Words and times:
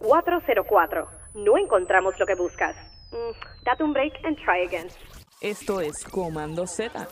404. 0.00 1.08
No 1.34 1.58
encontramos 1.58 2.18
lo 2.18 2.26
que 2.26 2.34
buscas. 2.34 2.76
Mm, 3.12 3.64
date 3.64 3.84
un 3.84 3.92
break 3.92 4.12
and 4.24 4.36
try 4.36 4.66
again. 4.66 4.88
Esto 5.40 5.80
es 5.80 6.04
Comando 6.04 6.66
Z. 6.66 7.06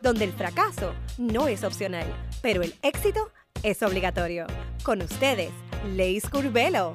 Donde 0.00 0.24
el 0.24 0.32
fracaso 0.32 0.94
no 1.18 1.48
es 1.48 1.64
opcional, 1.64 2.06
pero 2.42 2.62
el 2.62 2.74
éxito 2.82 3.30
es 3.62 3.82
obligatorio. 3.82 4.46
Con 4.82 5.02
ustedes, 5.02 5.50
Leis 5.94 6.28
Curvelo. 6.28 6.94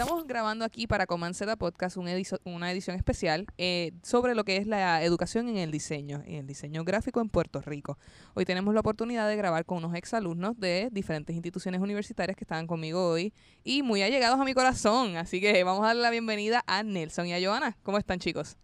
Estamos 0.00 0.28
grabando 0.28 0.64
aquí 0.64 0.86
para 0.86 1.08
Comanceta 1.08 1.56
Podcast 1.56 1.96
una, 1.96 2.12
una 2.44 2.70
edición 2.70 2.94
especial 2.94 3.46
eh, 3.58 3.90
sobre 4.04 4.36
lo 4.36 4.44
que 4.44 4.56
es 4.56 4.68
la 4.68 5.02
educación 5.02 5.48
en 5.48 5.56
el 5.56 5.72
diseño, 5.72 6.22
en 6.24 6.36
el 6.36 6.46
diseño 6.46 6.84
gráfico 6.84 7.20
en 7.20 7.28
Puerto 7.28 7.60
Rico. 7.60 7.98
Hoy 8.34 8.44
tenemos 8.44 8.72
la 8.74 8.78
oportunidad 8.78 9.28
de 9.28 9.34
grabar 9.34 9.64
con 9.64 9.78
unos 9.78 9.96
exalumnos 9.96 10.56
de 10.56 10.88
diferentes 10.92 11.34
instituciones 11.34 11.80
universitarias 11.80 12.36
que 12.36 12.44
estaban 12.44 12.68
conmigo 12.68 13.10
hoy 13.10 13.34
y 13.64 13.82
muy 13.82 14.02
allegados 14.02 14.38
a 14.38 14.44
mi 14.44 14.54
corazón. 14.54 15.16
Así 15.16 15.40
que 15.40 15.64
vamos 15.64 15.82
a 15.82 15.88
darle 15.88 16.02
la 16.02 16.10
bienvenida 16.10 16.62
a 16.68 16.84
Nelson 16.84 17.26
y 17.26 17.34
a 17.34 17.44
Joana. 17.44 17.76
¿Cómo 17.82 17.98
están 17.98 18.20
chicos? 18.20 18.56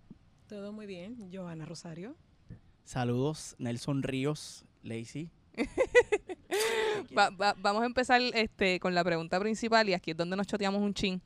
Todo 0.47 0.73
muy 0.73 0.87
bien. 0.87 1.33
Joana 1.33 1.67
Rosario. 1.67 2.15
Saludos, 2.85 3.57
Nelson 3.59 4.05
Ríos, 4.05 4.67
Lacey. 4.85 5.33
vamos 7.59 7.83
a 7.83 7.87
empezar 7.87 8.21
este, 8.35 8.81
con 8.81 8.95
la 8.95 9.05
pregunta 9.05 9.39
principal 9.41 9.89
y 9.89 9.95
aquí 9.95 10.13
es 10.13 10.17
donde 10.17 10.37
nos 10.37 10.47
choteamos 10.47 10.81
un 10.81 10.95
chin. 10.95 11.21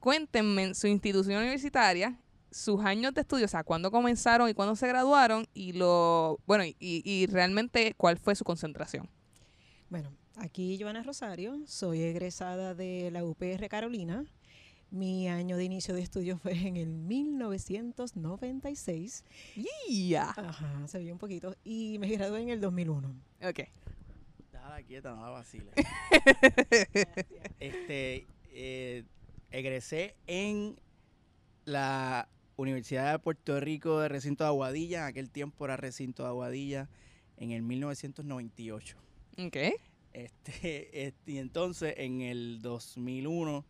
Cuéntenme 0.00 0.74
su 0.74 0.86
institución 0.86 1.38
universitaria, 1.38 2.18
sus 2.50 2.84
años 2.84 3.14
de 3.14 3.22
estudio, 3.22 3.46
o 3.46 3.48
sea, 3.48 3.64
cuándo 3.64 3.90
comenzaron 3.90 4.48
y 4.48 4.54
cuándo 4.54 4.76
se 4.76 4.86
graduaron 4.88 5.46
y 5.54 5.72
lo, 5.72 6.38
bueno, 6.46 6.64
y, 6.64 6.76
y 6.78 7.26
realmente 7.26 7.94
cuál 7.96 8.18
fue 8.18 8.34
su 8.34 8.44
concentración. 8.44 9.08
Bueno, 9.90 10.12
aquí 10.36 10.78
Joana 10.80 11.02
Rosario, 11.02 11.60
soy 11.66 12.02
egresada 12.02 12.74
de 12.74 13.10
la 13.10 13.24
UPR 13.24 13.68
Carolina. 13.68 14.24
Mi 14.90 15.28
año 15.28 15.58
de 15.58 15.64
inicio 15.64 15.94
de 15.94 16.00
estudio 16.00 16.38
fue 16.38 16.54
en 16.66 16.78
el 16.78 16.88
1996. 16.88 19.22
¡Ya! 19.88 20.30
Ajá, 20.30 20.88
se 20.88 20.98
vio 20.98 21.12
un 21.12 21.18
poquito. 21.18 21.54
Y 21.62 21.98
me 21.98 22.08
gradué 22.08 22.40
en 22.40 22.48
el 22.48 22.58
2001. 22.60 23.14
Ok. 23.42 23.60
Déjala 24.68 24.86
quieta, 24.86 25.14
no 25.14 25.22
la 25.22 25.30
vacile. 25.30 25.70
este, 27.58 28.26
eh, 28.50 29.04
egresé 29.50 30.14
en 30.26 30.78
la 31.64 32.28
Universidad 32.56 33.12
de 33.12 33.18
Puerto 33.18 33.58
Rico 33.60 33.98
de 34.00 34.08
Recinto 34.08 34.44
de 34.44 34.48
Aguadilla. 34.48 34.98
En 34.98 35.04
aquel 35.04 35.30
tiempo 35.30 35.64
era 35.64 35.78
Recinto 35.78 36.22
de 36.22 36.28
Aguadilla 36.28 36.90
en 37.38 37.52
el 37.52 37.62
1998. 37.62 38.98
Ok. 39.38 39.56
Este, 40.12 41.06
este, 41.06 41.32
y 41.32 41.38
entonces 41.38 41.94
en 41.96 42.20
el 42.20 42.60
2001 42.60 43.64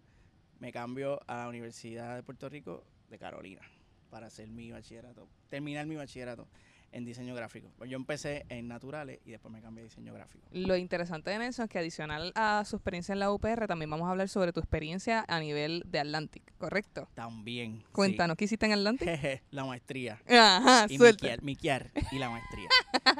me 0.58 0.72
cambio 0.72 1.20
a 1.28 1.36
la 1.36 1.48
Universidad 1.48 2.16
de 2.16 2.24
Puerto 2.24 2.48
Rico 2.48 2.84
de 3.08 3.18
Carolina 3.18 3.62
para 4.10 4.26
hacer 4.26 4.48
mi 4.48 4.72
bachillerato, 4.72 5.28
terminar 5.48 5.86
mi 5.86 5.94
bachillerato 5.94 6.48
en 6.92 7.04
diseño 7.04 7.34
gráfico. 7.34 7.70
Pues 7.76 7.90
yo 7.90 7.96
empecé 7.96 8.44
en 8.48 8.68
naturales 8.68 9.20
y 9.24 9.30
después 9.30 9.52
me 9.52 9.60
cambié 9.60 9.82
a 9.82 9.84
diseño 9.84 10.12
gráfico. 10.12 10.46
Lo 10.52 10.76
interesante 10.76 11.30
de 11.30 11.38
Nelson 11.38 11.64
es 11.64 11.70
que 11.70 11.78
adicional 11.78 12.32
a 12.34 12.64
su 12.64 12.76
experiencia 12.76 13.12
en 13.12 13.20
la 13.20 13.30
UPR, 13.30 13.66
también 13.66 13.90
vamos 13.90 14.08
a 14.08 14.10
hablar 14.10 14.28
sobre 14.28 14.52
tu 14.52 14.60
experiencia 14.60 15.24
a 15.28 15.40
nivel 15.40 15.82
de 15.86 16.00
Atlantic, 16.00 16.42
¿correcto? 16.58 17.08
También. 17.14 17.84
Cuéntanos, 17.92 18.36
¿qué 18.36 18.44
hiciste 18.44 18.66
en 18.66 18.72
Atlantic? 18.72 19.08
la 19.50 19.64
maestría. 19.64 20.20
Ajá, 20.28 20.86
y 20.88 20.96
suelta. 20.96 21.28
Miquear, 21.42 21.90
y 22.10 22.18
la 22.18 22.30
maestría. 22.30 22.68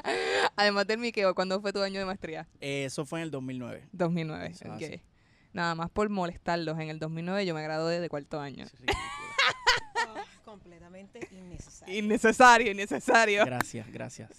Además 0.55 0.87
del 0.87 0.99
miqueo, 0.99 1.35
¿cuándo 1.35 1.61
fue 1.61 1.73
tu 1.73 1.81
año 1.81 1.99
de 1.99 2.05
maestría? 2.05 2.47
eso 2.59 3.05
fue 3.05 3.19
en 3.19 3.23
el 3.23 3.31
2009. 3.31 3.87
2009, 3.91 4.53
ok. 4.65 5.01
Nada 5.53 5.73
más 5.75 5.89
por 5.89 6.09
molestarlos. 6.09 6.79
En 6.79 6.89
el 6.89 6.99
2009 6.99 7.45
yo 7.45 7.55
me 7.55 7.63
gradué 7.63 7.99
de 7.99 8.09
cuarto 8.09 8.39
año. 8.39 8.65
Completamente 10.49 11.19
innecesario. 11.31 11.97
Innecesario, 11.97 12.71
innecesario. 12.71 13.45
Gracias, 13.45 13.91
gracias. 13.91 14.31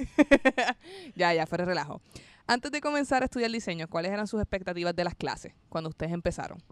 ya, 1.15 1.32
ya, 1.32 1.47
fuera 1.47 1.65
relajo. 1.65 2.00
Antes 2.47 2.72
de 2.72 2.81
comenzar 2.81 3.22
a 3.22 3.26
estudiar 3.26 3.50
diseño, 3.50 3.88
¿cuáles 3.88 4.10
eran 4.10 4.26
sus 4.26 4.41
expectativas 4.41 4.94
de 4.94 5.04
las 5.04 5.15
clases 5.15 5.54
cuando 5.69 5.91
ustedes 5.91 6.12
empezaron? 6.12 6.62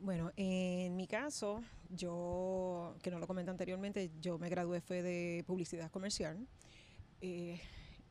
Bueno, 0.00 0.30
en 0.36 0.94
mi 0.96 1.06
caso, 1.06 1.62
yo, 1.90 2.94
que 3.02 3.10
no 3.10 3.18
lo 3.18 3.26
comenté 3.26 3.50
anteriormente, 3.50 4.10
yo 4.20 4.38
me 4.38 4.48
gradué 4.48 4.80
fue 4.80 5.02
de 5.02 5.42
publicidad 5.46 5.90
comercial. 5.90 6.46
Eh, 7.20 7.60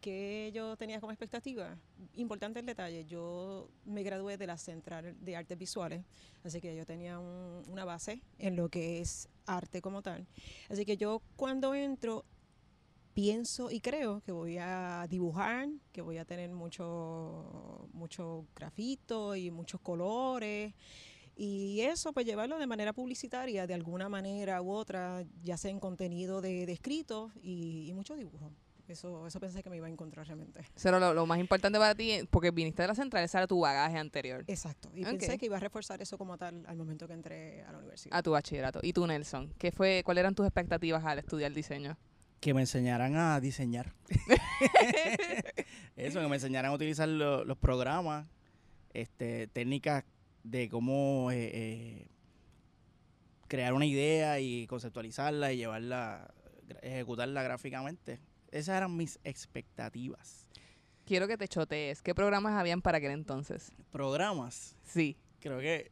¿Qué 0.07 0.53
yo 0.53 0.77
tenía 0.77 1.01
como 1.01 1.11
expectativa? 1.11 1.77
Importante 2.15 2.61
el 2.61 2.65
detalle, 2.65 3.03
yo 3.03 3.69
me 3.83 4.03
gradué 4.03 4.37
de 4.37 4.47
la 4.47 4.57
Central 4.57 5.17
de 5.19 5.35
Artes 5.35 5.57
Visuales, 5.57 6.05
así 6.45 6.61
que 6.61 6.73
yo 6.77 6.85
tenía 6.85 7.19
una 7.19 7.83
base 7.83 8.21
en 8.39 8.55
lo 8.55 8.69
que 8.69 9.01
es 9.01 9.27
arte 9.45 9.81
como 9.81 10.01
tal. 10.01 10.25
Así 10.69 10.85
que 10.85 10.95
yo 10.95 11.21
cuando 11.35 11.75
entro 11.75 12.23
pienso 13.13 13.69
y 13.69 13.81
creo 13.81 14.21
que 14.21 14.31
voy 14.31 14.57
a 14.59 15.07
dibujar, 15.09 15.67
que 15.91 16.01
voy 16.01 16.19
a 16.19 16.23
tener 16.23 16.51
mucho, 16.53 17.89
mucho 17.91 18.47
grafito 18.55 19.35
y 19.35 19.51
muchos 19.51 19.81
colores. 19.81 20.73
Y 21.35 21.81
eso, 21.81 22.13
pues 22.13 22.25
llevarlo 22.25 22.57
de 22.59 22.65
manera 22.65 22.93
publicitaria, 22.93 23.67
de 23.67 23.73
alguna 23.73 24.07
manera 24.07 24.61
u 24.61 24.71
otra, 24.71 25.25
ya 25.43 25.57
sea 25.57 25.69
en 25.69 25.81
contenido 25.81 26.39
de, 26.39 26.63
escrito 26.71 27.33
y, 27.41 27.89
y 27.89 27.93
mucho 27.93 28.15
dibujo. 28.15 28.53
Eso, 28.87 29.27
eso 29.27 29.39
pensé 29.41 29.61
que 29.61 29.69
me 29.69 29.77
iba 29.77 29.87
a 29.87 29.89
encontrar 29.89 30.25
realmente. 30.25 30.61
Era 30.81 31.13
lo, 31.13 31.25
más 31.25 31.39
importante 31.39 31.77
para 31.77 31.93
ti, 31.93 32.19
porque 32.29 32.51
viniste 32.51 32.81
de 32.83 32.87
la 32.87 32.95
central, 32.95 33.23
ese 33.23 33.37
era 33.37 33.45
tu 33.45 33.59
bagaje 33.59 33.97
anterior. 33.97 34.45
Exacto. 34.47 34.89
Y 34.93 35.03
pensé 35.03 35.37
que 35.37 35.47
iba 35.47 35.57
a 35.57 35.59
reforzar 35.59 36.01
eso 36.01 36.17
como 36.17 36.37
tal 36.37 36.65
al 36.67 36.77
momento 36.77 37.05
que 37.05 37.13
entré 37.13 37.63
a 37.63 37.73
la 37.73 37.79
universidad. 37.79 38.17
A 38.17 38.23
tu 38.23 38.31
bachillerato. 38.31 38.79
¿Y 38.81 38.93
tú, 38.93 39.05
Nelson? 39.05 39.53
¿Qué 39.57 39.73
fue, 39.73 40.03
¿Cuáles 40.05 40.21
eran 40.21 40.35
tus 40.35 40.45
expectativas 40.45 41.03
al 41.03 41.19
estudiar 41.19 41.51
diseño? 41.53 41.97
Que 42.39 42.53
me 42.53 42.61
enseñaran 42.61 43.17
a 43.17 43.41
diseñar. 43.41 43.93
eso, 45.97 46.21
que 46.21 46.27
me 46.27 46.35
enseñaran 46.35 46.71
a 46.71 46.73
utilizar 46.73 47.09
los 47.09 47.57
programas, 47.57 48.27
este, 48.93 49.47
técnicas 49.47 50.05
de 50.43 50.69
cómo 50.69 51.29
eh, 51.31 51.51
eh, 51.53 52.07
crear 53.49 53.73
una 53.73 53.85
idea 53.85 54.39
y 54.39 54.65
conceptualizarla 54.67 55.51
y 55.51 55.57
llevarla, 55.57 56.33
ejecutarla 56.81 57.43
gráficamente 57.43 58.21
esas 58.57 58.77
eran 58.77 58.95
mis 58.95 59.19
expectativas. 59.23 60.47
Quiero 61.05 61.27
que 61.27 61.37
te 61.37 61.47
chotees. 61.47 62.01
¿Qué 62.01 62.13
programas 62.13 62.53
habían 62.53 62.81
para 62.81 62.97
aquel 62.97 63.11
entonces? 63.11 63.71
¿Programas? 63.91 64.75
Sí. 64.83 65.17
Creo 65.39 65.59
que 65.59 65.91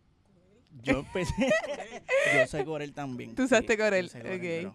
yo 0.83 0.99
empecé. 0.99 1.33
yo 2.35 2.47
sé 2.47 2.65
Corel 2.65 2.93
también. 2.93 3.35
¿Tú 3.35 3.43
usaste 3.43 3.77
Corel? 3.77 4.07
ok. 4.07 4.73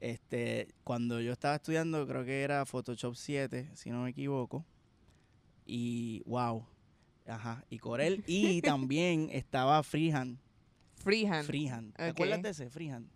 este, 0.00 0.68
cuando 0.82 1.20
yo 1.20 1.32
estaba 1.32 1.56
estudiando, 1.56 2.06
creo 2.06 2.24
que 2.24 2.42
era 2.42 2.64
Photoshop 2.64 3.14
7, 3.14 3.70
si 3.74 3.90
no 3.90 4.02
me 4.02 4.10
equivoco. 4.10 4.64
Y 5.66 6.22
wow. 6.24 6.64
Ajá. 7.26 7.64
Y 7.68 7.78
Corel. 7.78 8.24
y 8.26 8.60
también 8.62 9.28
estaba 9.32 9.82
Freehand. 9.82 10.38
Freehand. 10.94 11.46
Freehand. 11.46 11.94
¿Te 11.94 12.04
acuerdas 12.04 12.42
de 12.42 12.50
ese? 12.50 12.70
Freehand. 12.70 13.10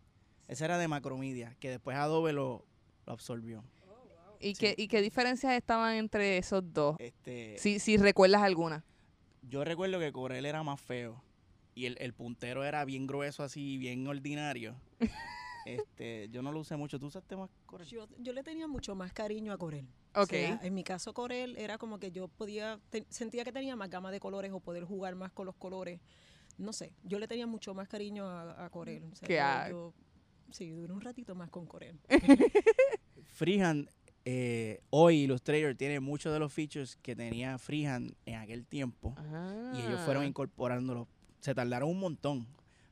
Ese 0.46 0.64
era 0.64 0.78
de 0.78 0.88
Macromedia, 0.88 1.56
que 1.60 1.70
después 1.70 1.96
Adobe 1.96 2.32
lo, 2.32 2.66
lo 3.06 3.12
absorbió. 3.12 3.64
¿Y, 4.40 4.54
qué, 4.54 4.74
¿Y 4.76 4.88
qué 4.88 5.02
diferencias 5.02 5.52
estaban 5.52 5.96
entre 5.96 6.38
esos 6.38 6.62
dos? 6.72 6.96
Este, 6.98 7.58
si, 7.58 7.78
si 7.78 7.96
recuerdas 7.98 8.42
alguna. 8.42 8.84
Yo 9.42 9.64
recuerdo 9.64 9.98
que 9.98 10.12
Corel 10.12 10.46
era 10.46 10.62
más 10.62 10.80
feo 10.80 11.22
y 11.74 11.86
el, 11.86 12.12
puntero 12.12 12.64
era 12.64 12.84
bien 12.84 13.06
grueso 13.06 13.42
así, 13.42 13.78
bien 13.78 14.06
ordinario. 14.06 14.76
este, 15.66 16.28
yo 16.30 16.42
no 16.42 16.52
lo 16.52 16.60
usé 16.60 16.76
mucho. 16.76 16.98
¿Tú 16.98 17.06
usaste 17.06 17.36
más 17.36 17.50
Corel? 17.66 17.86
Yo, 17.88 18.32
le 18.32 18.42
tenía 18.42 18.66
mucho 18.66 18.94
más 18.94 19.12
cariño 19.12 19.52
a 19.52 19.58
Corel. 19.58 19.86
Ok. 20.14 20.32
en 20.32 20.74
mi 20.74 20.82
caso 20.82 21.14
Corel 21.14 21.56
era 21.56 21.78
como 21.78 22.00
que 22.00 22.10
yo 22.10 22.26
podía, 22.26 22.80
sentía 23.08 23.44
que 23.44 23.52
tenía 23.52 23.76
más 23.76 23.88
gama 23.88 24.10
de 24.10 24.18
colores 24.18 24.50
o 24.52 24.58
poder 24.60 24.84
jugar 24.84 25.14
más 25.14 25.32
con 25.32 25.46
los 25.46 25.54
colores. 25.54 26.00
No 26.58 26.72
sé, 26.72 26.92
yo 27.04 27.18
le 27.18 27.28
tenía 27.28 27.46
mucho 27.46 27.74
más 27.74 27.88
cariño 27.88 28.28
a, 28.28 28.68
Corel. 28.70 29.04
O 29.72 29.94
sí, 30.50 30.70
duré 30.70 30.92
un 30.92 31.00
ratito 31.00 31.34
más 31.34 31.48
con 31.48 31.66
Corel. 31.66 31.98
Freehand 33.32 33.88
eh, 34.24 34.80
hoy 34.90 35.22
Illustrator 35.22 35.74
tiene 35.74 35.98
muchos 36.00 36.32
de 36.32 36.38
los 36.38 36.52
features 36.52 36.96
que 37.02 37.16
tenía 37.16 37.58
Freehand 37.58 38.14
en 38.26 38.34
aquel 38.36 38.66
tiempo 38.66 39.14
y 39.74 39.80
ellos 39.80 40.00
fueron 40.04 40.24
ah. 40.24 40.26
incorporándolos. 40.26 41.08
Se 41.40 41.54
tardaron 41.54 41.88
un 41.88 42.00
montón, 42.00 42.46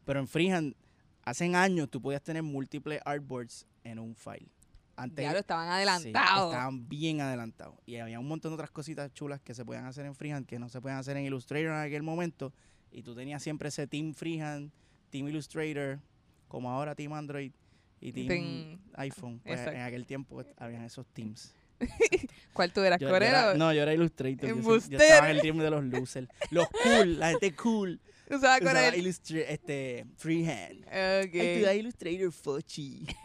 pero 0.05 0.21
en 0.21 0.27
Freehand 0.27 0.75
hace 1.23 1.55
años 1.55 1.91
tú 1.91 2.01
podías 2.01 2.23
tener 2.23 2.43
múltiples 2.43 3.01
artboards 3.05 3.67
en 3.85 3.99
un 3.99 4.15
file. 4.15 4.49
Antes, 4.97 5.23
ya 5.23 5.33
lo 5.33 5.39
estaban 5.39 5.69
adelantados. 5.69 6.53
estaban 6.53 6.89
bien 6.89 7.21
adelantados. 7.21 7.77
Y 7.87 7.97
había 7.97 8.19
un 8.19 8.27
montón 8.27 8.51
de 8.51 8.55
otras 8.55 8.71
cositas 8.71 9.13
chulas 9.13 9.41
que 9.41 9.55
se 9.55 9.65
podían 9.65 9.85
hacer 9.85 10.07
en 10.07 10.15
Freehand 10.15 10.47
que 10.47 10.59
no 10.59 10.69
se 10.69 10.81
pueden 10.81 10.99
hacer 10.99 11.17
en 11.17 11.25
Illustrator 11.25 11.71
en 11.71 11.81
aquel 11.81 12.03
momento. 12.03 12.53
Y 12.91 13.03
tú 13.03 13.15
tenías 13.15 13.43
siempre 13.43 13.69
ese 13.69 13.87
Team 13.87 14.13
Freehand, 14.13 14.73
Team 15.11 15.29
Illustrator, 15.29 16.01
como 16.49 16.71
ahora 16.73 16.97
Team 16.97 17.13
Android 17.13 17.53
y 18.01 18.13
Team, 18.13 18.79
iPhone. 18.95 19.41
Pues, 19.45 19.61
en 19.67 19.81
aquel 19.81 20.07
tiempo 20.07 20.43
habían 20.57 20.85
esos 20.85 21.07
teams. 21.09 21.55
¿Cuál 22.53 22.73
tú 22.73 22.81
eras? 22.81 22.99
Yo- 23.01 23.07
yo 23.09 23.13
¿Corel 23.15 23.29
era- 23.29 23.55
no, 23.55 23.73
yo 23.73 23.83
era 23.83 23.95
Illustrator. 23.95 24.49
Yo, 24.49 24.57
yo 24.57 24.99
estaba 24.99 25.31
en 25.31 25.37
el 25.37 25.43
team 25.43 25.59
de 25.59 25.71
los 25.71 25.85
losers. 25.85 26.29
Los 26.51 26.69
cool, 26.69 27.19
la 27.19 27.31
gente 27.31 27.55
cool. 27.55 28.01
usaba 28.31 28.59
Usaba 28.59 28.61
Corel? 28.61 28.95
Illustra- 28.97 29.45
este, 29.49 30.05
freehand. 30.17 30.81
Ok. 30.87 31.35
Ay, 31.69 31.79
Illustrator 31.79 32.33
Fochi. 32.33 33.07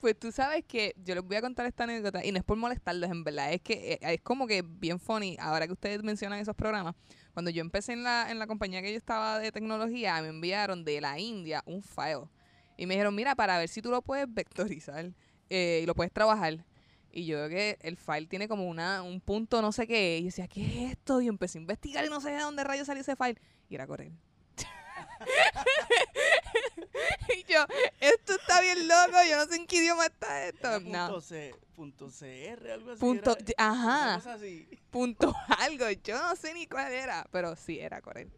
Pues 0.00 0.18
tú 0.18 0.30
sabes 0.30 0.62
que 0.66 0.94
yo 1.04 1.14
les 1.14 1.24
voy 1.24 1.36
a 1.36 1.40
contar 1.40 1.64
esta 1.66 1.84
anécdota 1.84 2.22
y 2.24 2.30
no 2.30 2.38
es 2.38 2.44
por 2.44 2.56
molestarlos, 2.58 3.10
en 3.10 3.24
verdad. 3.24 3.52
Es 3.52 3.62
que 3.62 3.94
eh, 3.94 3.98
es 4.02 4.20
como 4.20 4.46
que 4.46 4.62
bien 4.62 5.00
funny. 5.00 5.36
Ahora 5.40 5.66
que 5.66 5.72
ustedes 5.72 6.02
mencionan 6.02 6.38
esos 6.38 6.54
programas, 6.54 6.94
cuando 7.32 7.50
yo 7.50 7.62
empecé 7.62 7.94
en 7.94 8.02
la, 8.02 8.30
en 8.30 8.38
la 8.38 8.46
compañía 8.46 8.82
que 8.82 8.90
yo 8.92 8.98
estaba 8.98 9.38
de 9.38 9.50
tecnología, 9.52 10.20
me 10.20 10.28
enviaron 10.28 10.84
de 10.84 11.00
la 11.00 11.18
India 11.18 11.62
un 11.66 11.82
file. 11.82 12.24
Y 12.76 12.86
me 12.86 12.94
dijeron, 12.94 13.14
mira, 13.14 13.34
para 13.34 13.58
ver 13.58 13.68
si 13.68 13.82
tú 13.82 13.90
lo 13.90 14.02
puedes 14.02 14.32
vectorizar 14.32 15.12
eh, 15.50 15.80
y 15.82 15.86
lo 15.86 15.94
puedes 15.94 16.12
trabajar. 16.12 16.64
Y 17.10 17.24
yo 17.24 17.38
veo 17.38 17.48
que 17.48 17.78
el 17.80 17.96
file 17.96 18.26
tiene 18.26 18.46
como 18.48 18.68
una, 18.68 19.02
un 19.02 19.20
punto 19.20 19.62
no 19.62 19.72
sé 19.72 19.86
qué. 19.86 20.18
Y 20.18 20.22
yo 20.22 20.26
decía, 20.26 20.48
¿qué 20.48 20.66
es 20.66 20.90
esto? 20.92 21.20
Y 21.22 21.28
empecé 21.28 21.58
a 21.58 21.62
investigar 21.62 22.04
y 22.04 22.10
no 22.10 22.20
sé 22.20 22.30
de 22.30 22.40
dónde 22.40 22.62
rayos 22.64 22.86
salió 22.86 23.00
ese 23.00 23.16
file. 23.16 23.40
Y 23.70 23.74
era 23.74 23.86
Corel. 23.86 24.12
y 27.36 27.44
yo, 27.50 27.64
esto 28.00 28.34
está 28.34 28.60
bien 28.60 28.86
loco, 28.86 29.16
yo 29.28 29.36
no 29.38 29.46
sé 29.46 29.56
en 29.56 29.66
qué 29.66 29.76
idioma 29.76 30.06
está 30.06 30.46
esto. 30.46 30.80
No, 30.80 31.06
Punto, 31.08 31.20
C, 31.20 31.54
punto 31.74 32.08
CR, 32.08 32.70
algo 32.70 32.90
así. 32.92 33.00
punto, 33.00 33.36
era. 33.38 33.54
ajá, 33.58 34.02
Una 34.04 34.14
cosa 34.16 34.34
así. 34.34 34.68
punto 34.90 35.34
algo, 35.58 35.90
yo 36.04 36.18
no 36.22 36.36
sé 36.36 36.54
ni 36.54 36.66
cuál 36.66 36.92
era, 36.92 37.26
pero 37.30 37.56
sí, 37.56 37.78
era 37.78 38.00
Corel, 38.00 38.30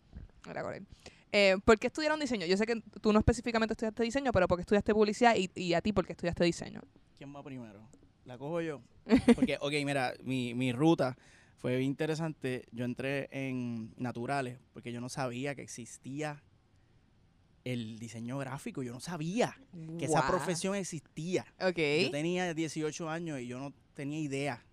era 0.48 0.62
Corel. 0.62 0.86
Eh, 1.32 1.56
¿Por 1.64 1.78
qué 1.78 1.88
estudiaron 1.88 2.18
diseño? 2.20 2.46
Yo 2.46 2.56
sé 2.56 2.66
que 2.66 2.80
tú 3.00 3.12
no 3.12 3.18
específicamente 3.18 3.74
estudiaste 3.74 4.02
diseño, 4.02 4.32
pero 4.32 4.48
¿por 4.48 4.58
qué 4.58 4.62
estudiaste 4.62 4.94
publicidad 4.94 5.34
y, 5.36 5.50
y 5.54 5.74
a 5.74 5.80
ti 5.80 5.92
por 5.92 6.06
qué 6.06 6.12
estudiaste 6.12 6.44
diseño? 6.44 6.80
¿Quién 7.18 7.34
va 7.34 7.42
primero? 7.42 7.88
¿La 8.24 8.38
cojo 8.38 8.60
yo? 8.60 8.80
Porque, 9.34 9.56
ok, 9.60 9.72
mira, 9.84 10.14
mi, 10.22 10.54
mi 10.54 10.72
ruta 10.72 11.16
fue 11.56 11.76
bien 11.76 11.90
interesante. 11.90 12.66
Yo 12.72 12.84
entré 12.84 13.28
en 13.32 13.92
naturales 13.96 14.58
porque 14.72 14.92
yo 14.92 15.00
no 15.00 15.08
sabía 15.08 15.54
que 15.54 15.62
existía 15.62 16.42
el 17.64 17.98
diseño 17.98 18.38
gráfico. 18.38 18.82
Yo 18.82 18.92
no 18.92 19.00
sabía 19.00 19.58
que 19.98 20.04
esa 20.04 20.26
profesión 20.26 20.74
existía. 20.74 21.46
Ok. 21.60 21.78
Yo 22.04 22.10
tenía 22.10 22.54
18 22.54 23.10
años 23.10 23.40
y 23.40 23.46
yo 23.46 23.58
no 23.58 23.72
tenía 23.94 24.20
idea 24.20 24.64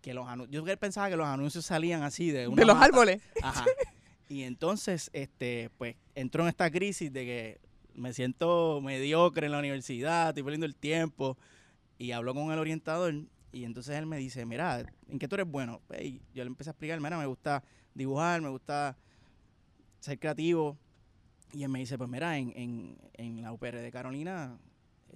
que 0.00 0.12
los 0.12 0.28
anuncios. 0.28 0.64
Yo 0.64 0.76
pensaba 0.78 1.08
que 1.08 1.16
los 1.16 1.26
anuncios 1.26 1.64
salían 1.64 2.02
así 2.02 2.30
de 2.30 2.48
una 2.48 2.60
de 2.60 2.66
los 2.66 2.74
mata. 2.74 2.86
árboles. 2.86 3.22
Ajá. 3.42 3.64
Y 4.34 4.42
entonces, 4.42 5.10
este, 5.12 5.70
pues, 5.78 5.94
entro 6.16 6.42
en 6.42 6.48
esta 6.48 6.68
crisis 6.68 7.12
de 7.12 7.24
que 7.24 7.60
me 7.94 8.12
siento 8.12 8.80
mediocre 8.82 9.46
en 9.46 9.52
la 9.52 9.60
universidad, 9.60 10.30
estoy 10.30 10.42
perdiendo 10.42 10.66
el 10.66 10.74
tiempo. 10.74 11.38
Y 11.98 12.10
hablo 12.10 12.34
con 12.34 12.50
el 12.50 12.58
orientador 12.58 13.14
y 13.52 13.62
entonces 13.62 13.94
él 13.94 14.06
me 14.06 14.16
dice, 14.16 14.44
mira, 14.44 14.84
¿en 15.08 15.20
qué 15.20 15.28
tú 15.28 15.36
eres 15.36 15.46
bueno? 15.46 15.80
Y 16.02 16.20
yo 16.34 16.42
le 16.42 16.48
empecé 16.48 16.70
a 16.70 16.72
explicar, 16.72 17.00
mira, 17.00 17.16
me 17.16 17.26
gusta 17.26 17.62
dibujar, 17.94 18.40
me 18.40 18.48
gusta 18.48 18.98
ser 20.00 20.18
creativo. 20.18 20.76
Y 21.52 21.62
él 21.62 21.68
me 21.68 21.78
dice, 21.78 21.96
pues 21.96 22.10
mira, 22.10 22.36
en, 22.36 22.52
en, 22.56 22.98
en 23.12 23.40
la 23.40 23.52
UPR 23.52 23.76
de 23.76 23.92
Carolina 23.92 24.58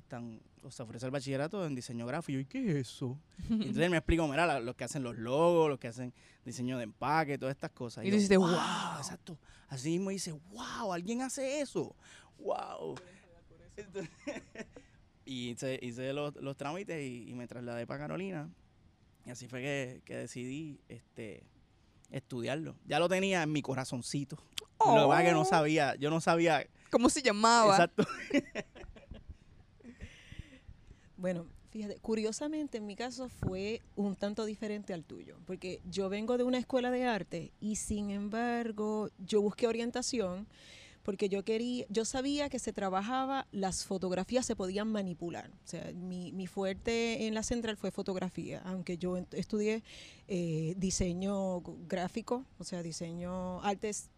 están, 0.09 0.41
o 0.63 0.71
se 0.71 0.83
ofrece 0.83 1.05
el 1.05 1.13
bachillerato 1.13 1.65
en 1.67 1.75
diseño 1.75 2.07
gráfico. 2.07 2.39
Y 2.39 2.43
¿y 2.43 2.45
qué 2.47 2.71
es 2.71 2.89
eso? 2.89 3.19
Y 3.49 3.53
entonces 3.53 3.79
él 3.85 3.91
me 3.91 3.99
explicó, 3.99 4.27
mira, 4.27 4.47
la- 4.47 4.59
los 4.61 4.75
que 4.75 4.85
hacen 4.85 5.03
los 5.03 5.17
logos, 5.19 5.69
los 5.69 5.79
que 5.79 5.89
hacen 5.89 6.15
diseño 6.45 6.79
de 6.79 6.85
empaque, 6.85 7.37
todas 7.39 7.55
estas 7.55 7.71
cosas. 7.73 8.05
Y 8.05 8.09
yo, 8.09 8.15
dijiste, 8.15 8.37
"Wow", 8.39 8.49
"Wow". 8.49 8.99
Exacto. 8.99 9.39
Así 9.69 9.91
mismo 9.91 10.11
dice, 10.11 10.33
wow, 10.51 10.93
alguien 10.93 11.21
hace 11.23 11.61
eso. 11.61 11.95
Wow. 12.39 12.97
Entonces, 13.77 14.11
y 15.27 15.51
hice, 15.51 15.79
hice 15.83 16.13
los, 16.15 16.35
los 16.37 16.57
trámites 16.57 17.01
y, 17.03 17.29
y 17.29 17.35
me 17.35 17.47
trasladé 17.47 17.87
para 17.87 18.01
Carolina. 18.01 18.49
Y 19.27 19.31
así 19.31 19.47
fue 19.47 19.61
que, 19.61 20.01
que 20.07 20.17
decidí 20.17 20.81
este, 20.89 21.45
estudiarlo. 22.11 22.77
Ya 22.87 22.99
lo 22.99 23.09
tenía 23.11 23.43
en 23.43 23.53
mi 23.53 23.61
corazoncito. 23.61 24.37
Lo 24.81 24.95
que 25.03 25.07
pasa 25.09 25.23
es 25.23 25.29
que 25.29 25.33
no 25.35 25.43
Oh. 25.43 25.45
sabía, 25.45 25.97
yo 25.97 26.09
no 26.09 26.21
sabía 26.21 26.67
¿Cómo 26.91 27.11
se 27.11 27.21
llamaba? 27.21 27.73
exacto. 27.73 28.07
Bueno, 31.19 31.47
fíjate, 31.71 31.97
curiosamente 32.01 32.79
en 32.79 32.87
mi 32.87 32.97
caso 32.97 33.29
fue 33.29 33.83
un 33.97 34.17
tanto 34.17 34.45
diferente 34.45 34.95
al 34.95 35.05
tuyo, 35.05 35.37
porque 35.47 35.81
yo 35.91 36.09
vengo 36.09 36.39
de 36.39 36.45
una 36.45 36.59
escuela 36.59 36.91
de 36.91 37.05
arte 37.05 37.53
y 37.61 37.77
sin 37.77 38.11
embargo 38.11 39.11
yo 39.19 39.43
busqué 39.43 39.67
orientación 39.67 40.47
porque 41.03 41.31
yo 41.31 41.43
quería, 41.43 41.87
yo 41.89 42.05
sabía 42.05 42.51
que 42.51 42.59
se 42.59 42.73
trabajaba, 42.73 43.47
las 43.51 43.87
fotografías 43.87 44.45
se 44.45 44.55
podían 44.55 44.93
manipular. 44.93 45.51
O 45.65 45.67
sea, 45.67 45.91
mi, 45.95 46.33
mi 46.33 46.47
fuerte 46.47 47.27
en 47.27 47.33
la 47.33 47.43
central 47.43 47.79
fue 47.79 47.91
fotografía, 47.91 48.61
aunque 48.67 48.99
yo 48.99 49.17
estudié 49.33 49.83
eh, 50.29 50.75
diseño 50.77 51.63
gráfico, 51.89 52.45
o 52.59 52.65
sea, 52.65 52.83
diseño, 52.83 53.63
artes, 53.63 54.11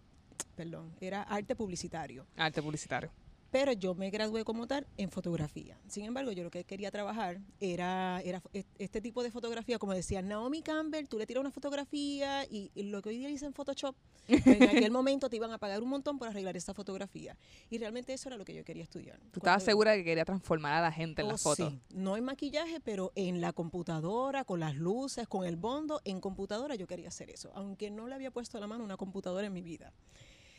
perdón, 0.57 0.91
era 1.01 1.23
arte 1.23 1.55
publicitario 1.55 2.27
Arte 2.37 2.61
publicitario. 2.61 3.11
Pero 3.51 3.73
yo 3.73 3.95
me 3.95 4.11
gradué 4.11 4.45
como 4.45 4.67
tal 4.67 4.87
en 4.97 5.11
fotografía. 5.11 5.79
Sin 5.89 6.05
embargo, 6.05 6.33
yo 6.33 6.45
lo 6.45 6.51
que 6.51 6.65
quería 6.65 6.91
trabajar 6.91 7.41
era, 7.59 8.21
est- 8.53 8.69
este 8.79 9.01
tipo 9.01 9.23
de 9.23 9.31
fotografía, 9.31 9.79
como 9.79 9.93
decía 9.93 10.23
Naomi 10.23 10.63
Campbell, 10.63 11.07
tú 11.09 11.19
le 11.19 11.27
tiras 11.27 11.41
una 11.41 11.51
fotografía 11.51 12.45
y, 12.45 12.71
y 12.75 12.85
lo 12.85 13.03
que 13.03 13.09
hoy 13.11 13.19
día 13.19 13.29
dicen 13.29 13.53
Photoshop, 13.53 13.97
en 14.29 14.63
aquel 14.69 14.91
momento 14.93 15.29
te 15.29 15.37
iban 15.37 15.51
a 15.51 15.59
pagar 15.59 15.83
un 15.83 15.89
montón 15.89 16.19
por 16.19 16.29
arreglar 16.29 16.57
esa 16.57 16.75
fotografía. 16.75 17.37
Y 17.71 17.79
realmente 17.79 18.13
eso 18.13 18.29
era 18.29 18.37
lo 18.37 18.45
que 18.45 18.55
yo 18.55 18.65
quería 18.65 18.85
estudiar. 18.85 19.19
Tú 19.33 19.41
estabas 19.41 19.65
segura 19.65 19.93
de 19.93 19.99
que 19.99 20.05
quería 20.05 20.25
transformar 20.25 20.75
a 20.75 20.81
la 20.81 20.93
gente 20.93 21.23
en 21.23 21.29
Oh, 21.29 21.33
las 21.33 21.43
fotos. 21.43 21.73
sí. 21.73 21.81
No 21.91 22.17
en 22.17 22.25
maquillaje, 22.25 22.81
pero 22.81 23.11
en 23.17 23.41
la 23.41 23.53
computadora, 23.53 24.45
con 24.45 24.61
las 24.61 24.77
luces, 24.77 25.27
con 25.27 25.45
el 25.47 25.57
bondo, 25.57 26.01
en 26.05 26.21
computadora 26.21 26.77
yo 26.77 26.87
quería 26.87 27.09
hacer 27.09 27.31
eso, 27.31 27.51
aunque 27.55 27.91
no 27.91 28.07
le 28.07 28.15
había 28.15 28.31
puesto 28.31 28.59
a 28.59 28.61
la 28.61 28.67
mano 28.69 28.85
una 28.85 28.97
computadora 28.97 29.47
en 29.47 29.53
mi 29.53 29.63
vida. 29.63 29.93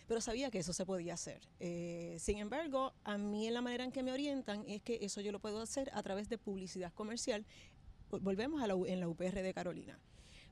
Pero 0.07 0.21
sabía 0.21 0.51
que 0.51 0.59
eso 0.59 0.73
se 0.73 0.85
podía 0.85 1.13
hacer. 1.13 1.41
Eh, 1.59 2.17
sin 2.19 2.37
embargo, 2.37 2.93
a 3.03 3.17
mí 3.17 3.47
en 3.47 3.53
la 3.53 3.61
manera 3.61 3.83
en 3.83 3.91
que 3.91 4.03
me 4.03 4.11
orientan 4.11 4.63
es 4.67 4.81
que 4.81 4.99
eso 5.01 5.21
yo 5.21 5.31
lo 5.31 5.39
puedo 5.39 5.61
hacer 5.61 5.89
a 5.93 6.03
través 6.03 6.27
de 6.29 6.37
publicidad 6.37 6.91
comercial. 6.93 7.45
Vol- 8.09 8.21
Volvemos 8.21 8.61
a 8.61 8.67
la, 8.67 8.73
en 8.73 8.99
la 8.99 9.07
UPR 9.07 9.41
de 9.41 9.53
Carolina. 9.53 9.99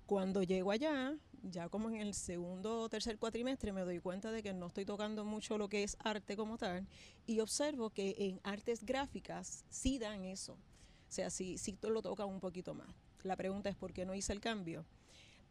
Cuando 0.05 0.41
llego 0.43 0.71
allá, 0.71 1.15
ya 1.43 1.69
como 1.69 1.89
en 1.89 1.97
el 1.97 2.13
segundo 2.15 2.81
o 2.81 2.89
tercer 2.89 3.19
cuatrimestre, 3.19 3.71
me 3.73 3.81
doy 3.81 3.99
cuenta 3.99 4.31
de 4.31 4.41
que 4.41 4.53
no 4.53 4.67
estoy 4.67 4.85
tocando 4.85 5.23
mucho 5.23 5.57
lo 5.57 5.69
que 5.69 5.83
es 5.83 5.97
arte 5.99 6.35
como 6.35 6.57
tal 6.57 6.87
y 7.27 7.39
observo 7.41 7.91
que 7.91 8.15
en 8.17 8.39
artes 8.43 8.83
gráficas 8.83 9.65
sí 9.69 9.99
dan 9.99 10.23
eso. 10.25 10.53
O 10.53 11.11
sea, 11.11 11.29
sí, 11.29 11.57
sí 11.57 11.77
lo 11.83 12.01
tocan 12.01 12.27
un 12.27 12.39
poquito 12.39 12.73
más. 12.73 12.87
La 13.23 13.35
pregunta 13.35 13.69
es 13.69 13.75
por 13.75 13.93
qué 13.93 14.05
no 14.05 14.15
hice 14.15 14.33
el 14.33 14.39
cambio. 14.39 14.85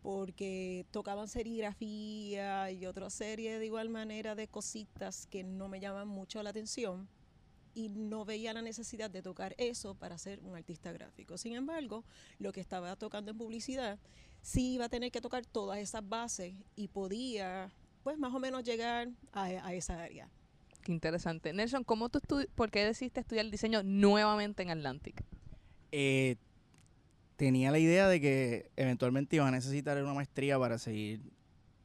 Porque 0.02 0.86
tocaban 0.90 1.28
serigrafía 1.28 2.70
y 2.70 2.86
otra 2.86 3.10
serie 3.10 3.58
de 3.58 3.66
igual 3.66 3.88
manera 3.88 4.34
de 4.34 4.48
cositas 4.48 5.26
que 5.26 5.42
no 5.44 5.68
me 5.68 5.80
llaman 5.80 6.08
mucho 6.08 6.42
la 6.42 6.50
atención 6.50 7.08
y 7.74 7.88
no 7.90 8.24
veía 8.24 8.52
la 8.52 8.62
necesidad 8.62 9.10
de 9.10 9.22
tocar 9.22 9.54
eso 9.58 9.94
para 9.94 10.18
ser 10.18 10.40
un 10.40 10.56
artista 10.56 10.92
gráfico. 10.92 11.36
Sin 11.38 11.52
embargo, 11.54 12.04
lo 12.38 12.52
que 12.52 12.60
estaba 12.60 12.96
tocando 12.96 13.30
en 13.32 13.38
publicidad 13.38 13.98
sí 14.40 14.74
iba 14.74 14.86
a 14.86 14.88
tener 14.88 15.10
que 15.12 15.20
tocar 15.20 15.44
todas 15.46 15.78
esas 15.78 16.08
bases 16.08 16.54
y 16.76 16.88
podía, 16.88 17.70
pues 18.02 18.18
más 18.18 18.32
o 18.34 18.38
menos 18.40 18.64
llegar 18.64 19.08
a, 19.32 19.44
a 19.44 19.74
esa 19.74 20.02
área. 20.02 20.28
Qué 20.82 20.92
interesante. 20.92 21.52
Nelson, 21.52 21.84
¿cómo 21.84 22.08
tú 22.08 22.20
estu- 22.20 22.48
¿por 22.54 22.70
qué 22.70 22.84
decidiste 22.84 23.20
estudiar 23.20 23.50
diseño 23.50 23.82
nuevamente 23.82 24.62
en 24.62 24.70
Atlantic? 24.70 25.22
Eh, 25.92 26.36
tenía 27.38 27.70
la 27.70 27.78
idea 27.78 28.08
de 28.08 28.20
que 28.20 28.70
eventualmente 28.76 29.36
iba 29.36 29.46
a 29.46 29.50
necesitar 29.52 29.96
una 30.02 30.12
maestría 30.12 30.58
para 30.58 30.76
seguir 30.76 31.20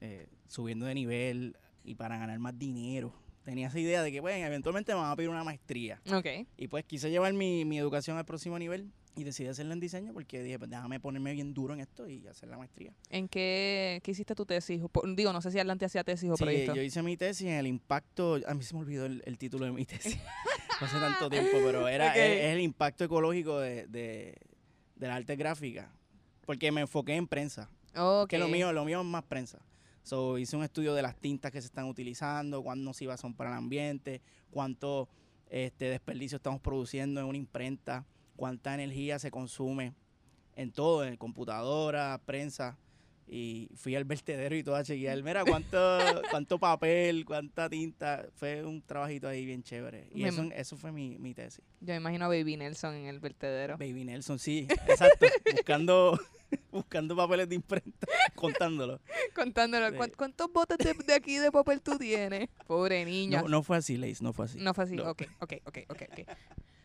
eh, 0.01 0.27
subiendo 0.47 0.87
de 0.87 0.95
nivel 0.95 1.55
y 1.83 1.93
para 1.95 2.17
ganar 2.17 2.39
más 2.39 2.57
dinero. 2.57 3.13
Tenía 3.43 3.67
esa 3.67 3.79
idea 3.79 4.01
de 4.01 4.11
que, 4.11 4.19
bueno, 4.19 4.43
eventualmente 4.45 4.93
me 4.93 5.01
van 5.01 5.11
a 5.11 5.15
pedir 5.15 5.29
una 5.29 5.43
maestría. 5.43 6.01
Ok. 6.11 6.25
Y 6.57 6.67
pues 6.69 6.85
quise 6.85 7.11
llevar 7.11 7.33
mi, 7.33 7.65
mi 7.65 7.77
educación 7.77 8.17
al 8.17 8.25
próximo 8.25 8.57
nivel 8.57 8.89
y 9.15 9.25
decidí 9.25 9.47
hacerla 9.47 9.73
en 9.73 9.79
diseño 9.79 10.11
porque 10.11 10.41
dije, 10.41 10.57
pues 10.57 10.71
déjame 10.71 10.99
ponerme 10.99 11.33
bien 11.33 11.53
duro 11.53 11.75
en 11.75 11.81
esto 11.81 12.09
y 12.09 12.25
hacer 12.25 12.49
la 12.49 12.57
maestría. 12.57 12.95
¿En 13.11 13.27
qué, 13.27 13.99
qué 14.03 14.09
hiciste 14.11 14.33
tu 14.33 14.47
tesis? 14.47 14.81
Digo, 15.15 15.33
no 15.33 15.41
sé 15.41 15.51
si 15.51 15.59
Atlante 15.59 15.85
hacía 15.85 16.03
tesis 16.03 16.31
o 16.31 16.35
Sí, 16.37 16.43
proyecto. 16.45 16.73
yo 16.73 16.81
hice 16.81 17.03
mi 17.03 17.15
tesis 17.15 17.45
en 17.45 17.53
el 17.53 17.67
impacto, 17.67 18.39
a 18.47 18.53
mí 18.55 18.63
se 18.63 18.73
me 18.73 18.79
olvidó 18.79 19.05
el, 19.05 19.21
el 19.27 19.37
título 19.37 19.65
de 19.65 19.71
mi 19.71 19.85
tesis, 19.85 20.17
no 20.81 20.87
hace 20.87 20.97
tanto 20.99 21.29
tiempo, 21.29 21.59
pero 21.63 21.87
era 21.87 22.07
Ok. 22.07 22.15
es, 22.15 22.39
es 22.45 22.53
el 22.55 22.61
impacto 22.61 23.03
ecológico 23.03 23.59
de, 23.59 23.85
de, 23.87 24.35
de 25.03 25.09
la 25.09 25.15
arte 25.15 25.35
gráfica, 25.35 25.91
porque 26.45 26.71
me 26.71 26.79
enfoqué 26.79 27.15
en 27.17 27.27
prensa, 27.27 27.69
Ok. 27.93 28.29
que 28.29 28.37
lo 28.39 28.47
mío, 28.47 28.71
lo 28.71 28.85
mío 28.85 29.01
es 29.01 29.05
más 29.05 29.23
prensa. 29.23 29.59
So, 30.03 30.37
hice 30.37 30.55
un 30.55 30.63
estudio 30.63 30.93
de 30.93 31.01
las 31.01 31.17
tintas 31.17 31.51
que 31.51 31.59
se 31.61 31.67
están 31.67 31.85
utilizando, 31.85 32.63
cuántas 32.63 32.85
nocivas 32.85 33.19
son 33.19 33.33
para 33.33 33.49
el 33.51 33.57
ambiente, 33.57 34.21
cuánto 34.49 35.09
este, 35.49 35.85
desperdicio 35.89 36.37
estamos 36.37 36.61
produciendo 36.61 37.19
en 37.19 37.27
una 37.27 37.37
imprenta, 37.37 38.05
cuánta 38.37 38.73
energía 38.73 39.19
se 39.19 39.29
consume 39.29 39.93
en 40.55 40.71
todo, 40.71 41.03
en 41.05 41.17
computadora, 41.17 42.21
prensa. 42.25 42.77
Y 43.27 43.69
fui 43.75 43.95
al 43.95 44.03
vertedero 44.03 44.55
y 44.55 44.63
todo 44.63 44.75
a 44.75 44.83
chequear. 44.83 45.21
Mira, 45.23 45.43
cuánto, 45.45 45.77
cuánto 46.31 46.59
papel, 46.59 47.25
cuánta 47.25 47.69
tinta. 47.69 48.25
Fue 48.35 48.63
un 48.63 48.81
trabajito 48.81 49.27
ahí 49.27 49.45
bien 49.45 49.63
chévere. 49.63 50.09
Y 50.13 50.25
eso, 50.25 50.43
eso 50.53 50.77
fue 50.77 50.91
mi, 50.91 51.17
mi 51.17 51.33
tesis. 51.33 51.63
Yo 51.81 51.93
me 51.93 51.97
imagino 51.97 52.25
a 52.25 52.27
Baby 52.27 52.57
Nelson 52.57 52.93
en 52.95 53.05
el 53.07 53.19
vertedero. 53.19 53.77
Baby 53.77 54.03
Nelson, 54.05 54.37
sí, 54.39 54.67
exacto. 54.87 55.25
buscando, 55.55 56.19
buscando 56.71 57.15
papeles 57.15 57.49
de 57.49 57.55
imprenta, 57.55 58.07
contándolo. 58.35 58.99
Contándolo, 59.35 59.89
Sí. 59.89 59.95
"¿Cuán- 59.97 60.11
¿cuántos 60.17 60.51
botes 60.51 60.77
de, 60.77 60.93
de 61.05 61.13
aquí 61.13 61.37
de 61.37 61.51
papel 61.51 61.81
tú 61.81 61.97
tienes? 61.97 62.49
Pobre 62.67 63.03
niña. 63.05 63.41
No, 63.41 63.47
no 63.49 63.63
fue 63.63 63.77
así, 63.77 63.97
Lace, 63.97 64.23
no 64.23 64.33
fue 64.33 64.45
así. 64.45 64.59
No 64.59 64.73
fue 64.73 64.83
así. 64.83 64.95
No. 64.95 65.09
Ok, 65.09 65.23
ok, 65.39 65.53
ok, 65.65 65.77
ok. 65.89 65.97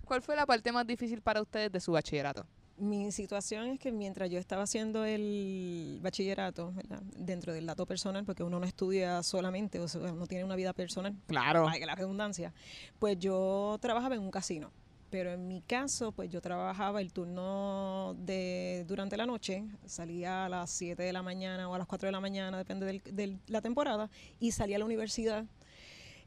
¿Cuál 0.04 0.22
fue 0.22 0.34
la 0.36 0.46
parte 0.46 0.72
más 0.72 0.86
difícil 0.86 1.20
para 1.20 1.42
ustedes 1.42 1.70
de 1.70 1.80
su 1.80 1.92
bachillerato? 1.92 2.46
Mi 2.78 3.10
situación 3.10 3.66
es 3.66 3.80
que 3.80 3.90
mientras 3.90 4.30
yo 4.30 4.38
estaba 4.38 4.62
haciendo 4.62 5.04
el 5.04 5.98
bachillerato, 6.00 6.72
¿verdad? 6.72 7.02
dentro 7.16 7.52
del 7.52 7.66
dato 7.66 7.86
personal, 7.86 8.24
porque 8.24 8.44
uno 8.44 8.60
no 8.60 8.66
estudia 8.66 9.22
solamente, 9.22 9.80
o 9.80 9.88
sea, 9.88 10.00
uno 10.12 10.26
tiene 10.26 10.44
una 10.44 10.54
vida 10.56 10.72
personal, 10.72 11.14
Claro. 11.26 11.64
valga 11.64 11.86
la 11.86 11.94
redundancia, 11.96 12.52
pues 12.98 13.18
yo 13.18 13.78
trabajaba 13.80 14.14
en 14.14 14.20
un 14.22 14.30
casino. 14.30 14.70
Pero 15.10 15.32
en 15.32 15.48
mi 15.48 15.62
caso, 15.62 16.12
pues 16.12 16.30
yo 16.30 16.42
trabajaba 16.42 17.00
el 17.00 17.12
turno 17.14 18.14
de 18.18 18.84
durante 18.86 19.16
la 19.16 19.24
noche, 19.24 19.64
salía 19.86 20.44
a 20.44 20.48
las 20.50 20.70
7 20.70 21.02
de 21.02 21.12
la 21.14 21.22
mañana 21.22 21.68
o 21.68 21.74
a 21.74 21.78
las 21.78 21.86
4 21.86 22.08
de 22.08 22.12
la 22.12 22.20
mañana, 22.20 22.58
depende 22.58 23.00
de 23.02 23.38
la 23.46 23.62
temporada, 23.62 24.10
y 24.38 24.52
salía 24.52 24.76
a 24.76 24.78
la 24.80 24.84
universidad. 24.84 25.46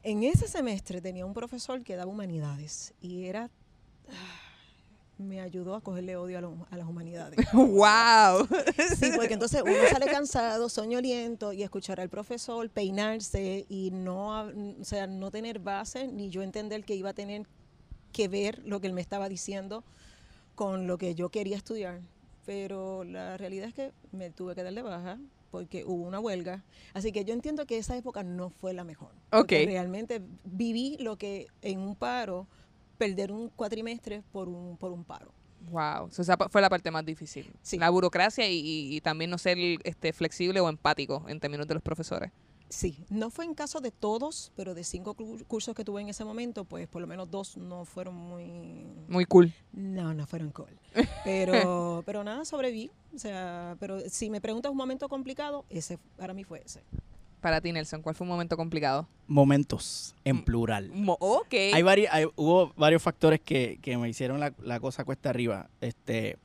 En 0.02 0.24
ese 0.24 0.48
semestre 0.48 1.00
tenía 1.00 1.24
un 1.24 1.32
profesor 1.32 1.82
que 1.84 1.94
daba 1.96 2.10
humanidades 2.10 2.92
y 3.00 3.26
era... 3.26 3.48
Me 5.18 5.40
ayudó 5.40 5.74
a 5.74 5.80
cogerle 5.82 6.16
odio 6.16 6.38
a, 6.38 6.40
lo- 6.40 6.66
a 6.70 6.76
las 6.76 6.86
humanidades. 6.88 7.38
¡Wow! 7.52 8.48
Sí, 8.98 9.10
porque 9.14 9.34
entonces 9.34 9.62
uno 9.62 9.74
sale 9.90 10.06
cansado, 10.06 10.68
soñoliento 10.68 11.52
y 11.52 11.62
escuchar 11.62 12.00
al 12.00 12.08
profesor 12.08 12.68
peinarse 12.70 13.66
y 13.68 13.90
no, 13.92 14.40
o 14.80 14.84
sea, 14.84 15.06
no 15.06 15.30
tener 15.30 15.58
base, 15.60 16.08
ni 16.08 16.30
yo 16.30 16.42
entender 16.42 16.84
que 16.84 16.94
iba 16.94 17.10
a 17.10 17.14
tener 17.14 17.46
que 18.12 18.28
ver 18.28 18.62
lo 18.64 18.80
que 18.80 18.88
él 18.88 18.92
me 18.94 19.00
estaba 19.00 19.28
diciendo 19.28 19.84
con 20.54 20.86
lo 20.86 20.98
que 20.98 21.14
yo 21.14 21.28
quería 21.30 21.56
estudiar. 21.56 22.00
Pero 22.44 23.04
la 23.04 23.36
realidad 23.36 23.68
es 23.68 23.74
que 23.74 23.92
me 24.10 24.30
tuve 24.30 24.54
que 24.54 24.64
dar 24.64 24.74
de 24.74 24.82
baja 24.82 25.18
porque 25.52 25.84
hubo 25.84 26.02
una 26.04 26.18
huelga. 26.18 26.64
Así 26.94 27.12
que 27.12 27.24
yo 27.24 27.32
entiendo 27.34 27.66
que 27.66 27.78
esa 27.78 27.96
época 27.96 28.22
no 28.24 28.50
fue 28.50 28.72
la 28.72 28.82
mejor. 28.84 29.12
porque 29.30 29.62
Ok. 29.62 29.66
Realmente 29.68 30.20
viví 30.44 30.96
lo 30.98 31.16
que 31.16 31.46
en 31.60 31.78
un 31.78 31.94
paro, 31.94 32.48
perder 33.06 33.32
un 33.32 33.48
cuatrimestre 33.48 34.22
por 34.32 34.48
un, 34.48 34.76
por 34.76 34.92
un 34.92 35.04
paro. 35.04 35.32
Wow, 35.70 36.10
so, 36.10 36.22
esa 36.22 36.36
fue 36.50 36.60
la 36.60 36.68
parte 36.68 36.90
más 36.90 37.04
difícil. 37.04 37.52
Sí. 37.62 37.78
La 37.78 37.90
burocracia 37.90 38.48
y, 38.48 38.54
y- 38.58 38.96
y 38.96 39.00
también 39.00 39.30
no 39.30 39.38
ser 39.38 39.56
este, 39.84 40.12
flexible 40.12 40.60
o 40.60 40.68
empático 40.68 41.24
en 41.28 41.38
términos 41.40 41.66
de 41.66 41.74
los 41.74 41.82
profesores. 41.82 42.30
Sí, 42.68 43.04
no 43.10 43.28
fue 43.30 43.44
en 43.44 43.54
caso 43.54 43.80
de 43.80 43.90
todos, 43.90 44.50
pero 44.56 44.74
de 44.74 44.82
cinco 44.82 45.14
cur- 45.14 45.44
cursos 45.46 45.74
que 45.74 45.84
tuve 45.84 46.00
en 46.00 46.08
ese 46.08 46.24
momento, 46.24 46.64
pues 46.64 46.88
por 46.88 47.00
lo 47.02 47.06
menos 47.06 47.30
dos 47.30 47.56
no 47.58 47.84
fueron 47.84 48.14
muy... 48.14 48.86
Muy 49.08 49.24
cool. 49.26 49.52
No, 49.72 50.14
no 50.14 50.26
fueron 50.26 50.50
cool. 50.52 50.70
Pero, 51.24 52.02
pero 52.06 52.24
nada, 52.24 52.44
sobreviví. 52.44 52.90
O 53.14 53.18
sea, 53.18 53.76
pero 53.78 54.00
si 54.08 54.30
me 54.30 54.40
preguntas 54.40 54.70
un 54.72 54.76
momento 54.78 55.08
complicado, 55.08 55.64
ese 55.68 55.98
para 56.16 56.32
mí 56.34 56.44
fue 56.44 56.62
ese. 56.64 56.82
Para 57.42 57.60
ti, 57.60 57.72
Nelson, 57.72 58.00
¿cuál 58.02 58.14
fue 58.14 58.24
un 58.24 58.28
momento 58.30 58.56
complicado? 58.56 59.06
Momentos, 59.26 60.14
en 60.24 60.36
Mm. 60.36 60.44
plural. 60.44 60.88
Mo- 60.94 61.18
ok. 61.20 61.52
Hay 61.74 61.82
vari- 61.82 62.08
hay- 62.10 62.26
hubo 62.36 62.72
varios 62.76 63.02
factores 63.02 63.40
que, 63.40 63.78
que 63.82 63.98
me 63.98 64.08
hicieron 64.08 64.38
la, 64.40 64.54
la 64.62 64.78
cosa 64.80 65.04
cuesta 65.04 65.28
arriba. 65.30 65.68
Este, 65.80 66.38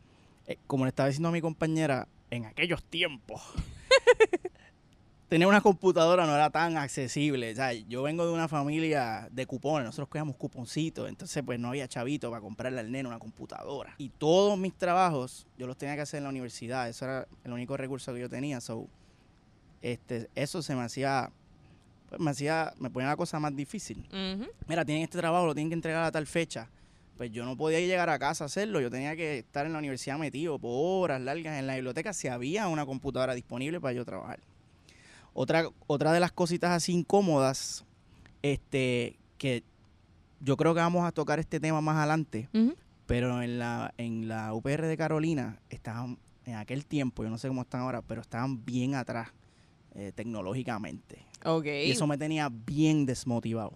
eh, 0.48 0.58
como 0.68 0.84
le 0.86 0.90
estaba 0.90 1.08
diciendo 1.08 1.30
a 1.30 1.32
mi 1.32 1.40
compañera, 1.40 2.08
en 2.32 2.46
aquellos 2.46 2.84
tiempos, 2.84 3.42
tener 5.30 5.48
una 5.48 5.62
computadora 5.62 6.26
no 6.26 6.34
era 6.34 6.50
tan 6.50 6.78
accesible. 6.78 7.52
O 7.52 7.56
sea, 7.56 7.74
yo 7.74 8.02
vengo 8.04 8.26
de 8.26 8.34
una 8.34 8.48
familia 8.48 9.28
de 9.32 9.46
cupones, 9.46 9.86
nosotros 9.86 10.08
cogíamos 10.10 10.36
cuponcitos, 10.36 11.08
entonces 11.10 11.44
pues 11.46 11.60
no 11.60 11.68
había 11.70 11.88
chavito 11.88 12.30
para 12.32 12.42
comprarle 12.42 12.80
al 12.80 12.92
nene 12.92 13.08
una 13.08 13.20
computadora. 13.20 13.94
Y 14.00 14.10
todos 14.10 14.58
mis 14.58 14.74
trabajos 14.74 15.46
yo 15.60 15.68
los 15.68 15.78
tenía 15.78 15.96
que 15.96 16.02
hacer 16.02 16.18
en 16.20 16.24
la 16.24 16.30
universidad, 16.32 16.90
eso 16.90 17.06
era 17.06 17.28
el 17.44 17.52
único 17.52 17.78
recurso 17.78 18.14
que 18.14 18.20
yo 18.22 18.30
tenía. 18.30 18.62
So, 18.62 18.88
este, 19.82 20.30
eso 20.36 20.62
se 20.62 20.76
me 20.76 20.82
hacía, 20.82 21.32
pues 22.10 22.22
me 22.22 22.32
hacía, 22.32 22.74
me 22.80 22.90
ponía 22.90 23.10
la 23.10 23.18
cosa 23.18 23.40
más 23.40 23.56
difícil 23.56 24.06
mira, 24.68 24.86
tienen 24.86 25.04
este 25.04 25.18
trabajo, 25.18 25.46
lo 25.46 25.54
tienen 25.56 25.70
que 25.70 25.76
entregar 25.76 26.04
a 26.04 26.12
tal 26.12 26.28
fecha. 26.28 26.70
Pues 27.18 27.32
yo 27.32 27.46
no 27.46 27.58
podía 27.58 27.80
llegar 27.80 28.10
a 28.12 28.20
casa 28.20 28.44
a 28.44 28.48
hacerlo, 28.48 28.80
yo 28.80 28.92
tenía 28.92 29.16
que 29.16 29.40
estar 29.40 29.66
en 29.66 29.74
la 29.74 29.80
universidad 29.80 30.20
metido 30.20 30.60
por 30.60 31.04
horas 31.04 31.20
largas 31.20 31.58
en 31.58 31.66
la 31.66 31.74
biblioteca 31.74 32.14
si 32.14 32.28
había 32.28 32.68
una 32.68 32.86
computadora 32.86 33.34
disponible 33.34 33.82
para 33.82 33.94
yo 33.94 34.06
trabajar. 34.06 34.40
Otra, 35.34 35.68
otra 35.88 36.12
de 36.12 36.20
las 36.20 36.32
cositas 36.32 36.70
así 36.72 36.94
incómodas, 36.94 37.86
este, 38.44 39.18
que 39.40 39.64
yo 40.42 40.58
creo 40.58 40.76
que 40.76 40.80
vamos 40.80 41.06
a 41.06 41.12
tocar 41.12 41.40
este 41.40 41.60
tema 41.60 41.82
más 41.82 41.98
adelante, 41.98 42.50
pero 43.08 43.42
en 43.42 43.58
la, 43.58 43.96
en 43.98 44.28
la 44.28 44.54
UPR 44.54 44.86
de 44.86 44.98
Carolina 44.98 45.60
estaban, 45.72 46.20
en 46.46 46.54
aquel 46.54 46.86
tiempo, 46.86 47.24
yo 47.24 47.32
no 47.32 47.40
sé 47.40 47.48
cómo 47.48 47.64
están 47.64 47.82
ahora, 47.82 48.04
pero 48.04 48.22
estaban 48.22 48.64
bien 48.64 48.94
atrás 48.94 49.30
eh, 49.98 50.12
tecnológicamente. 50.14 51.26
Ok. 51.44 51.66
Y 51.66 51.92
eso 51.92 52.06
me 52.06 52.18
tenía 52.18 52.50
bien 52.50 53.06
desmotivado. 53.08 53.74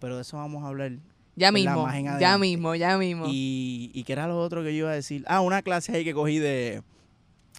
Pero 0.00 0.16
de 0.16 0.22
eso 0.22 0.36
vamos 0.36 0.64
a 0.64 0.68
hablar. 0.68 0.92
ya 1.36 1.52
mismo, 1.52 1.88
ya 2.18 2.38
mismo, 2.38 2.74
ya 2.74 2.98
mismo. 2.98 3.26
Y, 3.28 3.90
y 3.94 4.02
qué 4.04 4.12
era 4.12 4.26
lo 4.26 4.38
otro 4.40 4.62
que 4.62 4.72
yo 4.72 4.80
iba 4.80 4.90
a 4.90 4.94
decir. 4.94 5.24
Ah, 5.28 5.40
una 5.40 5.62
clase 5.62 5.96
ahí 5.96 6.04
que 6.04 6.12
cogí 6.12 6.38
de... 6.38 6.82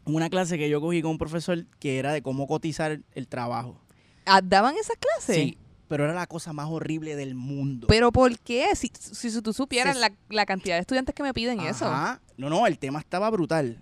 Una 0.04 0.30
clase 0.30 0.58
que 0.58 0.68
yo 0.70 0.82
cogí 0.82 1.02
con 1.02 1.12
un 1.12 1.18
profesor 1.18 1.66
que 1.80 2.00
era 2.00 2.12
de 2.12 2.22
cómo 2.22 2.48
cotizar 2.48 3.00
el, 3.14 3.28
trabajo. 3.28 3.80
Ah, 4.26 4.42
¿Daban 4.44 4.76
esas 4.76 4.98
clases? 4.98 5.36
Sí, 5.36 5.58
pero 5.88 6.04
era 6.04 6.14
la 6.14 6.26
cosa 6.28 6.54
más 6.54 6.68
horrible 6.70 7.16
del 7.16 7.36
mundo. 7.36 7.88
¿Pero 7.88 8.12
por 8.12 8.38
qué? 8.40 8.76
Si, 8.76 8.92
si 8.94 9.42
tú 9.42 9.54
supieras 9.54 9.96
Se- 9.96 10.02
la, 10.02 10.12
la 10.30 10.46
cantidad 10.46 10.76
de 10.76 10.82
estudiantes 10.82 11.14
que 11.16 11.22
me 11.24 11.34
piden 11.34 11.62
eso. 11.62 11.86
Ajá. 11.86 12.20
No, 12.36 12.50
no, 12.50 12.66
el 12.66 12.80
tema 12.80 13.00
estaba 13.00 13.30
brutal. 13.30 13.80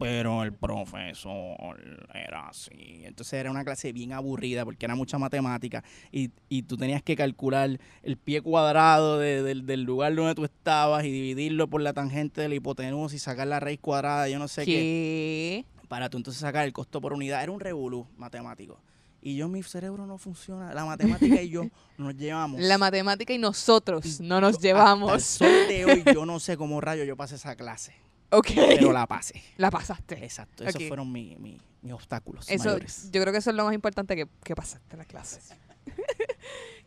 Pero 0.00 0.42
el 0.42 0.52
profesor 0.52 1.78
era 2.14 2.48
así. 2.48 3.02
Entonces 3.04 3.34
era 3.34 3.50
una 3.50 3.64
clase 3.64 3.92
bien 3.92 4.12
aburrida 4.12 4.64
porque 4.64 4.86
era 4.86 4.94
mucha 4.94 5.18
matemática 5.18 5.84
y, 6.10 6.30
y 6.48 6.62
tú 6.62 6.76
tenías 6.76 7.02
que 7.02 7.16
calcular 7.16 7.78
el 8.02 8.16
pie 8.16 8.40
cuadrado 8.42 9.18
de- 9.18 9.42
del- 9.42 9.66
del 9.66 9.82
lugar 9.82 10.14
donde 10.14 10.34
tú 10.34 10.44
estabas 10.44 11.04
y 11.04 11.10
dividirlo 11.10 11.68
por 11.68 11.80
la 11.82 11.92
tangente 11.92 12.40
de 12.40 12.48
la 12.48 12.54
hipotenusa 12.54 13.14
y 13.14 13.18
sacar 13.18 13.46
la 13.46 13.60
raíz 13.60 13.78
cuadrada, 13.80 14.28
yo 14.28 14.38
no 14.38 14.48
sé 14.48 14.64
qué, 14.64 15.64
¿Qué? 15.80 15.86
para 15.88 16.08
tú 16.08 16.16
entonces 16.16 16.40
sacar 16.40 16.64
el 16.66 16.72
costo 16.72 17.00
por 17.00 17.12
unidad. 17.12 17.42
Era 17.42 17.52
un 17.52 17.60
revolú 17.60 18.06
matemático. 18.16 18.80
Y 19.22 19.36
yo, 19.36 19.48
mi 19.48 19.62
cerebro 19.62 20.06
no 20.06 20.16
funciona. 20.16 20.72
La 20.72 20.86
matemática 20.86 21.42
y 21.42 21.50
yo 21.50 21.64
nos 21.98 22.16
llevamos. 22.16 22.58
La 22.60 22.78
matemática 22.78 23.34
y 23.34 23.38
nosotros 23.38 24.18
no 24.20 24.40
nos 24.40 24.54
Hasta 24.54 24.68
el 24.68 24.74
llevamos. 24.74 25.22
sol 25.22 25.48
de 25.68 25.84
hoy 25.84 26.02
yo 26.14 26.24
no 26.26 26.40
sé 26.40 26.56
cómo 26.56 26.80
rayo 26.80 27.04
yo 27.04 27.16
pasé 27.18 27.34
esa 27.34 27.54
clase, 27.54 27.92
Ok. 28.30 28.48
pero 28.54 28.92
la 28.92 29.06
pasé. 29.06 29.42
La 29.56 29.70
pasaste. 29.70 30.22
Exacto, 30.24 30.64
esos 30.64 30.82
fueron 30.84 31.10
mi- 31.10 31.36
mi- 31.36 31.58
mis 31.82 31.92
obstáculos 31.94 32.48
Eso, 32.48 32.64
mayores. 32.68 33.10
yo 33.10 33.20
creo 33.22 33.32
que 33.32 33.38
eso 33.38 33.50
es 33.50 33.56
lo 33.56 33.64
más 33.64 33.74
importante 33.74 34.14
que, 34.14 34.26
que 34.44 34.54
pasaste 34.54 34.96
la 34.96 35.04
clase. 35.04 35.40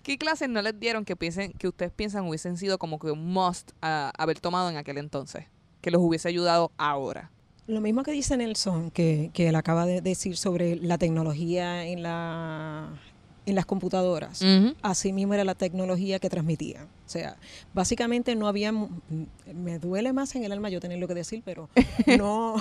¿Qué 0.03 0.17
clases 0.17 0.49
no 0.49 0.61
les 0.61 0.77
dieron 0.79 1.05
que 1.05 1.15
piensen, 1.15 1.53
que 1.53 1.67
ustedes 1.67 1.91
piensan 1.91 2.27
hubiesen 2.27 2.57
sido 2.57 2.77
como 2.77 2.99
que 2.99 3.09
un 3.11 3.25
must 3.33 3.71
a 3.81 4.11
haber 4.17 4.39
tomado 4.39 4.69
en 4.69 4.77
aquel 4.77 4.97
entonces? 4.97 5.45
Que 5.81 5.91
los 5.91 6.01
hubiese 6.01 6.27
ayudado 6.27 6.71
ahora. 6.77 7.31
Lo 7.67 7.79
mismo 7.79 8.03
que 8.03 8.11
dice 8.11 8.35
Nelson, 8.35 8.91
que, 8.91 9.31
que 9.33 9.47
él 9.47 9.55
acaba 9.55 9.85
de 9.85 10.01
decir 10.01 10.35
sobre 10.35 10.75
la 10.75 10.97
tecnología 10.97 11.85
en, 11.85 12.03
la, 12.03 12.89
en 13.45 13.55
las 13.55 13.65
computadoras. 13.65 14.41
Así 14.81 15.11
mismo 15.13 15.33
era 15.33 15.43
la 15.43 15.55
tecnología 15.55 16.19
que 16.19 16.29
transmitía. 16.29 16.87
O 17.05 17.09
sea, 17.09 17.35
básicamente 17.73 18.35
no 18.35 18.47
había, 18.47 18.71
me 18.71 19.79
duele 19.79 20.13
más 20.13 20.35
en 20.35 20.43
el 20.45 20.51
alma 20.51 20.69
yo 20.69 20.79
tenerlo 20.79 21.07
que 21.07 21.13
decir, 21.13 21.41
pero 21.43 21.69
no, 22.17 22.55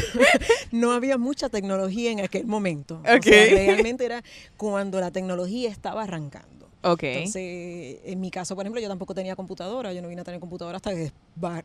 no 0.72 0.92
había 0.92 1.18
mucha 1.18 1.48
tecnología 1.48 2.10
en 2.10 2.20
aquel 2.20 2.46
momento. 2.46 3.00
O 3.00 3.04
sea, 3.04 3.16
Ok. 3.16 3.26
realmente 3.26 4.04
era 4.04 4.22
cuando 4.56 5.00
la 5.00 5.10
tecnología 5.10 5.70
estaba 5.70 6.02
arrancando. 6.04 6.65
Ok. 6.92 7.02
Entonces, 7.02 7.98
en 8.04 8.20
mi 8.20 8.30
caso, 8.30 8.54
por 8.54 8.64
ejemplo, 8.64 8.80
yo 8.80 8.88
tampoco 8.88 9.14
tenía 9.14 9.36
computadora, 9.36 9.92
yo 9.92 10.02
no 10.02 10.08
vine 10.08 10.20
a 10.20 10.24
tener 10.24 10.40
computadora 10.40 10.76
hasta 10.76 10.94
que 10.94 11.12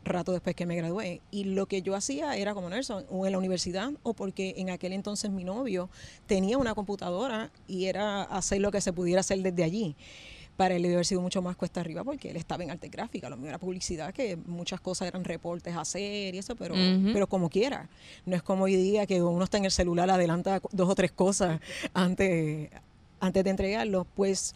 rato 0.04 0.32
después 0.32 0.56
que 0.56 0.66
me 0.66 0.75
gradué. 0.75 1.22
Y 1.32 1.46
lo 1.46 1.66
que 1.68 1.82
yo 1.82 1.96
hacía 1.96 2.36
era 2.36 2.54
como 2.54 2.70
Nelson, 2.70 3.06
o 3.10 3.25
en 3.25 3.32
la 3.32 3.38
universidad, 3.38 3.92
o 4.04 4.13
porque 4.13 4.56
en 4.58 4.70
aquel 4.70 4.94
entonces 4.94 5.32
mi 5.32 5.44
novio 5.44 5.90
tenía 6.28 6.58
una 6.58 6.74
computadora 6.74 7.51
y 7.68 7.86
era 7.86 8.24
hacer 8.24 8.62
lo 8.62 8.72
que 8.72 8.82
se 8.82 8.94
pudiera 8.94 9.22
hacer 9.22 9.40
desde 9.42 9.63
allí. 9.63 9.96
Para 10.58 10.75
él 10.75 10.84
debe 10.84 10.96
haber 10.96 11.06
sido 11.06 11.22
mucho 11.22 11.42
más 11.42 11.56
cuesta 11.56 11.80
arriba 11.80 12.04
porque 12.04 12.30
él 12.30 12.36
estaba 12.36 12.63
en 12.63 12.70
arte 12.70 12.90
gráfica, 12.90 13.30
lo 13.30 13.38
mío 13.38 13.50
era 13.50 13.58
publicidad, 13.58 14.13
que 14.13 14.36
muchas 14.36 14.80
cosas 14.80 15.08
eran 15.08 15.24
reportes 15.24 15.74
a 15.75 15.82
hacer 15.82 16.36
y 16.36 16.38
eso, 16.38 16.56
pero, 16.56 16.75
pero 17.13 17.25
como 17.25 17.50
quiera. 17.50 17.90
No 18.25 18.36
es 18.36 18.44
como 18.44 18.66
hoy 18.66 18.75
día 18.75 19.08
que 19.08 19.24
uno 19.24 19.44
está 19.44 19.58
en 19.58 19.66
el 19.66 19.72
celular, 19.72 20.10
adelanta 20.10 20.62
dos 20.72 20.90
o 20.90 20.94
tres 20.94 21.12
cosas 21.13 21.62
antes, 21.94 22.70
antes 23.20 23.44
de 23.44 23.50
entregarlo. 23.50 24.06
Pues 24.13 24.54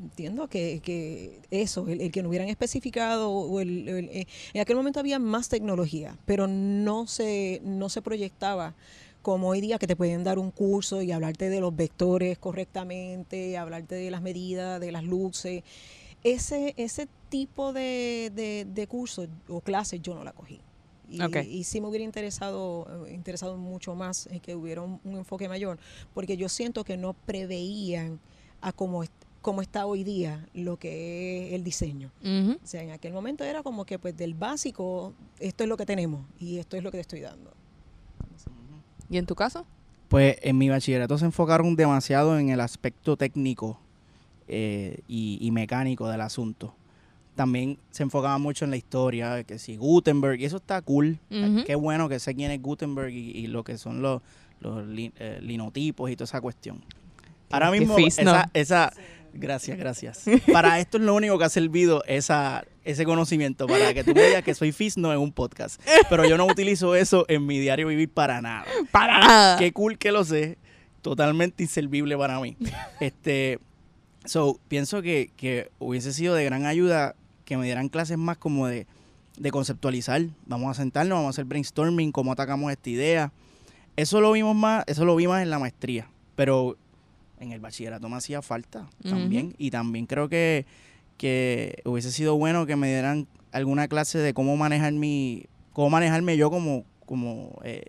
entiendo 0.00 0.48
que, 0.48 0.80
que 0.82 1.40
eso, 1.50 1.86
el, 1.88 2.00
el 2.00 2.10
que 2.10 2.22
no 2.22 2.28
hubieran 2.28 2.48
especificado, 2.48 3.30
o 3.30 3.60
el, 3.60 3.88
el- 3.88 4.08
eh, 4.08 4.26
en 4.54 4.60
aquel 4.60 4.76
momento 4.76 5.00
había 5.00 5.18
más 5.18 5.48
tecnología, 5.48 6.16
pero 6.26 6.46
no 6.46 7.06
se, 7.06 7.60
no 7.64 7.88
se 7.88 8.02
proyectaba 8.02 8.74
como 9.22 9.48
hoy 9.48 9.60
día 9.60 9.78
que 9.78 9.86
te 9.86 9.96
pueden 9.96 10.24
dar 10.24 10.38
un 10.38 10.50
curso 10.50 11.02
y 11.02 11.12
hablarte 11.12 11.50
de 11.50 11.60
los 11.60 11.76
vectores 11.76 12.38
correctamente, 12.38 13.58
hablarte 13.58 13.94
de 13.94 14.10
las 14.10 14.22
medidas, 14.22 14.80
de 14.80 14.92
las 14.92 15.04
luces. 15.04 15.62
Ese, 16.24 16.74
ese 16.76 17.06
tipo 17.28 17.72
de, 17.72 18.30
de, 18.34 18.66
de 18.66 18.86
cursos 18.86 19.28
o 19.48 19.60
clases 19.60 20.00
yo 20.02 20.14
no 20.14 20.24
la 20.24 20.32
cogí. 20.32 20.60
Y, 21.08 21.22
y, 21.38 21.64
sí 21.64 21.80
me 21.80 21.88
hubiera 21.88 22.04
interesado, 22.04 23.06
eh, 23.06 23.12
interesado 23.12 23.56
mucho 23.56 23.96
más 23.96 24.28
en 24.28 24.38
que 24.38 24.54
hubiera 24.54 24.82
un, 24.82 25.00
enfoque 25.04 25.48
mayor, 25.48 25.78
porque 26.14 26.36
yo 26.36 26.48
siento 26.48 26.84
que 26.84 26.96
no 26.96 27.14
preveían 27.14 28.20
a 28.60 28.72
cómo, 28.72 29.02
cómo 29.40 29.62
está 29.62 29.86
hoy 29.86 30.04
día 30.04 30.46
lo 30.54 30.76
que 30.76 31.48
es 31.48 31.54
el 31.54 31.64
diseño. 31.64 32.10
O 32.22 32.66
sea, 32.66 32.82
en 32.82 32.90
aquel 32.90 33.12
momento 33.12 33.44
era 33.44 33.62
como 33.62 33.84
que 33.84 33.98
pues 33.98 34.16
del 34.16 34.34
básico, 34.34 35.14
esto 35.38 35.64
es 35.64 35.68
lo 35.68 35.76
que 35.76 35.86
tenemos 35.86 36.24
y 36.38 36.58
esto 36.58 36.76
es 36.76 36.82
lo 36.82 36.90
que 36.90 36.98
te 36.98 37.02
estoy 37.02 37.20
dando. 37.20 37.52
¿Y 39.08 39.18
en 39.18 39.26
tu 39.26 39.34
caso? 39.34 39.66
Pues 40.08 40.36
en 40.42 40.58
mi 40.58 40.68
bachillerato 40.68 41.18
se 41.18 41.24
enfocaron 41.24 41.74
demasiado 41.76 42.38
en 42.38 42.50
el 42.50 42.60
aspecto 42.60 43.16
técnico 43.16 43.78
eh, 44.48 45.00
y, 45.08 45.48
mecánico 45.52 46.08
del 46.08 46.20
asunto. 46.20 46.74
También 47.34 47.78
se 47.90 48.02
enfocaba 48.02 48.36
mucho 48.38 48.64
en 48.64 48.72
la 48.72 48.76
historia, 48.76 49.44
que 49.44 49.58
si 49.58 49.76
Gutenberg, 49.76 50.40
y 50.40 50.44
eso 50.44 50.56
está 50.56 50.82
cool. 50.82 51.18
Qué 51.64 51.74
bueno 51.74 52.08
que 52.08 52.18
sé 52.18 52.34
quién 52.34 52.50
es 52.50 52.60
Gutenberg 52.60 53.10
y, 53.10 53.46
lo 53.46 53.64
que 53.64 53.78
son 53.78 54.02
los, 54.02 54.20
los 54.60 54.84
eh, 54.96 55.38
linotipos 55.42 56.10
y 56.10 56.16
toda 56.16 56.24
esa 56.24 56.40
cuestión. 56.40 56.82
Ahora 57.50 57.70
mismo, 57.70 57.96
esa, 57.98 58.50
esa 58.54 58.92
gracias, 59.32 59.78
gracias. 59.78 60.24
Para 60.52 60.78
esto 60.78 60.98
es 60.98 61.04
lo 61.04 61.14
único 61.14 61.38
que 61.38 61.44
ha 61.44 61.48
servido 61.48 62.02
esa, 62.06 62.64
ese 62.84 63.04
conocimiento, 63.04 63.66
para 63.66 63.94
que 63.94 64.04
tú 64.04 64.14
me 64.14 64.22
digas 64.22 64.42
que 64.42 64.54
soy 64.54 64.72
fisno 64.72 65.12
en 65.12 65.18
un 65.18 65.32
podcast. 65.32 65.80
Pero 66.08 66.26
yo 66.26 66.36
no 66.36 66.46
utilizo 66.46 66.94
eso 66.94 67.24
en 67.28 67.46
mi 67.46 67.58
diario 67.58 67.88
vivir 67.88 68.08
para 68.10 68.40
nada. 68.40 68.64
Para 68.90 69.18
nada. 69.18 69.58
Qué 69.58 69.72
cool 69.72 69.98
que 69.98 70.12
lo 70.12 70.24
sé. 70.24 70.58
Totalmente 71.02 71.62
inservible 71.62 72.16
para 72.16 72.40
mí. 72.40 72.56
Este, 73.00 73.58
so, 74.24 74.58
pienso 74.68 75.02
que, 75.02 75.30
que 75.36 75.70
hubiese 75.78 76.12
sido 76.12 76.34
de 76.34 76.44
gran 76.44 76.66
ayuda 76.66 77.14
que 77.44 77.56
me 77.56 77.64
dieran 77.64 77.88
clases 77.88 78.18
más 78.18 78.36
como 78.36 78.66
de, 78.66 78.86
de 79.36 79.50
conceptualizar. 79.50 80.22
Vamos 80.46 80.70
a 80.70 80.80
sentarnos, 80.80 81.16
vamos 81.16 81.28
a 81.28 81.30
hacer 81.30 81.46
brainstorming, 81.46 82.12
cómo 82.12 82.32
atacamos 82.32 82.70
esta 82.70 82.90
idea. 82.90 83.32
Eso 83.96 84.20
lo 84.20 84.32
vimos 84.32 84.54
más, 84.54 84.84
eso 84.86 85.04
lo 85.04 85.16
vimos 85.16 85.40
en 85.40 85.50
la 85.50 85.58
maestría. 85.58 86.08
Pero 86.36 86.76
en 87.40 87.52
el 87.52 87.60
bachillerato 87.60 88.08
me 88.08 88.16
hacía 88.16 88.42
falta 88.42 88.88
también. 89.02 89.54
Y 89.58 89.70
también 89.70 90.06
creo 90.06 90.28
que, 90.28 90.66
que 91.16 91.82
hubiese 91.84 92.12
sido 92.12 92.36
bueno 92.36 92.66
que 92.66 92.76
me 92.76 92.88
dieran 92.88 93.26
alguna 93.50 93.88
clase 93.88 94.18
de 94.18 94.32
cómo 94.34 94.56
manejar 94.56 94.92
mi, 94.92 95.46
cómo 95.72 95.90
manejarme 95.90 96.36
yo 96.36 96.50
como, 96.50 96.84
como 97.06 97.58
eh, 97.64 97.86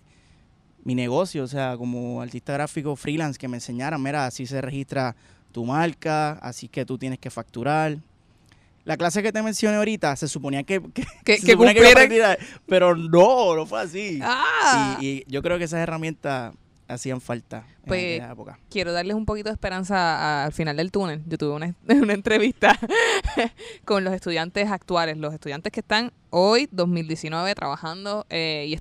mi 0.83 0.95
negocio, 0.95 1.43
o 1.43 1.47
sea, 1.47 1.75
como 1.77 2.21
artista 2.21 2.53
gráfico 2.53 2.95
freelance, 2.95 3.37
que 3.37 3.47
me 3.47 3.57
enseñaran, 3.57 4.01
mira, 4.01 4.25
así 4.25 4.47
se 4.47 4.61
registra 4.61 5.15
tu 5.51 5.65
marca, 5.65 6.31
así 6.33 6.67
que 6.67 6.85
tú 6.85 6.97
tienes 6.97 7.19
que 7.19 7.29
facturar. 7.29 7.97
La 8.83 8.97
clase 8.97 9.21
que 9.21 9.31
te 9.31 9.43
mencioné 9.43 9.77
ahorita 9.77 10.15
se 10.15 10.27
suponía 10.27 10.63
que, 10.63 10.81
que, 11.23 11.37
se 11.39 11.51
suponía 11.51 11.73
que 11.73 12.37
pero 12.65 12.95
no, 12.95 13.55
no 13.55 13.65
fue 13.65 13.81
así. 13.81 14.19
Ah. 14.23 14.97
Y, 14.99 15.07
y, 15.07 15.23
yo 15.27 15.43
creo 15.43 15.59
que 15.59 15.65
esas 15.65 15.81
herramientas 15.81 16.53
hacían 16.91 17.21
falta 17.21 17.65
pues, 17.85 18.21
en 18.21 18.29
época. 18.29 18.59
Quiero 18.69 18.91
darles 18.91 19.15
un 19.15 19.25
poquito 19.25 19.49
de 19.49 19.53
esperanza 19.53 20.43
al 20.43 20.53
final 20.53 20.77
del 20.77 20.91
túnel. 20.91 21.21
Yo 21.25 21.37
tuve 21.37 21.55
una, 21.55 21.75
una 21.87 22.13
entrevista 22.13 22.77
con 23.85 24.03
los 24.03 24.13
estudiantes 24.13 24.69
actuales, 24.69 25.17
los 25.17 25.33
estudiantes 25.33 25.71
que 25.71 25.79
están 25.79 26.11
hoy, 26.29 26.67
2019, 26.71 27.55
trabajando 27.55 28.25
eh, 28.29 28.65
y 28.67 28.73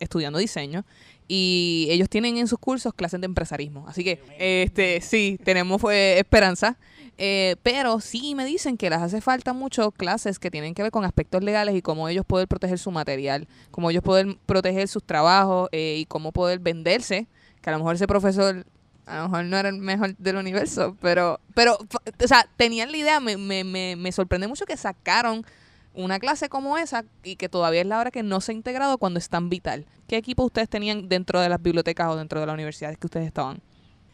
estudiando 0.00 0.38
diseño. 0.38 0.84
Y 1.26 1.88
ellos 1.90 2.10
tienen 2.10 2.36
en 2.36 2.48
sus 2.48 2.58
cursos 2.58 2.92
clases 2.92 3.20
de 3.20 3.24
empresarismo. 3.24 3.86
Así 3.88 4.04
que, 4.04 4.20
este 4.38 5.00
sí, 5.00 5.38
tenemos 5.42 5.82
eh, 5.90 6.18
esperanza. 6.18 6.76
Eh, 7.16 7.54
pero 7.62 8.00
sí 8.00 8.34
me 8.34 8.44
dicen 8.44 8.76
que 8.76 8.90
les 8.90 8.98
hace 8.98 9.20
falta 9.20 9.52
mucho 9.52 9.92
clases 9.92 10.40
que 10.40 10.50
tienen 10.50 10.74
que 10.74 10.82
ver 10.82 10.90
con 10.90 11.04
aspectos 11.04 11.44
legales 11.44 11.76
y 11.76 11.80
cómo 11.80 12.08
ellos 12.08 12.26
pueden 12.26 12.48
proteger 12.48 12.76
su 12.76 12.90
material, 12.90 13.46
cómo 13.70 13.88
ellos 13.90 14.02
pueden 14.02 14.36
proteger 14.46 14.88
sus 14.88 15.04
trabajos 15.04 15.68
y 15.70 16.06
cómo 16.06 16.32
poder 16.32 16.58
venderse 16.58 17.28
que 17.64 17.70
a 17.70 17.72
lo 17.72 17.78
mejor 17.78 17.94
ese 17.94 18.06
profesor 18.06 18.66
a 19.06 19.18
lo 19.18 19.22
mejor 19.24 19.44
no 19.46 19.56
era 19.56 19.70
el 19.70 19.78
mejor 19.78 20.16
del 20.16 20.36
universo, 20.36 20.96
pero, 21.00 21.40
pero, 21.54 21.76
o 21.76 22.28
sea, 22.28 22.46
tenían 22.56 22.90
la 22.90 22.96
idea, 22.98 23.20
me, 23.20 23.36
me, 23.36 23.64
me, 23.64 23.96
me 23.96 24.12
sorprende 24.12 24.48
mucho 24.48 24.66
que 24.66 24.76
sacaron 24.76 25.46
una 25.94 26.18
clase 26.18 26.48
como 26.48 26.76
esa 26.76 27.04
y 27.22 27.36
que 27.36 27.48
todavía 27.48 27.80
es 27.80 27.86
la 27.86 27.98
hora 27.98 28.10
que 28.10 28.22
no 28.22 28.40
se 28.40 28.52
ha 28.52 28.54
integrado 28.54 28.98
cuando 28.98 29.18
es 29.18 29.28
tan 29.30 29.48
vital. 29.48 29.86
¿Qué 30.08 30.16
equipo 30.16 30.44
ustedes 30.44 30.68
tenían 30.68 31.08
dentro 31.08 31.40
de 31.40 31.48
las 31.48 31.62
bibliotecas 31.62 32.08
o 32.08 32.16
dentro 32.16 32.40
de 32.40 32.46
las 32.46 32.54
universidades 32.54 32.98
que 32.98 33.06
ustedes 33.06 33.26
estaban? 33.26 33.60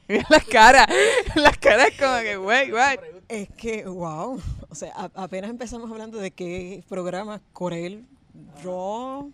las 0.29 0.45
caras, 0.45 0.87
las 1.35 1.57
caras 1.59 1.91
como 1.99 2.19
que, 2.21 2.37
güey, 2.37 2.71
güey. 2.71 2.99
Es 3.29 3.49
que, 3.51 3.85
wow, 3.85 4.41
o 4.69 4.75
sea, 4.75 4.93
apenas 5.15 5.51
empezamos 5.51 5.91
hablando 5.91 6.19
de 6.19 6.31
qué 6.31 6.85
programas 6.89 7.41
Corel, 7.53 8.05
Raw, 8.63 9.33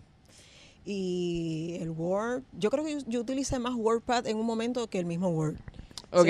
y 0.87 1.77
el 1.81 1.91
Word. 1.91 2.43
Yo 2.53 2.71
creo 2.71 2.85
que 2.85 2.97
yo, 3.05 3.19
utilicé 3.19 3.59
más 3.59 3.75
WordPad 3.75 4.25
en 4.27 4.37
un 4.37 4.45
momento 4.45 4.87
que 4.89 4.99
el 4.99 5.05
mismo 5.05 5.27
Word. 5.29 5.57
Ok. 6.11 6.29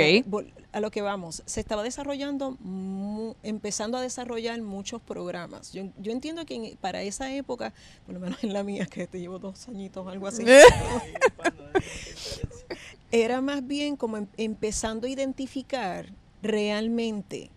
a 0.72 0.80
lo 0.80 0.89
que 0.89 1.04
vamos, 1.04 1.43
se 1.46 1.60
estaba 1.60 1.84
desarrollando, 1.84 2.58
empezando 3.43 3.98
a 3.98 4.02
desarrollar 4.02 4.60
muchos 4.62 5.00
programas. 5.02 5.72
Yo, 5.72 5.84
yo 6.00 6.12
entiendo 6.12 6.46
que 6.48 6.76
para 6.82 7.04
esa 7.04 7.32
época, 7.32 7.74
por 8.06 8.15
lo 8.15 8.20
menos 8.20 8.43
en 8.43 8.54
la 8.54 8.63
mía, 8.63 8.88
que 8.88 9.06
te 9.06 9.20
llevo 9.20 9.38
dos 9.38 9.67
añitos, 9.67 10.08
algo 10.08 10.26
así, 10.26 10.43
era 13.12 13.39
más 13.41 13.65
bien 13.65 13.96
como 13.96 14.17
em, 14.17 14.28
empezando 14.38 15.06
a 15.06 15.10
identificar 15.12 16.12
realmente 16.41 17.52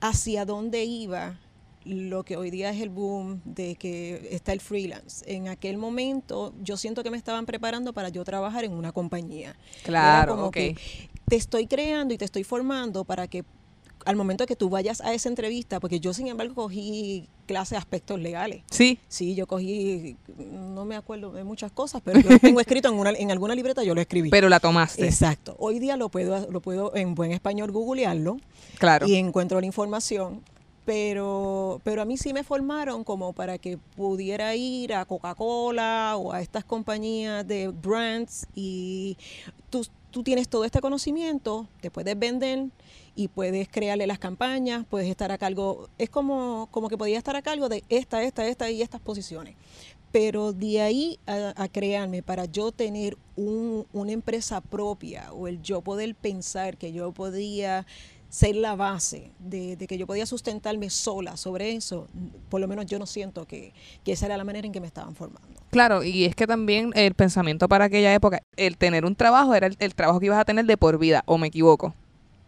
hacia 0.00 0.44
dónde 0.44 0.84
iba 0.84 1.38
lo 1.84 2.24
que 2.24 2.36
hoy 2.36 2.50
día 2.50 2.70
es 2.70 2.80
el 2.80 2.90
boom 2.90 3.40
de 3.44 3.76
que 3.76 4.28
está 4.30 4.52
el 4.52 4.60
freelance. 4.60 5.24
En 5.32 5.48
aquel 5.48 5.78
momento 5.78 6.54
yo 6.62 6.76
siento 6.76 7.02
que 7.02 7.10
me 7.10 7.16
estaban 7.16 7.46
preparando 7.46 7.92
para 7.92 8.08
yo 8.08 8.24
trabajar 8.24 8.64
en 8.64 8.72
una 8.72 8.92
compañía. 8.92 9.56
Claro, 9.82 10.36
como 10.36 10.50
que 10.50 10.76
te 11.28 11.36
estoy 11.36 11.66
creando 11.66 12.14
y 12.14 12.18
te 12.18 12.24
estoy 12.24 12.44
formando 12.44 13.04
para 13.04 13.26
que 13.26 13.44
al 14.04 14.16
momento 14.16 14.46
que 14.46 14.56
tú 14.56 14.68
vayas 14.68 15.00
a 15.00 15.14
esa 15.14 15.28
entrevista, 15.28 15.80
porque 15.80 16.00
yo 16.00 16.12
sin 16.12 16.28
embargo 16.28 16.54
cogí 16.54 17.28
clase 17.46 17.74
de 17.74 17.78
aspectos 17.78 18.18
legales. 18.20 18.62
Sí. 18.70 18.98
Sí, 19.08 19.34
yo 19.34 19.46
cogí, 19.46 20.16
no 20.38 20.84
me 20.84 20.96
acuerdo 20.96 21.32
de 21.32 21.44
muchas 21.44 21.72
cosas, 21.72 22.02
pero 22.04 22.20
lo 22.20 22.38
tengo 22.38 22.60
escrito 22.60 22.88
en, 22.88 22.94
una, 22.94 23.10
en 23.10 23.30
alguna 23.30 23.54
libreta, 23.54 23.82
yo 23.84 23.94
lo 23.94 24.00
escribí. 24.00 24.30
Pero 24.30 24.48
la 24.48 24.60
tomaste. 24.60 25.04
Exacto. 25.04 25.56
Hoy 25.58 25.78
día 25.78 25.96
lo 25.96 26.08
puedo, 26.08 26.50
lo 26.50 26.60
puedo 26.60 26.94
en 26.96 27.14
buen 27.14 27.32
español 27.32 27.70
googlearlo. 27.70 28.38
Claro. 28.78 29.06
Y 29.06 29.16
encuentro 29.16 29.60
la 29.60 29.66
información 29.66 30.42
pero, 30.84 31.80
pero 31.84 32.02
a 32.02 32.04
mí 32.04 32.16
sí 32.16 32.32
me 32.32 32.42
formaron 32.42 33.04
como 33.04 33.32
para 33.32 33.58
que 33.58 33.78
pudiera 33.96 34.54
ir 34.56 34.94
a 34.94 35.04
Coca-Cola 35.04 36.16
o 36.16 36.32
a 36.32 36.40
estas 36.40 36.64
compañías 36.64 37.46
de 37.46 37.68
brands 37.68 38.46
y 38.54 39.16
tú, 39.70 39.86
tú 40.10 40.22
tienes 40.22 40.48
todo 40.48 40.64
este 40.64 40.80
conocimiento, 40.80 41.68
te 41.80 41.90
puedes 41.90 42.18
vender 42.18 42.66
y 43.14 43.28
puedes 43.28 43.68
crearle 43.68 44.06
las 44.06 44.18
campañas, 44.18 44.84
puedes 44.88 45.08
estar 45.08 45.30
a 45.30 45.38
cargo, 45.38 45.88
es 45.98 46.10
como, 46.10 46.68
como 46.70 46.88
que 46.88 46.98
podía 46.98 47.18
estar 47.18 47.36
a 47.36 47.42
cargo 47.42 47.68
de 47.68 47.84
esta, 47.88 48.22
esta, 48.22 48.46
esta 48.46 48.70
y 48.70 48.82
estas 48.82 49.00
posiciones. 49.00 49.54
Pero 50.10 50.52
de 50.52 50.82
ahí 50.82 51.18
a, 51.26 51.54
a 51.56 51.68
crearme 51.68 52.22
para 52.22 52.44
yo 52.44 52.70
tener 52.72 53.16
un, 53.36 53.86
una 53.92 54.12
empresa 54.12 54.60
propia 54.60 55.32
o 55.32 55.48
el 55.48 55.62
yo 55.62 55.80
poder 55.80 56.14
pensar 56.14 56.76
que 56.76 56.92
yo 56.92 57.12
podía 57.12 57.86
ser 58.32 58.56
la 58.56 58.76
base 58.76 59.30
de, 59.40 59.76
que 59.86 59.98
yo 59.98 60.06
podía 60.06 60.24
sustentarme 60.24 60.88
sola 60.88 61.36
sobre 61.36 61.72
eso, 61.72 62.08
por 62.48 62.62
lo 62.62 62.66
menos 62.66 62.86
yo 62.86 62.98
no 62.98 63.04
siento 63.04 63.46
que, 63.46 63.74
esa 64.06 64.24
era 64.24 64.38
la 64.38 64.44
manera 64.44 64.66
en 64.66 64.72
que 64.72 64.80
me 64.80 64.86
estaban 64.86 65.14
formando. 65.14 65.60
Claro, 65.70 66.02
y 66.02 66.24
es 66.24 66.34
que 66.34 66.46
también 66.46 66.92
el 66.94 67.12
pensamiento 67.12 67.68
para 67.68 67.84
aquella 67.84 68.14
época, 68.14 68.40
el 68.56 68.78
tener 68.78 69.04
un 69.04 69.14
trabajo 69.16 69.54
era 69.54 69.66
el, 69.66 69.94
trabajo 69.94 70.18
que 70.18 70.26
ibas 70.26 70.38
a 70.38 70.46
tener 70.46 70.64
de 70.64 70.78
por 70.78 70.96
vida, 70.96 71.22
o 71.26 71.36
me 71.36 71.48
equivoco. 71.48 71.88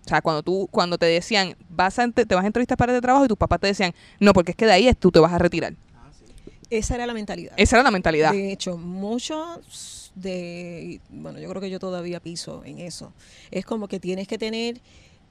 O 0.06 0.08
sea, 0.08 0.22
cuando 0.22 0.42
tú, 0.42 0.68
cuando 0.70 0.96
te 0.96 1.04
decían, 1.04 1.54
vas 1.68 1.98
a, 1.98 2.08
te 2.10 2.34
vas 2.34 2.44
a 2.44 2.46
entrevistar 2.46 2.78
para 2.78 2.92
este 2.92 3.02
trabajo 3.02 3.26
y 3.26 3.28
tus 3.28 3.36
papás 3.36 3.60
te 3.60 3.66
decían, 3.66 3.92
no, 4.20 4.32
porque 4.32 4.52
es 4.52 4.56
que 4.56 4.64
de 4.64 4.72
ahí 4.72 4.88
es, 4.88 4.96
tú 4.96 5.10
te 5.10 5.18
vas 5.18 5.34
a 5.34 5.38
retirar. 5.38 5.74
Esa 6.70 6.94
era 6.94 7.06
la 7.06 7.12
mentalidad. 7.12 7.52
Esa 7.58 7.76
era 7.76 7.82
la 7.82 7.90
mentalidad. 7.90 8.32
De 8.32 8.52
hecho, 8.52 8.78
muchos 8.78 10.12
de, 10.14 11.00
bueno, 11.10 11.38
yo 11.38 11.48
creo 11.50 11.60
que 11.60 11.68
yo 11.68 11.78
todavía 11.78 12.20
piso 12.20 12.62
en 12.64 12.78
eso. 12.78 13.12
Es 13.50 13.66
como 13.66 13.86
que 13.86 14.00
tienes 14.00 14.28
que 14.28 14.38
tener 14.38 14.80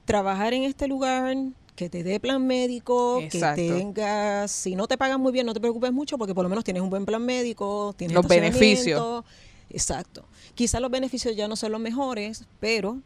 trabajar 0.04 0.54
en 0.54 0.64
este 0.64 0.88
lugar, 0.88 1.36
que 1.76 1.88
te 1.88 2.02
dé 2.02 2.20
plan 2.20 2.46
médico, 2.46 3.20
que 3.30 3.40
tengas, 3.56 4.50
si 4.50 4.76
no 4.76 4.86
te 4.86 4.96
pagan 4.96 5.20
muy 5.20 5.32
bien, 5.32 5.46
no 5.46 5.54
te 5.54 5.60
preocupes 5.60 5.92
mucho 5.92 6.18
porque 6.18 6.34
por 6.34 6.44
lo 6.44 6.48
menos 6.48 6.64
tienes 6.64 6.82
un 6.82 6.90
buen 6.90 7.04
plan 7.04 7.24
médico, 7.24 7.94
tienes 7.96 8.14
los 8.14 8.26
beneficios. 8.28 9.24
Exacto. 9.70 10.24
Quizás 10.54 10.80
los 10.80 10.90
beneficios 10.90 11.34
ya 11.34 11.48
no 11.48 11.56
son 11.56 11.72
los 11.72 11.80
mejores, 11.80 12.44
pero 12.60 13.00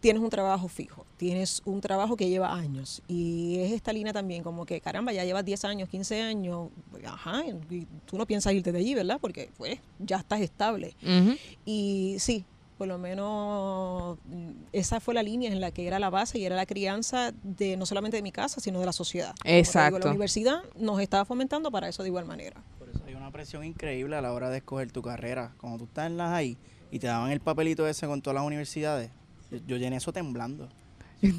tienes 0.00 0.20
un 0.20 0.30
trabajo 0.30 0.68
fijo, 0.68 1.06
tienes 1.16 1.62
un 1.64 1.80
trabajo 1.80 2.16
que 2.16 2.28
lleva 2.28 2.52
años 2.52 3.02
y 3.06 3.60
es 3.60 3.72
esta 3.72 3.92
línea 3.92 4.12
también 4.12 4.42
como 4.42 4.66
que 4.66 4.80
caramba, 4.80 5.12
ya 5.12 5.24
llevas 5.24 5.44
10 5.44 5.64
años, 5.64 5.88
15 5.88 6.20
años, 6.20 6.70
ajá, 7.06 7.44
y 7.70 7.86
tú 8.04 8.18
no 8.18 8.26
piensas 8.26 8.52
irte 8.52 8.72
de 8.72 8.80
allí, 8.80 8.94
¿verdad? 8.94 9.18
Porque 9.20 9.50
pues 9.56 9.78
ya 10.00 10.16
estás 10.16 10.40
estable. 10.40 10.96
Y 11.64 12.16
sí, 12.18 12.44
por 12.82 12.88
lo 12.88 12.98
menos 12.98 14.18
mm, 14.24 14.50
esa 14.72 14.98
fue 14.98 15.14
la 15.14 15.22
línea 15.22 15.52
en 15.52 15.60
la 15.60 15.70
que 15.70 15.86
era 15.86 16.00
la 16.00 16.10
base 16.10 16.40
y 16.40 16.44
era 16.44 16.56
la 16.56 16.66
crianza 16.66 17.32
de 17.44 17.76
no 17.76 17.86
solamente 17.86 18.16
de 18.16 18.24
mi 18.24 18.32
casa, 18.32 18.60
sino 18.60 18.80
de 18.80 18.86
la 18.86 18.92
sociedad. 18.92 19.36
Te 19.40 19.48
digo, 19.50 19.58
Exacto. 19.60 20.00
la 20.00 20.10
universidad 20.10 20.64
nos 20.76 21.00
estaba 21.00 21.24
fomentando 21.24 21.70
para 21.70 21.88
eso 21.88 22.02
de 22.02 22.08
igual 22.08 22.24
manera. 22.24 22.60
Por 22.80 22.88
eso 22.88 22.98
hay 23.06 23.14
una 23.14 23.30
presión 23.30 23.64
increíble 23.64 24.16
a 24.16 24.20
la 24.20 24.32
hora 24.32 24.50
de 24.50 24.56
escoger 24.56 24.90
tu 24.90 25.00
carrera. 25.00 25.54
Cuando 25.60 25.78
tú 25.78 25.84
estás 25.84 26.08
en 26.08 26.16
las 26.16 26.32
ahí 26.32 26.58
y 26.90 26.98
te 26.98 27.06
daban 27.06 27.30
el 27.30 27.38
papelito 27.38 27.86
ese 27.86 28.08
con 28.08 28.20
todas 28.20 28.34
las 28.34 28.44
universidades, 28.44 29.12
yo, 29.68 29.76
llené 29.76 29.98
eso 29.98 30.12
temblando. 30.12 30.68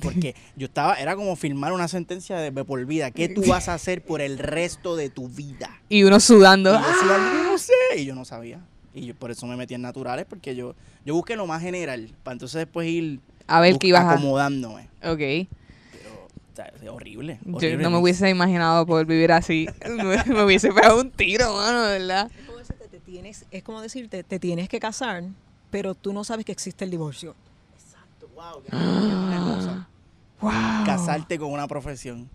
Porque 0.01 0.33
yo 0.55 0.67
estaba, 0.67 0.93
era 0.93 1.17
como 1.17 1.35
firmar 1.35 1.73
una 1.73 1.89
sentencia 1.89 2.37
de 2.37 2.53
por 2.63 2.85
vida. 2.85 3.11
¿Qué 3.11 3.27
tú 3.27 3.43
vas 3.47 3.67
a 3.67 3.73
hacer 3.73 4.01
por 4.01 4.21
el 4.21 4.37
resto 4.37 4.95
de 4.95 5.09
tu 5.09 5.27
vida? 5.27 5.81
Y 5.89 6.05
uno 6.05 6.15
Y 6.15 6.21
sudando. 6.21 6.73
¡ah! 6.73 6.85
"Yo 7.01 7.51
no 7.51 7.57
sé. 7.57 7.73
Y 7.97 8.05
yo 8.05 8.15
no 8.15 8.23
sabía. 8.23 8.61
Y 8.93 9.07
yo 9.07 9.15
por 9.15 9.31
eso 9.31 9.47
me 9.47 9.55
metí 9.55 9.73
en 9.73 9.81
naturales, 9.81 10.25
porque 10.29 10.55
yo, 10.55 10.75
yo 11.05 11.15
busqué 11.15 11.35
lo 11.35 11.47
más 11.47 11.61
general, 11.61 12.09
para 12.23 12.33
entonces 12.33 12.59
después 12.59 12.87
ir 12.87 13.19
A 13.47 13.59
ver 13.59 13.79
qué 13.79 13.87
ibas 13.87 14.03
a... 14.03 14.13
acomodándome. 14.13 14.83
Ok. 15.03 15.17
Pero, 15.17 16.27
o 16.27 16.55
sea, 16.55 16.71
es 16.81 16.87
horrible. 16.87 17.39
Yo 17.43 17.77
no 17.77 17.89
me 17.89 17.97
hubiese 17.97 18.29
imaginado 18.29 18.85
poder 18.85 19.05
vivir 19.07 19.31
así. 19.31 19.67
me, 19.89 20.23
me 20.23 20.43
hubiese 20.43 20.71
pegado 20.71 21.01
un 21.01 21.09
tiro, 21.09 21.55
mano, 21.55 21.83
de 21.83 21.99
¿verdad? 21.99 22.31
Es 22.31 22.45
como 22.45 22.59
decirte, 22.59 22.87
te 22.87 22.99
tienes, 22.99 23.45
es 23.49 23.63
como 23.63 23.81
decirte, 23.81 24.23
te 24.23 24.39
tienes 24.39 24.69
que 24.69 24.79
casar, 24.79 25.23
pero 25.71 25.95
tú 25.95 26.13
no 26.13 26.23
sabes 26.23 26.45
que 26.45 26.51
existe 26.51 26.85
el 26.85 26.91
divorcio. 26.91 27.35
Exacto, 27.75 28.29
wow, 28.35 28.61
hermosa. 28.67 29.87
Wow. 30.43 30.85
Casarte 30.85 31.39
con 31.39 31.53
una 31.53 31.69
profesión 31.69 32.29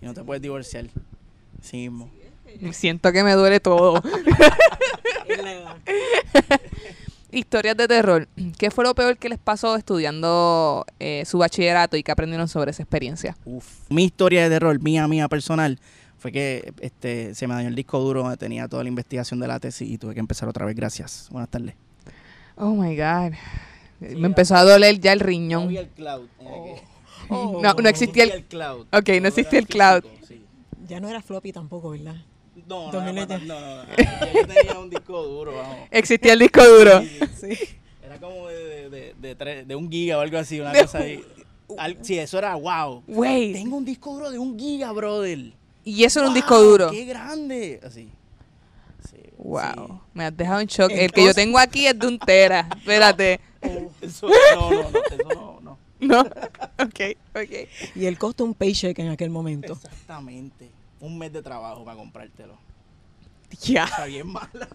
y 0.00 0.06
no 0.06 0.14
te 0.14 0.22
puedes 0.22 0.40
divorciar. 0.40 0.86
Sí 1.60 1.76
mismo. 1.88 2.08
Siento 2.70 3.12
que 3.12 3.24
me 3.24 3.32
duele 3.32 3.58
todo. 3.58 4.00
Historias 7.30 7.76
de 7.76 7.86
terror. 7.86 8.26
¿Qué 8.58 8.70
fue 8.70 8.84
lo 8.84 8.94
peor 8.94 9.18
que 9.18 9.28
les 9.28 9.38
pasó 9.38 9.76
estudiando 9.76 10.86
eh, 10.98 11.24
su 11.26 11.38
bachillerato 11.38 11.96
y 11.96 12.02
qué 12.02 12.10
aprendieron 12.10 12.48
sobre 12.48 12.70
esa 12.70 12.82
experiencia? 12.82 13.36
Uf. 13.44 13.66
Mi 13.90 14.04
historia 14.04 14.44
de 14.44 14.48
terror, 14.48 14.80
mía, 14.80 15.06
mía 15.08 15.28
personal, 15.28 15.78
fue 16.18 16.32
que 16.32 16.72
este 16.80 17.34
se 17.34 17.46
me 17.46 17.54
dañó 17.54 17.68
el 17.68 17.74
disco 17.74 17.98
duro 18.00 18.22
donde 18.22 18.38
tenía 18.38 18.66
toda 18.66 18.82
la 18.82 18.88
investigación 18.88 19.40
de 19.40 19.46
la 19.46 19.60
tesis 19.60 19.88
y 19.88 19.98
tuve 19.98 20.14
que 20.14 20.20
empezar 20.20 20.48
otra 20.48 20.64
vez. 20.64 20.74
Gracias. 20.74 21.28
Buenas 21.30 21.50
tardes. 21.50 21.74
Oh 22.56 22.74
my 22.74 22.96
God. 22.96 23.34
me 24.00 24.26
empezó 24.26 24.56
a 24.56 24.64
doler 24.64 24.98
ya 24.98 25.12
el 25.12 25.20
riñón. 25.20 25.74
el 25.76 25.88
cloud. 25.88 26.26
Oh. 27.28 27.60
No, 27.62 27.74
no 27.74 27.88
existía 27.88 28.24
el. 28.24 28.44
cloud. 28.44 28.86
Ok, 28.90 29.08
no 29.20 29.28
existía 29.28 29.58
el 29.58 29.66
cloud. 29.66 30.02
Ya 30.88 30.98
no 30.98 31.08
era 31.08 31.20
floppy 31.20 31.52
tampoco, 31.52 31.90
¿verdad? 31.90 32.16
No, 32.66 32.86
no, 32.86 32.92
2000 32.92 33.14
no, 33.14 33.26
no, 33.26 33.38
no, 33.38 33.76
no. 33.84 33.84
Yo 34.34 34.46
tenía 34.46 34.78
un 34.78 34.90
disco 34.90 35.22
duro, 35.22 35.54
vamos. 35.56 35.88
Existía 35.90 36.32
el 36.32 36.38
disco 36.40 36.64
duro. 36.64 37.02
Sí. 37.38 37.58
Era 38.04 38.18
como 38.18 38.48
de, 38.48 38.64
de, 38.64 38.90
de, 38.90 39.14
de, 39.20 39.34
tres- 39.36 39.66
de 39.68 39.76
un 39.76 39.90
giga 39.90 40.18
o 40.18 40.20
algo 40.20 40.38
así, 40.38 40.60
una 40.60 40.72
cosa 40.72 40.98
ahí. 40.98 41.24
Al- 41.76 41.98
sí, 42.02 42.18
eso 42.18 42.38
era 42.38 42.54
wow. 42.54 43.02
Wey. 43.06 43.52
Tengo 43.52 43.76
un 43.76 43.84
disco 43.84 44.12
duro 44.14 44.30
de 44.30 44.38
un 44.38 44.58
giga, 44.58 44.90
brother. 44.92 45.52
Y 45.84 46.04
eso 46.04 46.20
era 46.20 46.28
un 46.28 46.34
disco 46.34 46.58
duro. 46.60 46.90
¡Qué 46.90 47.04
grande! 47.04 47.80
Así. 47.84 48.08
Sí, 49.08 49.16
Wow. 49.38 50.00
Me 50.14 50.24
has 50.24 50.36
dejado 50.36 50.60
en 50.60 50.66
shock. 50.66 50.90
El 50.90 50.98
El 51.00 51.12
que 51.12 51.24
yo 51.24 51.34
tengo 51.34 51.58
aquí 51.58 51.86
es 51.86 51.98
de 51.98 52.06
un 52.06 52.18
tera. 52.18 52.68
Espérate. 52.76 53.40
Eso, 54.00 54.28
no, 54.28 54.70
no, 54.70 54.82
no, 54.82 54.88
eso 54.88 55.28
no, 55.34 55.60
no. 55.60 55.78
No. 56.00 56.20
Ok, 56.20 57.16
ok. 57.34 57.68
Y 57.96 58.06
el 58.06 58.16
costo 58.18 58.44
un 58.44 58.54
paycheck 58.54 58.96
en 59.00 59.08
aquel 59.08 59.30
momento. 59.30 59.72
Exactamente. 59.72 60.70
Un 61.00 61.18
mes 61.18 61.32
de 61.32 61.42
trabajo 61.42 61.84
para 61.84 61.96
comprártelo. 61.96 62.58
Ya. 63.62 63.84
Está 63.84 64.04
bien 64.06 64.26
mala. 64.26 64.68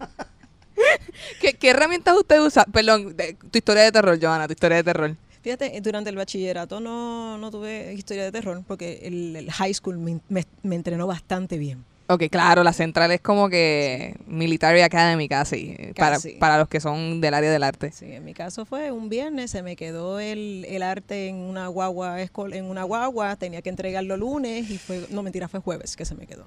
¿Qué, 1.40 1.54
qué 1.54 1.70
herramientas 1.70 2.16
usted 2.16 2.40
usa? 2.42 2.64
Perdón, 2.64 3.16
de- 3.16 3.34
tu 3.34 3.58
historia 3.58 3.82
de 3.84 3.92
terror, 3.92 4.18
Johanna, 4.20 4.46
tu 4.46 4.52
historia 4.54 4.78
de 4.78 4.84
terror. 4.84 5.16
Fíjate, 5.42 5.76
eh, 5.76 5.80
durante 5.80 6.10
el 6.10 6.16
bachillerato 6.16 6.80
no, 6.80 7.36
no 7.38 7.50
tuve 7.50 7.92
historia 7.94 8.24
de 8.24 8.32
terror 8.32 8.62
porque 8.66 9.00
el, 9.04 9.36
el 9.36 9.52
high 9.52 9.74
school 9.74 9.98
me, 9.98 10.20
me- 10.28 10.46
me 10.62 10.74
entrenó 10.74 11.06
bastante 11.06 11.58
bien. 11.58 11.84
Ok, 12.06 12.24
claro, 12.30 12.62
la 12.62 12.74
central 12.74 13.10
es 13.12 13.20
como 13.22 13.48
que 13.48 14.16
Military 14.26 14.82
Academy 14.82 15.26
casi, 15.26 15.74
eh, 15.78 15.94
para, 15.96 16.16
Casi. 16.16 16.32
para 16.32 16.58
los 16.58 16.68
que 16.68 16.78
son 16.78 17.22
del 17.22 17.32
área 17.32 17.50
del 17.50 17.62
arte. 17.62 17.92
Sí, 17.92 18.12
en 18.12 18.24
mi 18.24 18.34
caso 18.34 18.66
fue 18.66 18.92
un 18.92 19.08
viernes, 19.08 19.50
se 19.50 19.62
me 19.62 19.74
quedó 19.74 20.20
el, 20.20 20.66
el 20.68 20.82
arte 20.82 21.28
en 21.28 21.36
una 21.36 21.66
guagua 21.68 22.20
en 22.20 22.64
una 22.66 22.82
guagua, 22.82 23.36
tenía 23.36 23.62
que 23.62 23.70
entregarlo 23.70 24.18
lunes 24.18 24.70
y 24.70 24.76
fue, 24.76 25.06
no 25.10 25.22
mentira, 25.22 25.48
fue 25.48 25.60
jueves 25.60 25.96
que 25.96 26.04
se 26.04 26.14
me 26.14 26.26
quedó. 26.26 26.44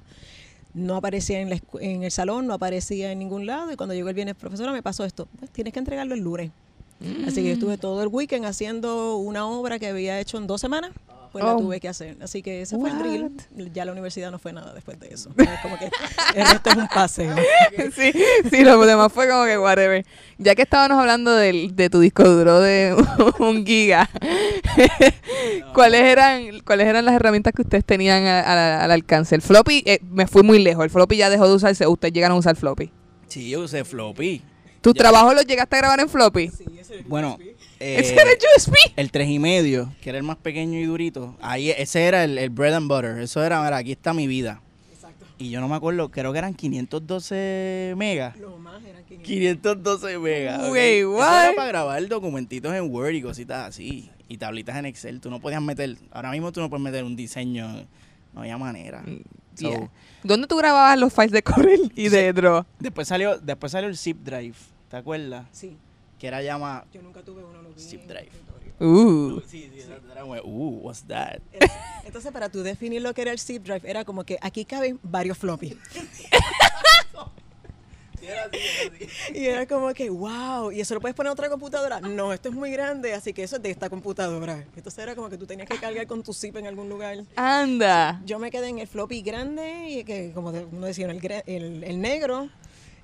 No 0.76 0.96
aparecía 0.96 1.40
en, 1.40 1.50
la 1.50 1.60
en 1.80 2.04
el 2.04 2.12
salón, 2.12 2.46
no 2.46 2.54
aparecía 2.54 3.12
en 3.12 3.18
ningún 3.18 3.48
lado 3.48 3.72
y 3.72 3.76
cuando 3.78 3.96
llegó 3.96 4.10
el 4.10 4.16
viernes, 4.16 4.36
profesora, 4.36 4.72
me 4.72 4.84
pasó 4.84 5.06
esto, 5.06 5.28
pues 5.40 5.50
tienes 5.50 5.74
que 5.74 5.80
entregarlo 5.80 6.14
el 6.14 6.22
lunes. 6.22 6.52
Así 7.28 7.42
que 7.42 7.48
yo 7.48 7.54
estuve 7.54 7.78
todo 7.78 8.02
el 8.04 8.10
weekend 8.10 8.46
haciendo 8.46 9.18
una 9.18 9.48
obra 9.48 9.80
que 9.80 9.88
había 9.88 10.20
hecho 10.20 10.38
en 10.38 10.46
dos 10.46 10.62
semanas, 10.62 10.92
pues 11.32 11.44
la 11.44 11.56
Oh. 11.56 11.60
tuve 11.60 11.80
que 11.80 11.88
hacer. 11.90 12.18
Así 12.22 12.42
que 12.42 12.62
ese 12.62 12.78
fue 12.78 12.90
el 12.90 13.00
drill. 13.00 13.72
Ya 13.74 13.86
la 13.86 13.92
universidad 13.92 14.32
no 14.32 14.40
fue 14.40 14.54
nada 14.54 14.74
después 14.74 15.00
de 15.00 15.08
eso. 15.14 15.30
Es 15.38 15.60
como 15.62 15.78
que 15.78 15.90
el 16.36 16.46
resto 16.48 16.70
es 16.70 16.76
un 16.76 16.88
paseo. 16.88 17.36
sí, 17.96 18.12
sí, 18.50 18.64
lo 18.64 18.80
demás 18.86 19.12
fue 19.14 19.30
como 19.30 19.46
que 19.46 19.58
whatever. 19.58 20.06
Ya 20.38 20.56
que 20.56 20.64
estábamos 20.64 20.98
hablando 21.00 21.36
del, 21.36 21.76
de 21.76 21.90
tu 21.90 22.00
disco 22.00 22.24
duro 22.24 22.60
de 22.60 22.96
un 23.40 23.66
giga, 23.66 24.10
¿cuáles 25.74 26.02
eran 26.02 26.60
cuáles 26.66 26.88
eran 26.88 27.06
las 27.06 27.16
herramientas 27.16 27.54
que 27.54 27.62
ustedes 27.62 27.86
tenían 27.86 28.26
a- 28.26 28.42
a- 28.42 28.84
al 28.84 28.92
alcance? 28.92 29.36
El 29.36 29.42
floppy, 29.42 29.84
eh, 29.86 30.00
me 30.10 30.28
fui 30.28 30.44
muy 30.44 30.60
lejos, 30.60 30.84
el 30.84 30.90
floppy 30.90 31.18
ya 31.18 31.30
dejó 31.30 31.48
de 31.48 31.56
usarse, 31.56 31.88
ustedes 31.88 32.14
llegaron 32.14 32.36
a 32.36 32.40
usar 32.40 32.56
floppy. 32.56 32.92
Sí, 33.28 33.50
yo 33.50 33.62
usé 33.62 33.84
floppy. 33.84 34.42
¿Tu 34.82 34.94
Ya. 34.94 35.00
trabajo 35.00 35.34
lo 35.34 35.42
llegaste 35.42 35.76
a 35.76 35.80
grabar 35.80 36.00
en 36.00 36.10
floppy? 36.10 36.52
Bueno, 37.08 37.38
eh, 37.80 37.98
¿Ese 38.00 38.14
era 38.14 38.24
el 38.32 38.38
USB? 38.58 38.74
el 38.96 39.12
tres 39.12 39.30
y 39.30 39.40
medio, 39.40 39.94
que 40.02 40.10
era 40.10 40.18
el 40.18 40.24
más 40.24 40.38
pequeño 40.38 40.80
y 40.80 40.84
durito, 40.86 41.36
ahí 41.42 41.70
ese 41.72 42.06
era 42.06 42.24
el, 42.24 42.38
el 42.38 42.50
bread 42.50 42.74
and 42.74 42.88
butter. 42.90 43.18
Eso 43.20 43.44
era, 43.44 43.62
mira, 43.64 43.78
aquí 43.78 43.92
está 43.92 44.14
mi 44.14 44.28
vida. 44.28 44.62
Y 45.40 45.52
yo 45.52 45.62
no 45.62 45.68
me 45.68 45.76
acuerdo, 45.76 46.10
creo 46.10 46.32
que 46.32 46.40
eran 46.40 46.56
512 46.56 47.94
megas. 47.96 48.38
Lo 48.38 48.58
más 48.58 48.84
eran 48.84 49.04
500. 49.04 49.28
512 49.28 50.18
megas. 50.20 50.64
¿ok? 50.64 50.72
Wait, 50.72 51.00
Eso 51.02 51.12
what? 51.12 51.44
era 51.44 51.54
para 51.56 51.68
grabar 51.68 52.08
documentitos 52.08 52.74
en 52.74 52.92
Word 52.92 53.14
y 53.14 53.22
cositas 53.22 53.68
así. 53.68 54.10
Y 54.30 54.38
tablitas 54.38 54.76
en 54.78 54.86
Excel. 54.88 55.22
Tú 55.22 55.30
no 55.30 55.40
podías 55.40 55.62
meter, 55.62 55.96
ahora 56.12 56.32
mismo 56.32 56.52
tú 56.52 56.60
no 56.60 56.70
puedes 56.70 56.84
meter 56.84 57.04
un 57.04 57.16
diseño. 57.16 57.86
No 58.34 58.42
había 58.42 58.58
manera. 58.58 59.04
So, 59.56 59.70
Yeah. 59.72 59.90
¿Dónde 60.24 60.46
tú 60.48 60.56
grababas 60.58 61.00
los 61.00 61.12
files 61.12 61.32
de 61.32 61.42
Corel 61.42 61.92
y 61.96 62.10
de 62.10 62.32
Draw? 62.34 62.64
después 62.80 63.08
salió, 63.08 63.40
después 63.40 63.72
salió 63.72 63.90
el 63.90 63.98
zip 63.98 64.18
drive. 64.24 64.56
¿Te 64.90 64.98
acuerdas? 64.98 65.48
Sí, 65.52 65.78
Que 66.20 66.28
era 66.28 66.42
llama 66.42 66.86
yo 66.94 67.02
nunca 67.02 67.22
tuve 67.22 67.44
uno. 67.44 67.62
Lo 67.62 67.70
vi 67.74 67.82
Zip 67.82 68.02
en 68.02 68.08
drive. 68.08 68.28
escritorio. 68.28 68.74
Uh. 68.80 69.42
Sí, 69.48 69.72
sí, 69.74 69.82
era 69.82 70.22
como, 70.22 70.34
uh, 70.36 70.80
what's 70.84 71.04
that? 71.08 71.40
Entonces, 72.06 72.32
para 72.32 72.50
tú 72.50 72.62
definir 72.64 73.02
lo 73.02 73.14
que 73.14 73.22
era 73.24 73.32
el 73.32 73.40
zip 73.40 73.64
drive, 73.64 73.82
era 73.90 74.06
como 74.06 74.24
que 74.24 74.38
aquí 74.42 74.66
caben 74.66 75.00
varios 75.04 75.38
floppy. 75.38 75.78
Y 79.34 79.46
era 79.46 79.66
como 79.68 79.94
que, 79.94 80.10
wow, 80.10 80.72
¿y 80.72 80.82
eso 80.82 80.94
lo 80.96 81.00
puedes 81.02 81.16
poner 81.16 81.30
en 81.30 81.34
otra 81.34 81.50
computadora? 81.50 82.02
No, 82.02 82.34
esto 82.34 82.50
es 82.50 82.56
muy 82.56 82.72
grande, 82.72 83.14
así 83.14 83.32
que 83.32 83.44
eso 83.44 83.56
es 83.58 83.62
de 83.62 83.70
esta 83.70 83.90
computadora. 83.90 84.66
Entonces 84.76 84.98
era 85.04 85.16
como 85.16 85.30
que 85.30 85.38
tú 85.38 85.46
tenías 85.46 85.68
que 85.70 85.78
cargar 85.78 86.06
con 86.08 86.24
tu 86.24 86.34
zip 86.34 86.56
en 86.58 86.68
algún 86.68 86.90
lugar. 86.90 87.18
Anda. 87.36 88.22
Yo 88.26 88.38
me 88.40 88.52
quedé 88.52 88.68
en 88.70 88.80
el 88.80 88.88
floppy 88.88 89.22
grande, 89.22 89.90
y 89.90 90.04
que 90.04 90.32
como 90.34 90.52
de- 90.52 90.66
uno 90.66 90.88
decía, 90.88 91.10
el, 91.10 91.22
gra- 91.22 91.44
el, 91.46 91.84
el 91.84 92.02
negro, 92.02 92.50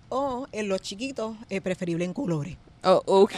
o 0.09 0.47
en 0.51 0.67
los 0.67 0.81
chiquitos, 0.81 1.37
eh, 1.49 1.61
preferible 1.61 2.03
en 2.05 2.13
colores. 2.13 2.57
Oh, 2.83 3.01
ok. 3.05 3.33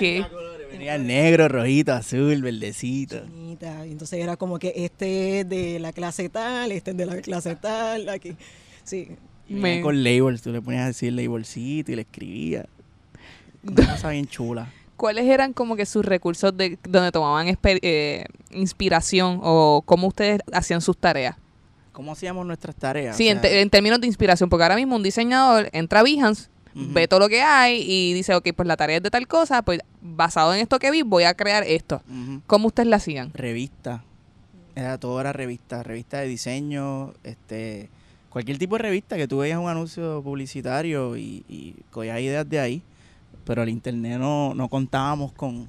Venía 0.72 0.98
negro, 0.98 1.48
rojito, 1.48 1.94
azul, 1.94 2.42
verdecito. 2.42 3.22
Bonita. 3.22 3.86
Y 3.86 3.92
entonces 3.92 4.20
era 4.20 4.36
como 4.38 4.60
que 4.60 4.74
este 4.76 5.40
es 5.42 5.50
de 5.50 5.80
la 5.80 5.94
clase 5.94 6.28
tal, 6.30 6.72
este 6.72 6.92
es 6.92 6.98
de 6.98 7.06
la 7.06 7.18
clase 7.22 7.56
tal, 7.56 8.10
aquí. 8.10 8.36
Sí. 8.84 9.10
Me- 9.48 9.82
con 9.82 10.04
labels, 10.04 10.42
tú 10.42 10.52
le 10.52 10.62
ponías 10.62 10.90
así 10.90 11.08
el 11.08 11.16
labelcito 11.16 11.92
y 11.92 11.96
le 11.96 12.02
escribías. 12.02 12.66
Una 13.64 13.88
cosa 13.94 14.10
bien 14.10 14.28
chula. 14.28 14.72
¿Cuáles 14.98 15.26
eran 15.26 15.54
como 15.54 15.76
que 15.76 15.86
sus 15.86 16.04
recursos 16.06 16.56
de 16.56 16.78
donde 16.88 17.12
tomaban 17.12 17.48
eh, 17.64 18.26
inspiración 18.52 19.40
o 19.44 19.82
cómo 19.86 20.08
ustedes 20.08 20.40
hacían 20.52 20.82
sus 20.82 20.98
tareas? 20.98 21.36
¿Cómo 21.92 22.12
hacíamos 22.14 22.46
nuestras 22.46 22.76
tareas? 22.76 23.16
Sí, 23.16 23.28
O 23.28 23.32
en, 23.32 23.42
sea, 23.42 23.50
te- 23.50 23.62
en 23.62 23.70
términos 23.70 24.02
de 24.02 24.08
inspiración, 24.08 24.50
porque 24.50 24.64
ahora 24.64 24.76
mismo 24.76 24.96
un 24.96 25.04
diseñador 25.04 25.70
entra 25.74 26.00
a 26.02 26.04
Behance, 26.04 26.50
Ve 26.78 27.08
todo 27.08 27.22
lo 27.22 27.30
que 27.30 27.42
hay 27.42 27.82
y 27.88 28.14
dice, 28.14 28.36
ok, 28.36 28.50
pues 28.54 28.68
la 28.68 28.76
tarea 28.76 28.98
es 28.98 29.04
de 29.04 29.10
tal 29.10 29.28
cosa, 29.28 29.62
pues 29.62 29.80
basado 30.02 30.54
en 30.54 30.60
esto 30.60 30.78
que 30.78 30.92
vi, 30.92 31.04
voy 31.04 31.24
a 31.24 31.34
crear 31.34 31.64
esto. 31.64 32.02
ujú. 32.10 32.42
¿Cómo 32.48 32.68
ustedes 32.68 32.90
la 32.90 32.98
hacían? 32.98 33.32
Revista. 33.34 34.04
Era 34.76 34.98
todo 34.98 35.22
era 35.22 35.32
revista, 35.32 35.84
revista 35.84 36.20
de 36.20 36.28
diseño, 36.28 37.14
este, 37.24 37.90
cualquier 38.30 38.58
tipo 38.58 38.76
de 38.76 38.84
revista 38.84 39.16
que 39.16 39.26
tú 39.26 39.38
veías 39.38 39.58
un 39.58 39.70
anuncio 39.70 40.22
publicitario 40.22 41.16
y, 41.16 41.46
y 41.48 41.76
cogías 41.92 42.20
ideas 42.20 42.50
de 42.50 42.60
ahí, 42.60 42.82
pero 43.46 43.64
el 43.64 43.70
internet 43.70 44.20
no, 44.20 44.54
no 44.54 44.68
contábamos 44.68 45.32
con, 45.32 45.68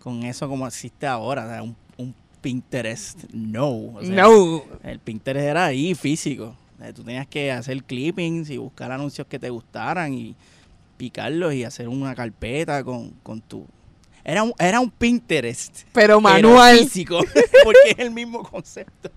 con 0.00 0.24
eso 0.24 0.48
como 0.48 0.66
existe 0.66 1.06
ahora, 1.06 1.44
o 1.44 1.48
sea, 1.48 1.62
un, 1.62 1.76
un 1.98 2.14
Pinterest, 2.40 3.22
no. 3.32 3.68
o 3.68 4.00
sea, 4.02 4.10
no. 4.10 4.62
El 4.82 4.98
Pinterest 4.98 5.46
era 5.46 5.66
ahí 5.66 5.94
físico. 5.94 6.56
Eh, 6.82 6.92
Tú 6.92 7.02
tenías 7.04 7.26
que 7.26 7.52
hacer 7.52 7.82
clippings 7.84 8.50
y 8.50 8.56
buscar 8.56 8.90
anuncios 8.92 9.26
que 9.26 9.38
te 9.38 9.50
gustaran 9.50 10.14
y 10.14 10.34
picarlos 10.96 11.54
y 11.54 11.64
hacer 11.64 11.88
una 11.88 12.14
carpeta 12.14 12.82
con, 12.84 13.10
con 13.22 13.40
tu... 13.40 13.66
Era 14.24 14.44
un, 14.44 14.52
era 14.58 14.78
un 14.80 14.90
Pinterest. 14.90 15.82
Pero 15.92 16.20
manual. 16.20 16.78
físico, 16.78 17.18
porque 17.64 17.90
es 17.90 17.98
el 17.98 18.10
mismo 18.12 18.42
concepto. 18.42 19.10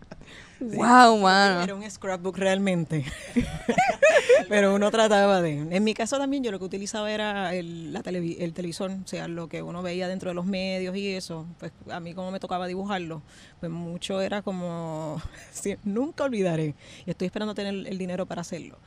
Wow, 0.59 1.17
mano. 1.17 1.61
Era 1.63 1.75
un 1.75 1.89
scrapbook 1.89 2.37
realmente. 2.37 3.05
Pero 4.49 4.75
uno 4.75 4.91
trataba 4.91 5.41
de. 5.41 5.53
En 5.75 5.83
mi 5.83 5.93
caso 5.93 6.17
también 6.17 6.43
yo 6.43 6.51
lo 6.51 6.59
que 6.59 6.65
utilizaba 6.65 7.11
era 7.11 7.53
el, 7.55 7.91
la 7.93 8.01
televi- 8.03 8.37
el 8.39 8.53
televisor, 8.53 8.91
o 8.91 9.07
sea, 9.07 9.27
lo 9.27 9.47
que 9.49 9.61
uno 9.61 9.81
veía 9.81 10.07
dentro 10.07 10.29
de 10.29 10.35
los 10.35 10.45
medios 10.45 10.95
y 10.95 11.13
eso. 11.13 11.45
Pues 11.59 11.71
a 11.89 11.99
mí 11.99 12.13
como 12.13 12.31
me 12.31 12.39
tocaba 12.39 12.67
dibujarlo, 12.67 13.21
pues 13.59 13.71
mucho 13.71 14.21
era 14.21 14.41
como. 14.41 15.21
sí, 15.51 15.75
nunca 15.83 16.23
olvidaré. 16.23 16.75
Y 17.05 17.09
estoy 17.11 17.25
esperando 17.25 17.55
tener 17.55 17.73
el 17.87 17.97
dinero 17.97 18.25
para 18.25 18.41
hacerlo. 18.41 18.77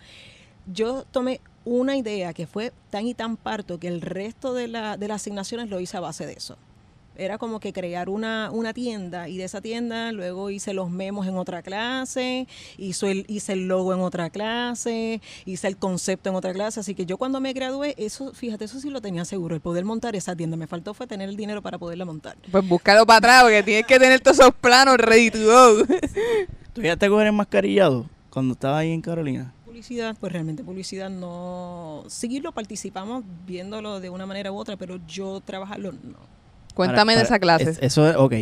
Yo 0.66 1.04
tomé 1.10 1.40
una 1.64 1.96
idea 1.96 2.32
que 2.34 2.46
fue 2.46 2.72
tan 2.90 3.06
y 3.06 3.14
tan 3.14 3.36
parto 3.36 3.78
que 3.78 3.88
el 3.88 4.00
resto 4.00 4.54
de, 4.54 4.68
la, 4.68 4.96
de 4.96 5.08
las 5.08 5.22
asignaciones 5.22 5.68
lo 5.70 5.80
hice 5.80 5.96
a 5.96 6.00
base 6.00 6.26
de 6.26 6.34
eso. 6.34 6.56
Era 7.18 7.36
como 7.36 7.58
que 7.58 7.72
crear 7.72 8.08
una, 8.08 8.48
una 8.52 8.72
tienda 8.72 9.28
y 9.28 9.38
de 9.38 9.44
esa 9.44 9.60
tienda 9.60 10.12
luego 10.12 10.50
hice 10.50 10.72
los 10.72 10.88
memos 10.88 11.26
en 11.26 11.36
otra 11.36 11.62
clase, 11.62 12.46
hizo 12.76 13.08
el, 13.08 13.24
hice 13.26 13.54
el 13.54 13.66
logo 13.66 13.92
en 13.92 13.98
otra 13.98 14.30
clase, 14.30 15.20
hice 15.44 15.66
el 15.66 15.76
concepto 15.76 16.30
en 16.30 16.36
otra 16.36 16.52
clase. 16.52 16.78
Así 16.78 16.94
que 16.94 17.06
yo 17.06 17.16
cuando 17.16 17.40
me 17.40 17.52
gradué, 17.52 17.96
eso, 17.98 18.32
fíjate, 18.32 18.66
eso 18.66 18.78
sí 18.78 18.88
lo 18.88 19.00
tenía 19.00 19.24
seguro, 19.24 19.56
el 19.56 19.60
poder 19.60 19.84
montar 19.84 20.14
esa 20.14 20.36
tienda. 20.36 20.56
Me 20.56 20.68
faltó 20.68 20.94
fue 20.94 21.08
tener 21.08 21.28
el 21.28 21.36
dinero 21.36 21.60
para 21.60 21.76
poderla 21.76 22.04
montar. 22.04 22.36
Pues 22.52 22.66
búscalo 22.68 23.04
para 23.04 23.18
atrás 23.18 23.42
porque 23.42 23.64
tienes 23.64 23.86
que 23.86 23.98
tener 23.98 24.20
todos 24.20 24.38
esos 24.38 24.54
planos 24.54 24.96
ready 24.98 25.32
to 25.32 25.38
go. 25.38 25.84
¿Tú 26.72 26.82
ya 26.82 26.96
te 26.96 27.08
coges 27.08 27.26
enmascarillado 27.26 28.06
cuando 28.30 28.52
estabas 28.52 28.82
ahí 28.82 28.92
en 28.92 29.02
Carolina? 29.02 29.52
Publicidad, 29.64 30.16
pues 30.20 30.32
realmente 30.32 30.62
publicidad 30.62 31.10
no... 31.10 32.04
Sí 32.06 32.38
lo 32.38 32.52
participamos 32.52 33.24
viéndolo 33.44 33.98
de 33.98 34.08
una 34.08 34.24
manera 34.24 34.52
u 34.52 34.56
otra, 34.56 34.76
pero 34.76 35.00
yo 35.08 35.40
trabajarlo 35.40 35.90
no. 35.90 36.37
Cuéntame 36.78 37.12
Para- 37.14 37.18
de 37.18 37.24
esa 37.26 37.38
clase. 37.40 37.70
es- 37.70 37.78
eso 37.82 38.08
es, 38.08 38.14
ok. 38.16 38.34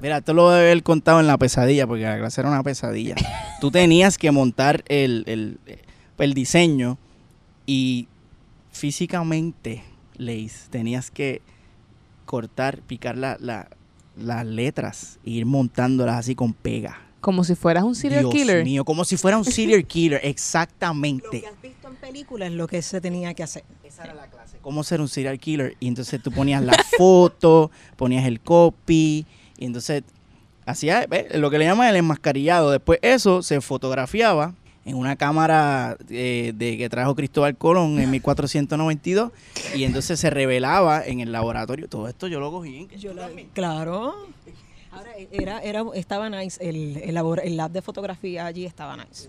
Mira, 0.00 0.18
esto 0.18 0.32
lo 0.32 0.48
debe 0.50 0.70
haber 0.70 0.82
contado 0.82 1.18
en 1.20 1.26
la 1.26 1.36
pesadilla, 1.36 1.86
porque 1.86 2.04
la 2.04 2.16
clase 2.18 2.40
era 2.40 2.48
una 2.48 2.62
pesadilla. 2.62 3.16
Tú 3.60 3.70
tenías 3.70 4.16
que 4.16 4.30
montar 4.30 4.82
el, 4.88 5.24
el, 5.26 5.58
el 6.18 6.34
diseño 6.34 6.96
y 7.66 8.06
físicamente, 8.70 9.82
Leis, 10.16 10.68
tenías 10.70 11.10
que 11.10 11.42
cortar, 12.26 12.78
picar 12.80 13.16
la, 13.18 13.36
la- 13.40 13.68
las 14.16 14.46
letras 14.46 15.18
e 15.24 15.30
ir 15.30 15.46
montándolas 15.46 16.16
así 16.16 16.34
con 16.34 16.52
pega. 16.54 16.98
Como 17.20 17.44
si 17.44 17.54
fueras 17.54 17.84
un 17.84 17.94
serial 17.94 18.22
Dios 18.22 18.32
killer. 18.34 18.64
mío, 18.64 18.84
como 18.84 19.04
si 19.04 19.16
fuera 19.16 19.36
un 19.36 19.44
serial 19.44 19.84
killer, 19.86 20.20
Lo 20.22 20.28
exactamente. 20.28 21.40
que 21.42 21.46
has 21.46 21.60
visto 21.62 21.88
en 21.88 21.96
películas 21.96 22.50
es 22.50 22.54
lo 22.56 22.66
que 22.66 22.80
se 22.82 23.00
tenía 23.00 23.34
que 23.34 23.42
hacer. 23.42 23.64
Esa 23.84 24.04
era 24.04 24.14
la 24.14 24.26
clase. 24.28 24.58
Cómo 24.62 24.82
ser 24.84 25.00
un 25.00 25.08
serial 25.08 25.38
killer. 25.38 25.76
Y 25.80 25.88
entonces 25.88 26.22
tú 26.22 26.30
ponías 26.32 26.62
la 26.62 26.72
foto, 26.98 27.70
ponías 27.96 28.26
el 28.26 28.40
copy, 28.40 29.26
y 29.58 29.64
entonces 29.64 30.02
hacía 30.66 31.06
lo 31.34 31.50
que 31.50 31.58
le 31.58 31.64
llaman 31.66 31.88
el 31.88 31.96
enmascarillado. 31.96 32.70
Después 32.70 32.98
eso 33.02 33.42
se 33.42 33.60
fotografiaba 33.60 34.54
en 34.86 34.96
una 34.96 35.14
cámara 35.16 35.96
eh, 36.08 36.52
de 36.54 36.78
que 36.78 36.88
trajo 36.88 37.14
Cristóbal 37.14 37.54
Colón 37.56 38.00
en 38.00 38.10
1492 38.10 39.30
y 39.74 39.84
entonces 39.84 40.18
se 40.18 40.30
revelaba 40.30 41.04
en 41.04 41.20
el 41.20 41.32
laboratorio. 41.32 41.86
Todo 41.88 42.08
esto 42.08 42.26
yo 42.28 42.40
lo 42.40 42.50
cogí. 42.50 42.88
en- 42.90 42.98
Yo 42.98 43.12
la- 43.12 43.28
claro. 43.52 44.14
Ahora, 44.92 45.10
era, 45.30 45.60
era, 45.62 45.84
estaba 45.94 46.28
nice, 46.30 46.58
el, 46.68 46.96
el, 46.98 47.14
labor- 47.14 47.40
el 47.44 47.56
lab 47.56 47.70
de 47.70 47.80
fotografía 47.82 48.46
allí 48.46 48.64
estaba 48.66 48.96
nice. 48.96 49.28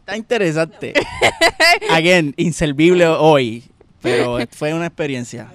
Está 0.00 0.16
interesante. 0.16 0.94
Again, 1.90 2.34
inservible 2.36 3.06
hoy, 3.06 3.64
pero 4.00 4.38
fue 4.50 4.72
una 4.74 4.86
experiencia. 4.86 5.52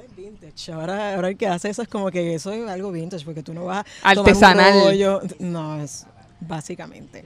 Ahora, 0.73 1.15
ahora 1.15 1.29
el 1.29 1.37
que 1.37 1.47
hace 1.47 1.69
eso 1.69 1.81
es 1.81 1.87
como 1.89 2.09
que 2.11 2.35
eso 2.35 2.51
es 2.53 2.65
algo 2.69 2.91
vintage, 2.91 3.25
porque 3.25 3.43
tú 3.43 3.53
no 3.53 3.65
vas 3.65 3.85
a 4.03 4.13
tomar 4.15 4.17
un 4.17 4.43
Artesanal. 4.43 4.83
rollo. 4.85 5.21
No, 5.39 5.81
es 5.81 6.05
básicamente. 6.39 7.25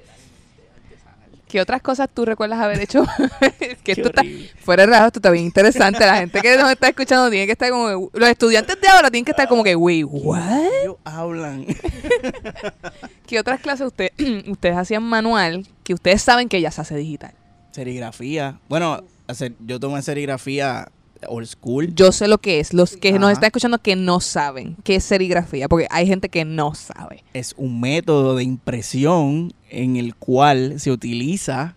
¿Qué 1.50 1.60
otras 1.60 1.82
cosas 1.82 2.08
tú 2.14 2.26
recuerdas 2.26 2.60
haber 2.60 2.80
hecho? 2.80 3.04
que 3.60 3.76
Qué 3.84 3.92
esto 3.94 4.10
está, 4.10 4.22
horrible. 4.22 4.52
fuera 4.62 4.86
de 4.86 4.92
rajo, 4.92 5.08
esto 5.08 5.18
está 5.18 5.32
bien 5.32 5.46
interesante. 5.46 6.00
La 6.06 6.18
gente 6.18 6.40
que 6.42 6.56
nos 6.56 6.70
está 6.70 6.90
escuchando 6.90 7.28
tiene 7.32 7.48
que 7.48 7.54
estar 7.54 7.72
como 7.72 8.12
los 8.14 8.30
estudiantes 8.30 8.80
de 8.80 8.88
ahora 8.88 9.10
tienen 9.10 9.26
que 9.26 9.32
estar 9.32 9.48
como 9.48 9.64
que, 9.64 9.76
wait, 9.76 10.06
what? 10.08 10.40
Ellos 10.84 10.98
hablan. 11.04 11.66
¿Qué 13.26 13.40
otras 13.40 13.60
clases 13.62 13.88
usted, 13.88 14.12
ustedes 14.48 14.78
hacían 14.78 15.02
manual 15.02 15.66
que 15.84 15.96
ustedes 15.96 16.22
saben 16.22 16.50
que 16.50 16.62
ya 16.62 16.70
se 16.70 16.82
hace 16.82 16.96
digital? 16.96 17.34
Serigrafía. 17.72 18.60
Bueno, 18.70 19.02
hacer, 19.28 19.54
yo 19.60 19.80
tomé 19.80 20.04
serigrafía 20.04 20.90
old 21.28 21.48
school. 21.48 21.94
Yo 21.94 22.12
sé 22.12 22.28
lo 22.28 22.38
que 22.38 22.60
es. 22.60 22.74
Los 22.74 22.96
que 22.98 23.18
nos 23.18 23.32
están 23.32 23.48
escuchando 23.48 23.80
que 23.80 23.96
no 23.96 24.20
saben 24.20 24.76
qué 24.84 24.96
es 24.96 25.04
serigrafía, 25.04 25.68
porque 25.68 25.88
hay 25.90 26.08
gente 26.08 26.30
que 26.30 26.46
no 26.46 26.74
sabe. 26.76 27.24
Es 27.34 27.54
un 27.58 27.80
método 27.82 28.36
de 28.36 28.44
impresión 28.44 29.54
en 29.70 29.98
el 29.98 30.16
cual 30.16 30.80
se 30.80 30.92
utiliza 30.92 31.76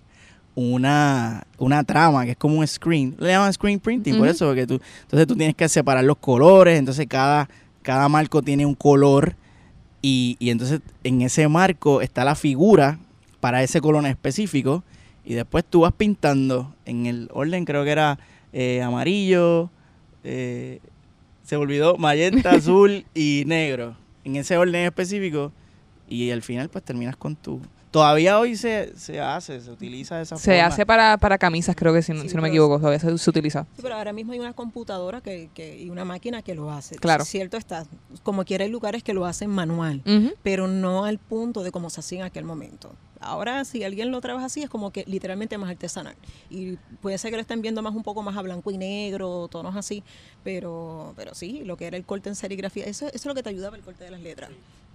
una, 0.55 1.47
una 1.59 1.85
trama 1.85 2.25
que 2.25 2.33
es 2.33 2.37
como 2.37 2.59
un 2.59 2.67
screen. 2.67 3.17
Le 3.19 3.29
llaman 3.29 3.53
screen 3.53 3.81
printing, 3.81 4.19
por 4.19 4.29
eso, 4.29 4.47
porque 4.47 4.67
tú, 4.67 4.81
entonces 5.03 5.27
tú 5.27 5.37
tienes 5.37 5.55
que 5.55 5.69
separar 5.69 6.05
los 6.05 6.19
colores, 6.19 6.79
entonces 6.79 7.07
cada, 7.09 7.49
cada 7.83 8.09
marco 8.09 8.43
tiene 8.43 8.67
un 8.67 8.75
color 8.75 9.37
y, 10.03 10.37
y 10.39 10.51
entonces 10.51 10.81
en 11.05 11.23
ese 11.23 11.49
marco 11.49 12.03
está 12.03 12.25
la 12.25 12.35
figura 12.35 12.99
para 13.41 13.63
ese 13.63 13.81
color 13.81 14.05
en 14.05 14.11
específico 14.11 14.85
y 15.25 15.35
después 15.35 15.65
tú 15.65 15.81
vas 15.81 15.93
pintando 15.93 16.75
en 16.85 17.07
el 17.07 17.29
orden, 17.33 17.65
creo 17.65 17.85
que 17.85 17.91
era 17.91 18.19
eh, 18.53 18.83
amarillo, 18.83 19.71
eh, 20.25 20.81
se 21.43 21.57
me 21.57 21.63
olvidó, 21.63 21.97
magenta, 21.97 22.51
azul 22.55 23.05
y 23.15 23.45
negro, 23.47 23.97
en 24.25 24.37
ese 24.37 24.57
orden 24.57 24.87
específico 24.87 25.53
y 26.09 26.31
al 26.31 26.43
final 26.43 26.69
pues 26.69 26.85
terminas 26.85 27.17
con 27.17 27.37
tu... 27.37 27.61
Todavía 27.93 28.39
hoy 28.39 28.57
se, 28.57 28.97
se 28.97 29.21
hace, 29.21 29.61
se 29.61 29.71
utiliza 29.71 30.17
de 30.17 30.23
esa 30.23 30.37
Se 30.39 30.53
forma. 30.55 30.67
hace 30.67 30.87
para, 30.87 31.19
para 31.19 31.37
camisas, 31.37 31.77
creo 31.77 31.93
que 31.93 32.01
si, 32.03 32.13
no- 32.13 32.23
Sí, 32.23 32.31
si 32.31 32.35
no 32.35 32.41
me 32.43 32.49
pero- 32.49 32.55
equivoco, 32.55 32.79
todavía 32.79 32.99
se, 32.99 33.17
se 33.19 33.31
utiliza. 33.31 33.67
Sí, 33.77 33.83
pero 33.83 33.97
ahora 33.97 34.15
mismo 34.15 34.33
hay 34.33 34.41
una 34.41 34.55
computadora 34.55 35.21
que, 35.21 35.51
que, 35.55 35.79
y 35.79 35.91
una 35.91 36.05
máquina 36.07 36.41
que 36.43 36.55
lo 36.55 36.71
hace. 36.71 36.97
Claro. 36.97 37.25
Cierto 37.27 37.59
está. 37.59 37.85
Como 38.23 38.45
quiera 38.47 38.65
hay 38.65 38.71
lugares 38.71 39.03
que 39.03 39.13
lo 39.13 39.27
hacen 39.27 39.51
manual, 39.51 40.03
Ujú. 40.07 40.33
pero 40.43 40.69
no 40.69 41.05
al 41.05 41.19
punto 41.19 41.63
de 41.63 41.71
como 41.71 41.91
se 41.91 42.01
hacía 42.01 42.21
en 42.21 42.25
aquel 42.25 42.45
momento. 42.45 42.93
Ahora, 43.21 43.65
si 43.67 43.85
alguien 43.85 44.11
lo 44.11 44.21
trabaja 44.23 44.47
así, 44.47 44.63
es 44.63 44.71
como 44.71 44.91
que 44.91 45.05
literalmente 45.07 45.57
más 45.59 45.71
artesanal. 45.71 46.17
Y 46.51 46.77
puede 47.03 47.19
ser 47.19 47.31
que 47.31 47.37
lo 47.37 47.43
estén 47.43 47.61
viendo 47.63 47.81
más 47.83 47.95
un 47.95 48.03
poco 48.03 48.23
más 48.23 48.37
a 48.37 48.43
blanco 48.43 48.71
y 48.73 48.79
negro, 48.79 49.47
tonos 49.49 49.77
así, 49.77 50.03
pero, 50.43 51.13
pero 51.15 51.35
sí, 51.35 51.63
lo 51.65 51.77
que 51.77 51.87
era 51.87 51.97
el 51.97 52.05
corte 52.05 52.29
en 52.31 52.35
serigrafía, 52.37 52.85
eso, 52.87 53.07
eso 53.07 53.15
es 53.17 53.27
lo 53.27 53.35
que 53.35 53.43
te 53.43 53.51
ayudaba 53.51 53.77
el 53.77 53.83
corte 53.83 54.03
de 54.03 54.11
las 54.11 54.21
letras. 54.23 54.51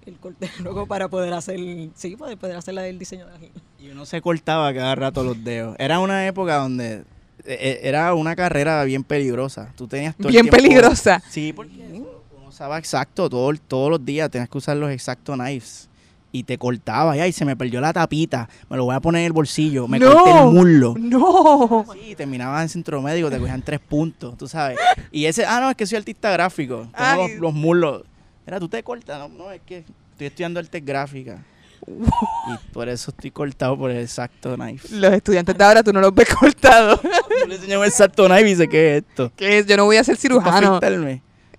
El 0.08 0.18
corte 0.20 0.50
luego 0.64 0.86
para 0.88 1.08
poder 1.10 1.34
hacer, 1.34 1.60
sí, 1.96 2.16
poder, 2.16 2.38
poder 2.38 2.56
hacer 2.58 2.74
la 2.74 2.82
del 2.82 2.98
diseño 2.98 3.28
de 3.28 3.40
letras. 3.40 3.64
Y 3.80 3.90
uno 3.90 4.06
se 4.06 4.22
cortaba 4.22 4.74
cada 4.74 4.96
rato 4.96 5.24
los 5.24 5.44
dedos. 5.44 5.76
Era 5.80 6.00
una 6.00 6.26
época 6.26 6.56
donde 6.56 6.94
eh, 6.96 7.04
eh, 7.46 7.80
era 7.84 8.14
una 8.14 8.36
carrera 8.36 8.84
bien 8.86 9.04
peligrosa. 9.04 9.74
Tú 9.76 9.88
tenías 9.88 10.16
todo 10.16 10.30
el 10.30 10.34
Bien 10.34 10.46
tiempo- 10.46 10.58
peligrosa. 10.58 11.22
Sí, 11.30 11.54
porque 11.54 11.74
uno 11.92 12.08
usaba 12.48 12.78
exacto 12.78 13.30
todo, 13.30 13.54
todos 13.68 13.90
los 13.92 14.04
días, 14.06 14.32
tenías 14.32 14.50
que 14.50 14.58
usar 14.58 14.78
los 14.78 14.90
exactos 14.92 15.36
knives. 15.38 15.90
Y 16.32 16.44
te 16.44 16.58
cortaba, 16.58 17.16
y 17.16 17.20
ay, 17.22 17.32
se 17.32 17.46
me 17.46 17.56
perdió 17.56 17.80
la 17.82 17.94
tapita, 17.94 18.50
me 18.70 18.76
lo 18.78 18.84
voy 18.86 18.94
a 18.96 19.00
poner 19.00 19.22
en 19.22 19.28
el 19.28 19.34
bolsillo, 19.34 19.88
me 19.88 19.98
¡No! 19.98 20.14
corté 20.14 20.32
el 20.40 20.46
muslo. 20.54 20.96
No. 21.00 21.86
Sí, 21.94 22.16
terminabas 22.16 22.64
en 22.64 22.70
centro 22.70 23.02
médico, 23.02 23.30
te 23.30 23.40
cogían 23.40 23.62
tres 23.62 23.80
puntos, 23.80 24.38
tú 24.38 24.48
sabes. 24.48 24.78
Y 25.12 25.26
ese, 25.26 25.46
ah, 25.46 25.60
no, 25.62 25.70
es 25.70 25.76
que 25.78 25.86
soy 25.88 25.98
artista 25.98 26.30
gráfico, 26.32 26.88
tengo 26.96 27.28
los, 27.28 27.38
los 27.40 27.54
muslos. 27.54 28.04
Mira, 28.48 28.60
tú 28.60 28.68
te 28.68 28.82
cortas, 28.82 29.20
no, 29.20 29.28
no, 29.30 29.52
es 29.52 29.62
que 29.66 29.84
estoy 30.14 30.28
estudiando 30.28 30.60
artes 30.60 30.84
gráficas. 30.84 31.40
Y 31.86 32.74
por 32.74 32.90
eso 32.90 33.12
estoy 33.12 33.30
cortado 33.30 33.78
por 33.78 33.92
el 33.92 33.98
exacto 34.00 34.56
knife. 34.56 34.88
Los 34.96 35.14
estudiantes 35.14 35.56
de 35.56 35.64
ahora 35.64 35.84
tú 35.84 35.94
no 35.94 36.02
los 36.02 36.14
ves 36.16 36.28
cortados. 36.34 37.00
Yo 37.04 37.46
le 37.46 37.56
enseñé 37.56 37.78
un 37.78 37.86
exacto 37.86 38.26
knife 38.26 38.42
y 38.42 38.46
dice, 38.56 38.68
¿qué 38.68 38.98
es 38.98 39.04
esto? 39.08 39.32
que 39.36 39.60
es? 39.60 39.66
Yo 39.68 39.78
no 39.78 39.86
voy 39.86 39.98
a 39.98 40.04
ser 40.04 40.16
cirujano. 40.18 40.80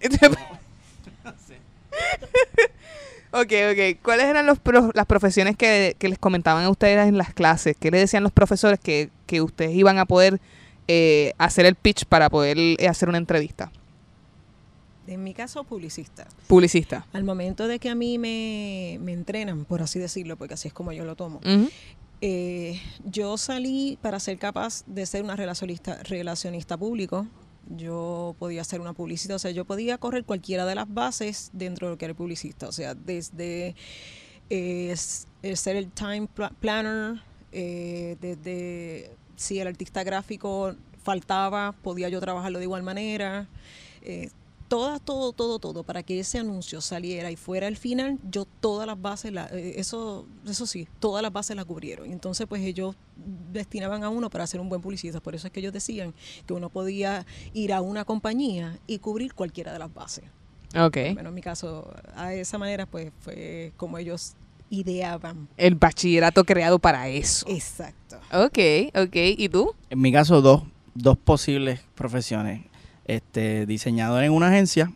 Ok, 3.31 3.53
ok. 3.73 4.01
¿Cuáles 4.03 4.25
eran 4.27 4.47
los 4.47 4.59
pro- 4.59 4.91
las 4.95 5.05
profesiones 5.05 5.55
que, 5.55 5.95
que 5.99 6.09
les 6.09 6.19
comentaban 6.19 6.65
a 6.65 6.71
ustedes 6.71 7.07
en 7.07 7.19
las 7.19 7.35
clases? 7.35 7.77
¿Qué 7.79 7.91
les 7.91 8.01
decían 8.01 8.23
los 8.23 8.33
profesores 8.33 8.81
que, 8.81 9.11
que 9.27 9.43
ustedes 9.43 9.73
iban 9.75 9.99
a 9.99 10.07
poder 10.07 10.41
eh, 10.89 11.35
hacer 11.37 11.67
el 11.67 11.75
pitch 11.75 12.07
para 12.07 12.31
poder 12.31 12.57
eh, 12.59 12.89
hacer 12.89 13.07
una 13.11 13.19
entrevista? 13.19 13.71
En 15.09 15.25
mi 15.25 15.33
caso, 15.35 15.65
publicista. 15.65 16.27
Publicista. 16.47 17.07
Al 17.13 17.25
momento 17.25 17.67
de 17.67 17.79
que 17.79 17.89
a 17.89 17.95
mí 17.95 18.19
me, 18.19 18.99
me 19.01 19.13
entrenan, 19.13 19.65
por 19.65 19.83
así 19.83 19.99
decirlo, 19.99 20.37
porque 20.37 20.55
así 20.55 20.69
es 20.69 20.75
como 20.75 20.93
yo 20.93 21.05
lo 21.05 21.17
tomo, 21.17 21.41
eh, 22.21 22.81
yo 23.05 23.37
salí 23.39 23.99
para 24.03 24.21
ser 24.21 24.39
capaz 24.39 24.85
de 24.87 25.07
ser 25.07 25.23
una 25.23 25.37
relacionista, 25.37 26.03
relacionista 26.03 26.77
público. 26.77 27.27
Yo 27.77 28.35
podía 28.39 28.65
ser 28.65 28.81
una 28.81 28.93
publicista, 28.95 29.35
o 29.35 29.39
sea, 29.39 29.51
yo 29.51 29.65
podía 29.65 29.99
correr 29.99 30.25
cualquiera 30.25 30.65
de 30.67 30.75
las 30.75 30.93
bases 30.93 31.51
dentro 31.53 31.87
de 31.87 31.93
lo 31.93 31.99
que 31.99 32.07
era 32.07 32.13
el 32.13 32.17
publicista, 32.17 32.67
o 32.69 32.73
sea, 32.73 32.95
desde 32.95 33.75
eh, 34.51 34.95
ser 34.97 35.77
el 35.77 35.91
time 35.91 36.29
pla- 36.35 36.51
planner, 36.61 37.23
eh, 37.53 38.17
desde 38.21 39.11
si 39.37 39.59
el 39.61 39.69
artista 39.69 40.03
gráfico 40.03 40.75
faltaba, 41.03 41.73
podía 41.73 42.09
yo 42.09 42.21
trabajarlo 42.21 42.59
de 42.59 42.65
igual 42.65 42.83
manera. 42.83 43.47
eh, 44.03 44.31
todas, 44.69 45.01
todo, 45.01 45.33
todo, 45.33 45.59
todo, 45.59 45.83
para 45.83 46.03
que 46.03 46.21
ese 46.21 46.39
anuncio 46.39 46.81
saliera 46.81 47.31
y 47.31 47.37
fuera 47.37 47.67
el 47.67 47.77
final, 47.77 48.19
yo 48.31 48.47
todas 48.61 48.87
las 48.87 49.01
bases, 49.01 49.33
la, 49.33 49.47
eh, 49.47 49.75
eso, 49.77 50.27
eso 50.47 50.67
sí, 50.67 50.87
todas 51.01 51.23
las 51.23 51.33
bases 51.33 51.57
las 51.57 51.65
cubrieron. 51.65 52.11
Entonces, 52.13 52.47
pues 52.47 52.63
ellos 52.63 52.95
destinaban 53.53 54.05
a 54.05 54.11
uno 54.11 54.31
para 54.31 54.47
ser 54.47 54.61
un 54.61 54.69
buen 54.69 54.81
publicista. 54.81 55.21
Por 55.21 55.35
eso 55.35 55.47
es 55.47 55.53
que 55.53 55.61
ellos 55.61 55.73
decían 55.73 56.15
que 56.47 56.53
uno 56.53 56.69
podía 56.69 57.27
ir 57.55 57.73
a 57.73 57.81
una 57.81 58.05
compañía 58.05 58.79
y 58.87 58.99
cubrir 58.99 59.35
cualquiera 59.35 59.73
de 59.73 59.79
las 59.79 59.93
bases. 59.93 60.25
Ok. 60.77 60.99
Bueno, 61.15 61.31
en 61.31 61.35
mi 61.35 61.41
caso, 61.41 61.91
a 62.15 62.35
esa 62.35 62.59
manera, 62.59 62.87
pues 62.87 63.11
fue 63.21 63.73
como 63.77 63.97
ellos 63.99 64.35
ideaban. 64.71 65.49
El 65.57 65.75
bachillerato 65.77 66.45
creado 66.45 66.79
para 66.79 67.09
eso. 67.09 67.47
Exacto. 67.49 68.17
Ok, 68.33 68.59
ok. 68.95 69.17
¿Y 69.39 69.49
tú? 69.49 69.73
En 69.89 70.01
mi 70.01 70.13
caso, 70.13 70.43
dos, 70.43 70.63
dos 70.95 71.17
posibles 71.17 71.81
profesiones. 71.95 72.68
Este, 73.09 73.67
diseñador 73.67 74.23
en 74.23 74.33
una 74.33 74.49
agencia 74.49 74.93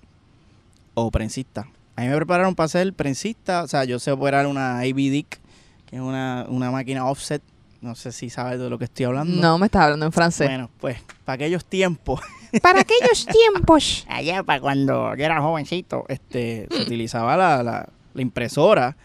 o 0.94 1.10
prensista. 1.10 1.66
A 1.96 2.02
mí 2.02 2.08
me 2.08 2.16
prepararon 2.16 2.54
para 2.54 2.68
ser 2.68 2.92
prensista, 2.92 3.64
o 3.64 3.68
sea, 3.68 3.84
yo 3.84 3.98
sé 3.98 4.12
operar 4.12 4.46
una 4.46 4.78
ABDIC, 4.78 5.40
que 5.86 5.96
es 5.96 6.02
una, 6.02 6.46
una 6.48 6.70
máquina 6.70 7.06
offset. 7.06 7.42
No 7.80 7.96
sé 7.96 8.12
si 8.12 8.30
sabes 8.30 8.60
de 8.60 8.70
lo 8.70 8.78
que 8.78 8.84
estoy 8.84 9.06
hablando. 9.06 9.42
No, 9.42 9.58
me 9.58 9.66
estás 9.66 9.82
hablando 9.82 10.06
en 10.06 10.12
francés. 10.12 10.46
Bueno, 10.46 10.70
pues, 10.78 10.98
para 11.24 11.34
aquellos 11.34 11.64
tiempos, 11.64 12.20
Para 12.60 12.80
aquellos 12.80 13.26
tiempos. 13.26 14.04
allá 14.08 14.42
para 14.42 14.60
cuando 14.60 15.14
yo 15.14 15.24
era 15.24 15.40
jovencito, 15.40 16.04
este, 16.08 16.68
se 16.70 16.82
utilizaba 16.82 17.36
la, 17.36 17.62
la, 17.62 17.88
la 18.12 18.22
impresora, 18.22 18.96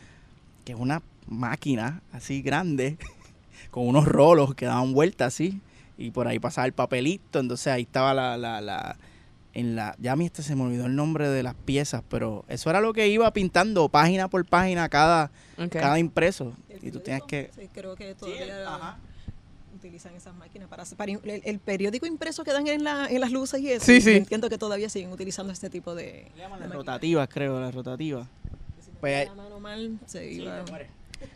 que 0.66 0.74
es 0.74 0.78
una 0.78 1.02
máquina 1.28 2.02
así 2.12 2.42
grande, 2.42 2.98
con 3.72 3.88
unos 3.88 4.06
rolos 4.06 4.54
que 4.54 4.66
daban 4.66 4.94
vueltas 4.94 5.34
así, 5.34 5.62
y 5.98 6.12
por 6.12 6.28
ahí 6.28 6.40
pasaba 6.40 6.66
el 6.68 6.74
papelito, 6.74 7.40
entonces 7.40 7.68
ahí 7.68 7.84
estaba 7.84 8.14
la, 8.14 8.38
la, 8.38 8.62
la, 8.62 8.98
en 9.54 9.76
la, 9.76 9.96
ya 10.00 10.12
a 10.12 10.16
mí 10.16 10.26
este 10.26 10.44
se 10.44 10.56
me 10.56 10.64
olvidó 10.64 10.86
el 10.86 10.96
nombre 10.96 11.28
de 11.30 11.42
las 11.44 11.56
piezas, 11.56 12.04
pero 12.10 12.46
eso 12.48 12.70
era 12.70 12.82
lo 12.82 12.94
que 12.94 13.08
iba 13.08 13.32
pintando 13.34 13.90
página 13.90 14.28
por 14.28 14.46
página 14.46 14.88
cada, 14.90 15.32
cada 15.72 15.98
impreso, 16.00 16.54
y 16.82 16.92
tú 16.92 17.00
tienes 17.00 17.24
que... 17.28 17.50
Sí, 17.56 17.68
creo 17.74 17.96
que 17.96 18.14
todavía 18.14 18.68
ajá. 18.68 18.98
utilizan 19.76 20.14
esas 20.16 20.36
máquinas 20.36 20.68
para, 20.70 20.84
para 20.96 21.12
el, 21.12 21.42
el 21.44 21.60
periódico 21.60 22.06
impreso 22.06 22.44
que 22.44 22.52
dan 22.54 22.68
en, 22.68 22.84
la, 22.84 23.08
en 23.08 23.20
las 23.22 23.32
luces 23.32 23.60
y 23.62 23.72
eso. 23.72 23.86
Sí, 23.86 24.00
sí. 24.02 24.12
Entiendo 24.12 24.50
que 24.50 24.58
todavía 24.58 24.90
siguen 24.90 25.12
utilizando 25.12 25.52
este 25.54 25.70
tipo 25.70 25.96
de, 25.96 26.28
Le 26.36 26.42
llaman 26.42 26.60
de 26.60 26.66
las 26.68 26.70
máquinas. 26.70 26.76
rotativas, 26.76 27.30
creo, 27.30 27.60
las 27.60 27.74
rotativas. 27.74 28.28
Pues, 29.00 29.28
La 29.28 29.36
mano 29.36 29.60
mal 29.60 30.00
se 30.08 30.32
iba. 30.32 30.60
El- 30.60 30.88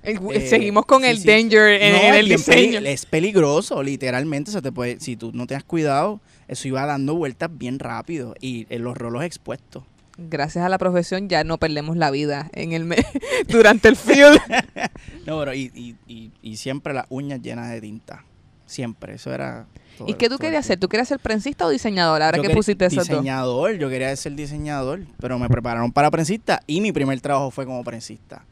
Eh, 0.04 0.48
seguimos 0.50 0.86
con 0.86 1.04
sí, 1.04 1.08
el 1.10 1.18
sí. 1.20 1.28
danger 1.28 1.82
en, 1.82 1.94
No, 1.94 2.00
en 2.00 2.14
es 2.14 2.20
el 2.20 2.30
diseño. 2.30 2.74
peli- 2.80 2.88
es 2.90 3.06
peligroso, 3.06 3.84
literalmente. 3.84 4.52
Se 4.52 4.62
te 4.62 4.72
puede, 4.72 5.00
si 5.00 5.16
tú 5.16 5.32
no 5.34 5.46
te 5.48 5.56
has 5.56 5.64
cuidado, 5.64 6.20
eso 6.48 6.68
iba 6.68 6.86
dando 6.86 7.16
vueltas 7.16 7.50
bien 7.56 7.80
rápido 7.80 8.34
y 8.42 8.66
en 8.70 8.84
los 8.84 8.98
rolos 8.98 9.24
expuestos. 9.24 9.84
Gracias 10.18 10.66
a 10.66 10.70
la 10.70 10.78
profesión 10.78 11.30
ya 11.30 11.44
no 11.44 11.58
perdemos 11.58 11.98
la 11.98 12.12
vida 12.12 12.50
en 12.54 12.74
el 12.74 12.94
durante 13.48 13.88
el 13.90 13.96
field. 13.96 14.40
No, 15.26 15.40
pero 15.40 15.54
y, 15.54 15.72
y, 15.76 15.96
y, 16.08 16.32
y 16.42 16.58
siempre 16.58 16.94
las 16.94 17.06
uñas 17.10 17.42
llenas 17.42 17.70
de 17.70 17.80
tinta. 17.82 18.26
Siempre, 18.66 19.16
eso 19.16 19.34
era. 19.34 19.68
todo 19.98 20.08
¿Y 20.08 20.14
qué 20.16 20.30
tú 20.30 20.38
querías 20.38 20.66
ser? 20.66 20.76
tiempo. 20.78 20.86
¿Tú 20.86 20.90
querías 20.90 21.08
ser 21.08 21.20
prensista 21.20 21.66
o 21.66 21.70
diseñador? 21.70 22.22
Ahora 22.22 22.38
Yo 22.38 22.42
que 22.44 22.48
quería- 22.48 22.58
pusiste 22.60 22.86
dos. 22.90 23.08
Diseñador, 23.08 23.74
yo 23.78 23.90
quería 23.90 24.16
ser 24.16 24.34
diseñador, 24.34 25.02
pero 25.20 25.38
me 25.38 25.48
prepararon 25.50 25.92
para 25.92 26.10
prensista 26.10 26.62
y 26.68 26.82
mi 26.82 26.92
primer 26.92 27.20
trabajo 27.22 27.52
fue 27.52 27.66
como 27.66 27.84
prensista. 27.84 28.46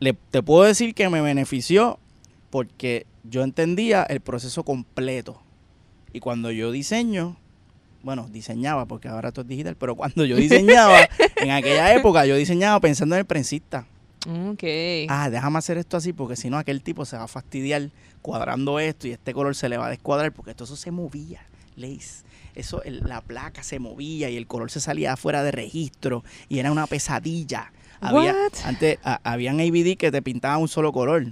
Le, 0.00 0.14
te 0.14 0.42
puedo 0.42 0.64
decir 0.64 0.94
que 0.94 1.08
me 1.08 1.20
benefició 1.20 1.98
porque 2.50 3.06
yo 3.24 3.42
entendía 3.42 4.02
el 4.02 4.20
proceso 4.20 4.64
completo. 4.64 5.40
Y 6.12 6.20
cuando 6.20 6.50
yo 6.50 6.72
diseño, 6.72 7.36
bueno, 8.02 8.26
diseñaba, 8.32 8.86
porque 8.86 9.08
ahora 9.08 9.30
todo 9.30 9.42
es 9.42 9.48
digital, 9.48 9.76
pero 9.76 9.94
cuando 9.94 10.24
yo 10.24 10.36
diseñaba, 10.36 11.00
en 11.36 11.50
aquella 11.50 11.94
época 11.94 12.26
yo 12.26 12.34
diseñaba 12.36 12.80
pensando 12.80 13.14
en 13.14 13.20
el 13.20 13.26
prensista. 13.26 13.86
Ok. 14.26 14.64
Ah, 15.08 15.30
déjame 15.30 15.58
hacer 15.58 15.78
esto 15.78 15.96
así 15.96 16.12
porque 16.12 16.36
si 16.36 16.50
no 16.50 16.58
aquel 16.58 16.82
tipo 16.82 17.04
se 17.04 17.16
va 17.16 17.24
a 17.24 17.28
fastidiar 17.28 17.90
cuadrando 18.22 18.78
esto 18.80 19.06
y 19.08 19.12
este 19.12 19.32
color 19.32 19.54
se 19.54 19.68
le 19.68 19.78
va 19.78 19.86
a 19.86 19.90
descuadrar 19.90 20.32
porque 20.32 20.54
todo 20.54 20.64
eso 20.64 20.76
se 20.76 20.90
movía, 20.90 21.40
Leis. 21.76 22.24
Eso, 22.54 22.82
el- 22.82 23.00
la 23.06 23.20
placa 23.20 23.62
se 23.62 23.78
movía 23.78 24.28
y 24.28 24.36
el 24.36 24.46
color 24.46 24.70
se 24.70 24.80
salía 24.80 25.16
fuera 25.16 25.42
de 25.42 25.52
registro 25.52 26.24
y 26.48 26.58
era 26.58 26.72
una 26.72 26.86
pesadilla. 26.86 27.72
Había, 28.00 28.34
antes 28.64 28.98
a- 29.04 29.20
habían 29.24 29.60
ABD 29.60 29.96
que 29.96 30.10
te 30.10 30.22
pintaban 30.22 30.60
un 30.60 30.68
solo 30.68 30.92
color. 30.92 31.26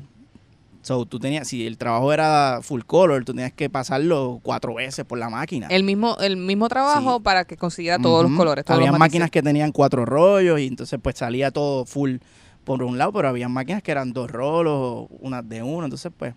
So, 0.82 1.04
tú 1.06 1.18
tenías, 1.18 1.48
si 1.48 1.66
el 1.66 1.76
trabajo 1.76 2.12
era 2.12 2.60
full 2.62 2.82
color, 2.82 3.24
tú 3.24 3.32
tenías 3.34 3.52
que 3.52 3.68
pasarlo 3.68 4.40
cuatro 4.42 4.74
veces 4.74 5.04
por 5.04 5.18
la 5.18 5.28
máquina. 5.28 5.66
El 5.68 5.82
mismo, 5.84 6.16
el 6.18 6.36
mismo 6.36 6.68
trabajo 6.68 7.16
Sí. 7.16 7.22
para 7.22 7.44
que 7.44 7.56
consiguiera 7.56 7.98
todos 7.98 8.22
los 8.28 8.36
colores. 8.36 8.64
Todos 8.64 8.80
los 8.86 8.98
máquinas 8.98 9.30
que 9.30 9.42
tenían 9.42 9.72
cuatro 9.72 10.04
rollos 10.06 10.60
y 10.60 10.66
entonces 10.66 10.98
pues 11.02 11.16
salía 11.18 11.50
todo 11.50 11.84
full 11.84 12.16
por 12.64 12.82
un 12.82 12.96
lado, 12.96 13.12
pero 13.12 13.28
había 13.28 13.48
máquinas 13.48 13.82
que 13.82 13.90
eran 13.90 14.12
dos 14.12 14.30
rolos, 14.30 15.06
unas 15.20 15.46
de 15.48 15.62
uno, 15.62 15.84
entonces 15.84 16.12
pues 16.16 16.34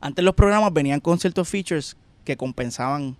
antes 0.00 0.24
los 0.24 0.34
programas 0.34 0.72
venían 0.72 1.00
con 1.00 1.18
ciertos 1.18 1.48
features 1.48 1.96
que 2.24 2.36
compensaban 2.36 3.16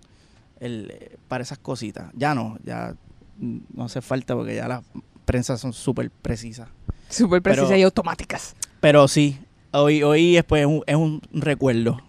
el, 0.59 0.91
eh, 0.93 1.17
para 1.27 1.41
esas 1.43 1.57
cositas. 1.57 2.11
Ya 2.13 2.35
no, 2.35 2.57
ya 2.63 2.93
mm, 3.39 3.57
no 3.73 3.85
hace 3.85 4.01
falta 4.01 4.35
porque 4.35 4.55
ya 4.55 4.67
las 4.67 4.83
prensas 5.29 5.61
son 5.61 5.73
súper 5.73 6.09
precisas. 6.09 6.67
Súper 7.07 7.43
precisas 7.43 7.77
y 7.77 7.83
automáticas. 7.83 8.55
Pero 8.79 9.07
sí, 9.07 9.37
hoy, 9.71 10.01
hoy 10.01 10.37
es, 10.37 10.43
pues, 10.43 10.65
un, 10.65 10.83
es 10.87 10.95
un 10.95 11.21
recuerdo. 11.31 12.01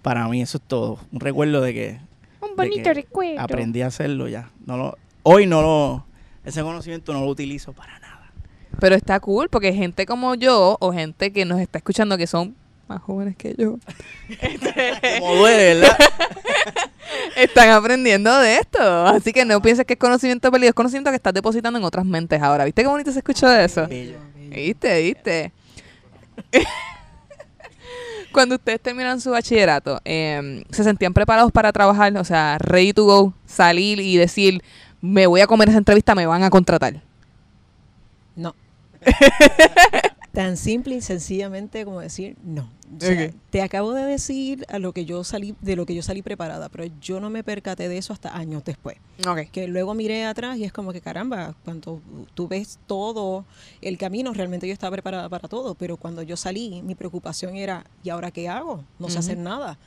Para 0.00 0.28
mí 0.28 0.40
eso 0.40 0.58
es 0.58 0.64
todo. 0.68 1.00
Un 1.10 1.18
recuerdo 1.18 1.60
de 1.60 1.74
que 1.74 2.00
Un 2.40 2.54
bonito 2.54 2.84
que 2.84 2.94
recuerdo. 2.94 3.40
aprendí 3.40 3.82
a 3.82 3.88
hacerlo 3.88 4.28
ya. 4.28 4.48
No 4.64 4.76
lo, 4.76 4.96
hoy 5.24 5.44
no 5.46 5.60
lo, 5.60 6.06
ese 6.44 6.62
conocimiento 6.62 7.12
no 7.12 7.22
lo 7.22 7.26
utilizo 7.26 7.72
para 7.72 7.98
nada. 7.98 8.30
Pero 8.78 8.94
está 8.94 9.18
cool 9.18 9.48
porque 9.48 9.72
gente 9.72 10.06
como 10.06 10.36
yo 10.36 10.76
o 10.78 10.92
gente 10.92 11.32
que 11.32 11.44
nos 11.44 11.58
está 11.58 11.78
escuchando 11.78 12.16
que 12.16 12.28
son 12.28 12.54
más 12.88 13.00
jóvenes 13.02 13.36
que 13.36 13.54
yo 13.56 13.78
Como 15.18 15.36
duele, 15.36 15.80
¿verdad? 15.80 15.96
están 17.36 17.70
aprendiendo 17.70 18.38
de 18.38 18.56
esto. 18.58 19.06
Así 19.06 19.32
que 19.32 19.44
no 19.44 19.60
pienses 19.62 19.86
que 19.86 19.94
es 19.94 19.98
conocimiento 19.98 20.50
perdido, 20.50 20.70
es 20.70 20.74
conocimiento 20.74 21.10
que 21.10 21.16
estás 21.16 21.34
depositando 21.34 21.78
en 21.78 21.84
otras 21.84 22.04
mentes 22.04 22.40
ahora. 22.42 22.64
¿Viste 22.64 22.82
qué 22.82 22.88
bonito 22.88 23.12
se 23.12 23.18
escuchó 23.18 23.48
de 23.48 23.64
eso? 23.64 23.86
Bello. 23.86 24.18
¿Viste? 24.50 25.02
¿Viste? 25.02 25.52
Cuando 28.32 28.54
ustedes 28.54 28.80
terminan 28.80 29.20
su 29.20 29.30
bachillerato, 29.30 30.00
eh, 30.04 30.64
¿se 30.70 30.84
sentían 30.84 31.12
preparados 31.12 31.52
para 31.52 31.70
trabajar? 31.72 32.16
O 32.16 32.24
sea, 32.24 32.56
ready 32.58 32.92
to 32.94 33.04
go, 33.04 33.34
salir 33.44 34.00
y 34.00 34.16
decir, 34.16 34.62
me 35.02 35.26
voy 35.26 35.42
a 35.42 35.46
comer 35.46 35.68
esa 35.68 35.78
entrevista, 35.78 36.14
me 36.14 36.26
van 36.26 36.42
a 36.42 36.50
contratar. 36.50 37.02
No. 38.34 38.54
Tan 40.32 40.56
simple 40.56 40.94
y 40.94 41.00
sencillamente 41.02 41.84
como 41.84 42.00
decir 42.00 42.36
no. 42.42 42.68
O 42.96 43.00
sea. 43.00 43.30
Te 43.50 43.62
acabo 43.62 43.92
de 43.92 44.02
decir 44.04 44.64
a 44.68 44.78
lo 44.78 44.92
que 44.92 45.04
yo 45.04 45.24
salí, 45.24 45.54
de 45.60 45.76
lo 45.76 45.86
que 45.86 45.94
yo 45.94 46.02
salí 46.02 46.22
preparada, 46.22 46.68
pero 46.68 46.84
yo 47.00 47.20
no 47.20 47.30
me 47.30 47.44
percaté 47.44 47.88
de 47.88 47.98
eso 47.98 48.12
hasta 48.12 48.36
años 48.36 48.64
después. 48.64 48.96
Que 49.50 49.66
luego 49.68 49.94
miré 49.94 50.24
atrás 50.24 50.58
y 50.58 50.64
es 50.64 50.72
como 50.72 50.92
que 50.92 51.00
caramba, 51.00 51.54
cuando 51.64 52.00
tú 52.34 52.48
ves 52.48 52.78
todo 52.86 53.44
el 53.80 53.98
camino, 53.98 54.32
realmente 54.32 54.66
yo 54.66 54.72
estaba 54.72 54.92
preparada 54.92 55.28
para 55.28 55.48
todo, 55.48 55.74
pero 55.74 55.96
cuando 55.96 56.22
yo 56.22 56.36
salí, 56.36 56.82
mi 56.82 56.94
preocupación 56.94 57.56
era, 57.56 57.84
¿y 58.02 58.10
ahora 58.10 58.30
qué 58.30 58.48
hago? 58.48 58.84
No 58.98 59.08
sé 59.10 59.18
hacer 59.18 59.38
nada. 59.38 59.78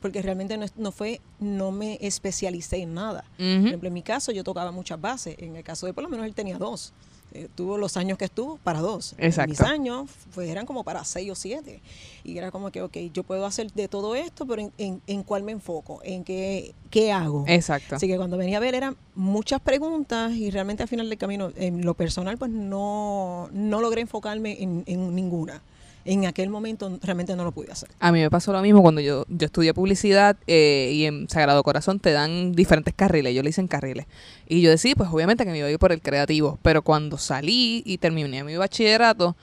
Porque 0.00 0.20
realmente 0.20 0.56
no, 0.58 0.66
no 0.76 0.92
fue, 0.92 1.20
no 1.40 1.70
me 1.70 1.98
especialicé 2.02 2.82
en 2.82 2.94
nada. 2.94 3.24
Por 3.36 3.46
ejemplo, 3.46 3.88
en 3.88 3.94
mi 3.94 4.02
caso 4.02 4.32
yo 4.32 4.44
tocaba 4.44 4.70
muchas 4.70 5.00
bases. 5.00 5.36
En 5.38 5.56
el 5.56 5.64
caso 5.64 5.86
de 5.86 5.94
por 5.94 6.04
lo 6.04 6.10
menos 6.10 6.26
él 6.26 6.34
tenía 6.34 6.58
dos. 6.58 6.92
Eh, 7.34 7.48
tuvo 7.52 7.76
los 7.78 7.96
años 7.96 8.16
que 8.16 8.24
estuvo 8.24 8.58
para 8.58 8.80
dos. 8.80 9.14
En 9.18 9.26
mis 9.26 9.36
Exacto. 9.38 9.66
años 9.66 10.08
pues, 10.34 10.48
eran 10.48 10.66
como 10.66 10.84
para 10.84 11.04
seis 11.04 11.30
o 11.32 11.34
siete. 11.34 11.82
Y 12.22 12.38
era 12.38 12.52
como 12.52 12.70
que, 12.70 12.80
ok, 12.80 12.96
yo 13.12 13.24
puedo 13.24 13.44
hacer 13.44 13.72
de 13.72 13.88
todo 13.88 14.14
esto, 14.14 14.46
pero 14.46 14.62
en, 14.62 14.72
en, 14.78 15.02
en 15.08 15.24
cuál 15.24 15.42
me 15.42 15.50
enfoco, 15.50 16.00
en 16.04 16.22
qué, 16.22 16.74
qué 16.90 17.10
hago. 17.10 17.44
Exacto. 17.48 17.96
Así 17.96 18.06
que 18.06 18.16
cuando 18.16 18.36
venía 18.36 18.58
a 18.58 18.60
ver 18.60 18.76
eran 18.76 18.96
muchas 19.16 19.60
preguntas 19.60 20.32
y 20.32 20.50
realmente 20.50 20.84
al 20.84 20.88
final 20.88 21.08
del 21.08 21.18
camino, 21.18 21.50
en 21.56 21.84
lo 21.84 21.94
personal, 21.94 22.38
pues 22.38 22.52
no, 22.52 23.48
no 23.52 23.80
logré 23.80 24.00
enfocarme 24.02 24.62
en, 24.62 24.84
en 24.86 25.14
ninguna. 25.14 25.60
En 26.04 26.26
aquel 26.26 26.50
momento 26.50 26.98
realmente 27.02 27.34
no 27.34 27.44
lo 27.44 27.52
pude 27.52 27.72
hacer. 27.72 27.88
A 28.00 28.12
mí 28.12 28.20
me 28.20 28.30
pasó 28.30 28.52
lo 28.52 28.60
mismo 28.60 28.82
cuando 28.82 29.00
yo, 29.00 29.24
yo 29.28 29.46
estudié 29.46 29.72
publicidad 29.72 30.36
eh, 30.46 30.90
y 30.92 31.04
en 31.06 31.28
Sagrado 31.28 31.62
Corazón 31.62 31.98
te 31.98 32.12
dan 32.12 32.52
diferentes 32.52 32.92
carriles, 32.94 33.34
yo 33.34 33.42
le 33.42 33.50
hice 33.50 33.60
en 33.60 33.68
carriles. 33.68 34.06
Y 34.46 34.60
yo 34.60 34.70
decía, 34.70 34.94
pues 34.96 35.08
obviamente 35.10 35.44
que 35.44 35.50
me 35.50 35.58
iba 35.58 35.66
a 35.66 35.70
ir 35.70 35.78
por 35.78 35.92
el 35.92 36.02
creativo, 36.02 36.58
pero 36.62 36.82
cuando 36.82 37.16
salí 37.16 37.82
y 37.86 37.98
terminé 37.98 38.44
mi 38.44 38.56
bachillerato, 38.56 39.36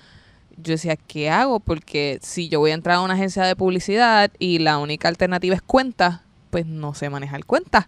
yo 0.57 0.73
decía, 0.73 0.95
¿qué 0.95 1.29
hago? 1.29 1.59
Porque 1.59 2.19
si 2.21 2.49
yo 2.49 2.59
voy 2.59 2.71
a 2.71 2.75
entrar 2.75 2.97
a 2.97 3.01
una 3.01 3.15
agencia 3.15 3.43
de 3.43 3.55
publicidad 3.55 4.31
y 4.37 4.59
la 4.59 4.77
única 4.77 5.07
alternativa 5.07 5.55
es 5.55 5.61
cuentas, 5.61 6.21
pues 6.51 6.65
no 6.65 6.93
sé 6.93 7.09
manejar 7.09 7.45
cuentas. 7.45 7.87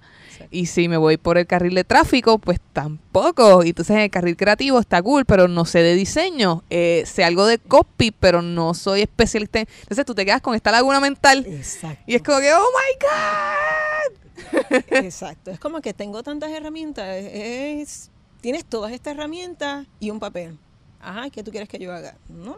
Y 0.51 0.65
si 0.67 0.87
me 0.87 0.97
voy 0.97 1.17
por 1.17 1.37
el 1.37 1.45
carril 1.47 1.75
de 1.75 1.83
tráfico, 1.83 2.37
pues 2.39 2.59
tampoco. 2.73 3.63
Y 3.63 3.69
entonces 3.69 3.97
el 3.97 4.09
carril 4.09 4.35
creativo 4.37 4.79
está 4.79 5.01
cool, 5.01 5.25
pero 5.25 5.47
no 5.47 5.65
sé 5.65 5.79
de 5.79 5.95
diseño. 5.95 6.63
Eh, 6.69 7.03
sé 7.05 7.23
algo 7.23 7.45
de 7.45 7.57
copy, 7.59 8.11
pero 8.11 8.41
no 8.41 8.73
soy 8.73 9.01
especialista. 9.01 9.59
en- 9.59 9.67
Entonces 9.81 10.05
tú 10.05 10.13
te 10.15 10.25
quedas 10.25 10.41
con 10.41 10.55
esta 10.55 10.71
laguna 10.71 10.99
mental 10.99 11.45
Exacto. 11.47 12.03
y 12.07 12.15
es 12.15 12.21
como 12.23 12.39
que, 12.39 12.53
oh 12.53 12.59
my 12.59 13.07
God. 13.07 14.73
Exacto. 15.05 15.51
Es 15.51 15.59
como 15.59 15.81
que 15.81 15.93
tengo 15.93 16.23
tantas 16.23 16.51
herramientas. 16.51 17.05
Es, 17.07 18.09
tienes 18.41 18.65
todas 18.65 18.91
estas 18.91 19.13
herramientas 19.15 19.87
y 19.99 20.09
un 20.09 20.19
papel. 20.19 20.57
Ajá, 20.99 21.29
¿qué 21.29 21.43
tú 21.43 21.51
quieres 21.51 21.67
que 21.69 21.79
yo 21.79 21.91
haga? 21.93 22.15
No, 22.29 22.55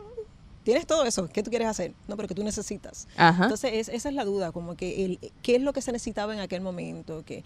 tienes 0.66 0.86
todo 0.88 1.06
eso, 1.06 1.30
¿qué 1.30 1.44
tú 1.44 1.52
quieres 1.52 1.68
hacer? 1.68 1.94
No, 2.08 2.18
pero 2.18 2.28
que 2.28 2.36
tú 2.36 2.44
necesitas. 2.44 3.08
Entonces, 3.18 3.88
esa 3.88 4.10
es 4.10 4.16
la 4.16 4.26
duda, 4.26 4.52
como 4.52 4.76
que 4.76 5.06
el, 5.06 5.20
qué 5.42 5.56
es 5.56 5.62
lo 5.62 5.72
que 5.72 5.82
se 5.82 5.92
necesitaba 5.92 6.34
en 6.34 6.40
aquel 6.40 6.60
momento, 6.60 7.24
que 7.24 7.44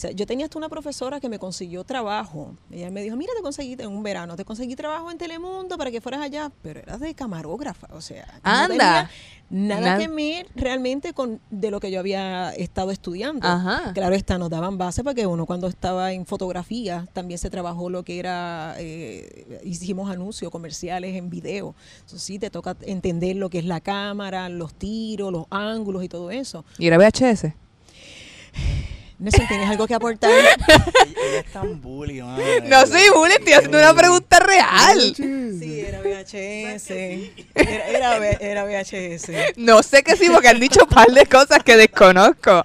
sea, 0.00 0.12
yo 0.12 0.26
tenía 0.26 0.46
hasta 0.46 0.58
una 0.58 0.68
profesora 0.68 1.18
que 1.18 1.28
me 1.28 1.38
consiguió 1.38 1.82
trabajo. 1.82 2.54
Ella 2.70 2.90
me 2.90 3.02
dijo, 3.02 3.16
mira, 3.16 3.32
te 3.36 3.42
conseguí 3.42 3.76
en 3.78 3.88
un 3.88 4.02
verano, 4.02 4.36
te 4.36 4.44
conseguí 4.44 4.76
trabajo 4.76 5.10
en 5.10 5.18
Telemundo 5.18 5.76
para 5.76 5.90
que 5.90 6.00
fueras 6.00 6.20
allá, 6.20 6.52
pero 6.62 6.80
eras 6.80 7.00
de 7.00 7.14
camarógrafa, 7.14 7.88
o 7.92 8.00
sea, 8.00 8.40
Anda. 8.42 9.10
nada 9.50 9.98
que 9.98 10.06
ver 10.06 10.46
realmente 10.54 11.12
con 11.14 11.40
de 11.50 11.70
lo 11.70 11.80
que 11.80 11.90
yo 11.90 11.98
había 11.98 12.52
estado 12.52 12.90
estudiando. 12.92 13.48
Claro 13.92 14.14
está, 14.14 14.38
nos 14.38 14.50
daban 14.50 14.78
base 14.78 15.02
porque 15.02 15.26
uno 15.26 15.46
cuando 15.46 15.66
estaba 15.66 16.12
en 16.12 16.26
fotografía 16.26 17.08
también 17.12 17.38
se 17.38 17.50
trabajó 17.50 17.90
lo 17.90 18.04
que 18.04 18.20
era, 18.20 18.76
eh, 18.78 19.60
hicimos 19.64 20.10
anuncios 20.10 20.52
comerciales 20.52 21.16
en 21.16 21.28
video. 21.28 21.74
Entonces 22.00 22.22
sí, 22.22 22.38
te 22.38 22.50
toca 22.50 22.76
entender 22.82 23.34
lo 23.34 23.50
que 23.50 23.58
es 23.58 23.64
la 23.64 23.80
cámara, 23.80 24.48
los 24.48 24.74
tiros, 24.74 25.32
los 25.32 25.46
ángulos 25.50 26.04
y 26.04 26.08
todo 26.08 26.30
eso. 26.30 26.64
¿Y 26.78 26.86
era 26.86 26.98
VHS? 26.98 27.52
Nelson, 29.18 29.48
¿tienes 29.48 29.68
algo 29.68 29.88
que 29.88 29.94
aportar? 29.94 30.30
ella, 30.30 31.40
es 31.40 31.46
tan 31.52 31.80
bully, 31.80 32.22
madre. 32.22 32.60
No 32.60 32.86
soy 32.86 33.08
bully, 33.14 33.32
estoy 33.32 33.52
haciendo 33.54 33.78
una 33.78 33.92
pregunta 33.92 34.38
real. 34.38 35.14
Sí, 35.16 35.80
era 35.80 36.00
VHS. 36.02 36.90
Era, 37.54 38.18
era, 38.40 38.64
VHS. 38.64 39.56
No 39.56 39.82
sé 39.82 40.04
qué 40.04 40.16
sí, 40.16 40.28
porque 40.32 40.48
han 40.48 40.60
dicho 40.60 40.84
un 40.84 40.88
par 40.88 41.08
de 41.08 41.26
cosas 41.26 41.64
que 41.64 41.76
desconozco. 41.76 42.62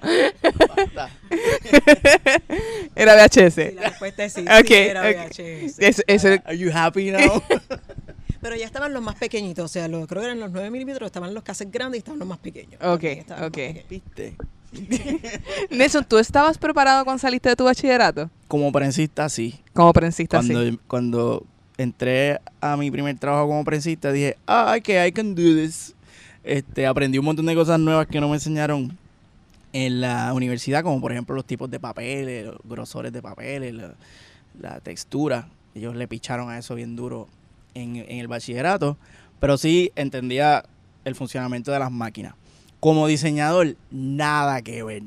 era 2.94 3.16
VHS. 3.16 3.54
Sí, 3.54 3.72
la 3.72 3.88
respuesta 3.88 4.24
es 4.24 4.32
sí. 4.32 4.44
Okay, 4.60 4.88
era 4.88 5.02
VHS. 5.02 6.24
Are 6.44 6.56
you 6.56 6.70
happy 6.72 7.10
now? 7.10 7.42
Pero 8.40 8.54
ya 8.54 8.66
estaban 8.66 8.92
los 8.92 9.02
más 9.02 9.16
pequeñitos, 9.16 9.64
o 9.64 9.68
sea, 9.68 9.86
creo 9.86 10.06
que 10.06 10.24
eran 10.24 10.38
los 10.38 10.52
9 10.52 10.70
milímetros, 10.70 11.06
estaban 11.06 11.32
los 11.32 11.42
cassettes 11.42 11.72
grandes 11.72 11.96
y 11.96 12.00
estaban 12.00 12.18
los 12.18 12.28
más 12.28 12.38
pequeños. 12.38 12.80
Ok, 12.82 13.04
ok. 13.42 13.58
¿Viste? 13.88 14.36
Nelson, 15.70 16.04
¿tú 16.04 16.18
estabas 16.18 16.58
preparado 16.58 17.04
cuando 17.04 17.20
saliste 17.20 17.48
de 17.48 17.56
tu 17.56 17.64
bachillerato? 17.64 18.30
Como 18.48 18.70
prensista, 18.72 19.28
sí. 19.28 19.60
Como 19.72 19.92
prensista, 19.92 20.38
cuando, 20.38 20.62
sí. 20.62 20.78
Cuando 20.86 21.46
entré 21.76 22.40
a 22.60 22.76
mi 22.76 22.90
primer 22.90 23.18
trabajo 23.18 23.48
como 23.48 23.64
prensista, 23.64 24.12
dije, 24.12 24.36
ah, 24.46 24.76
que 24.82 25.06
I 25.06 25.12
can 25.12 25.34
do 25.34 25.42
this. 25.42 25.94
Este, 26.42 26.86
aprendí 26.86 27.18
un 27.18 27.24
montón 27.24 27.46
de 27.46 27.54
cosas 27.54 27.80
nuevas 27.80 28.06
que 28.06 28.20
no 28.20 28.28
me 28.28 28.34
enseñaron 28.34 28.96
en 29.72 30.00
la 30.00 30.32
universidad, 30.34 30.82
como 30.82 31.00
por 31.00 31.12
ejemplo 31.12 31.34
los 31.34 31.44
tipos 31.44 31.70
de 31.70 31.80
papeles, 31.80 32.46
los 32.46 32.58
grosores 32.64 33.12
de 33.12 33.22
papeles, 33.22 33.74
la, 34.60 34.80
textura. 34.80 35.48
Ellos 35.74 35.96
le 35.96 36.06
picharon 36.06 36.50
a 36.50 36.58
eso 36.58 36.74
bien 36.74 36.94
duro 36.94 37.28
en, 37.74 37.96
en 37.96 38.18
el 38.18 38.28
bachillerato, 38.28 38.96
pero 39.40 39.58
sí 39.58 39.90
entendía 39.96 40.64
el 41.04 41.14
funcionamiento 41.14 41.72
de 41.72 41.78
las 41.78 41.90
máquinas. 41.90 42.34
Como 42.84 43.06
diseñador, 43.06 43.76
nada 43.90 44.60
que 44.60 44.82
ver. 44.82 45.04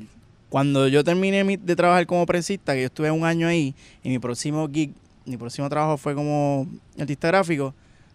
Cuando 0.48 0.88
yo 0.88 1.04
terminé 1.04 1.44
de 1.44 1.76
trabajar 1.76 2.08
como 2.08 2.26
prensista, 2.26 2.74
que 2.74 2.80
yo 2.80 2.86
estuve 2.86 3.08
un 3.12 3.24
año 3.24 3.46
ahí, 3.46 3.72
y 4.02 4.08
mi 4.08 4.18
próximo 4.18 4.68
gig, 4.68 4.92
mi 5.24 5.36
próximo 5.36 5.68
trabajo 5.68 5.96
fue 5.96 6.12
como 6.16 6.66
artista 6.98 7.28
gráfico, 7.28 7.72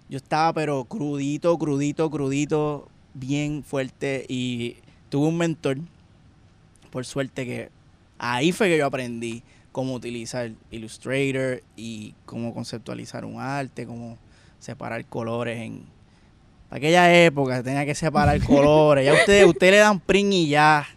yo 0.10 0.18
estaba 0.18 0.52
pero 0.52 0.84
crudito, 0.84 1.58
crudito, 1.58 2.12
crudito, 2.12 2.90
bien 3.14 3.64
fuerte 3.64 4.26
y 4.28 4.76
tuve 5.08 5.28
un 5.28 5.38
mentor, 5.38 5.78
por 6.92 7.06
suerte 7.06 7.46
que 7.46 7.70
ahí 8.18 8.52
fue 8.52 8.68
que 8.68 8.78
yo 8.78 8.86
aprendí 8.86 9.44
cómo 9.72 9.94
utilizar 9.94 10.52
Illustrator 10.72 11.64
y 11.78 12.16
cómo 12.26 12.54
conceptualizar 12.54 13.24
un 13.24 13.40
arte, 13.40 13.88
cómo 13.88 14.18
separar 14.60 15.06
colores 15.06 15.62
en, 15.62 15.86
aquella 16.74 17.14
época 17.14 17.62
tenía 17.62 17.86
que 17.86 17.96
separar 17.96 18.42
colores. 18.46 19.06
Ya 19.06 19.14
ustedes, 19.14 19.46
ustedes 19.46 19.74
le 19.74 19.78
dan 19.78 20.00
print 20.00 20.34
y 20.34 20.48
ya. 20.50 20.88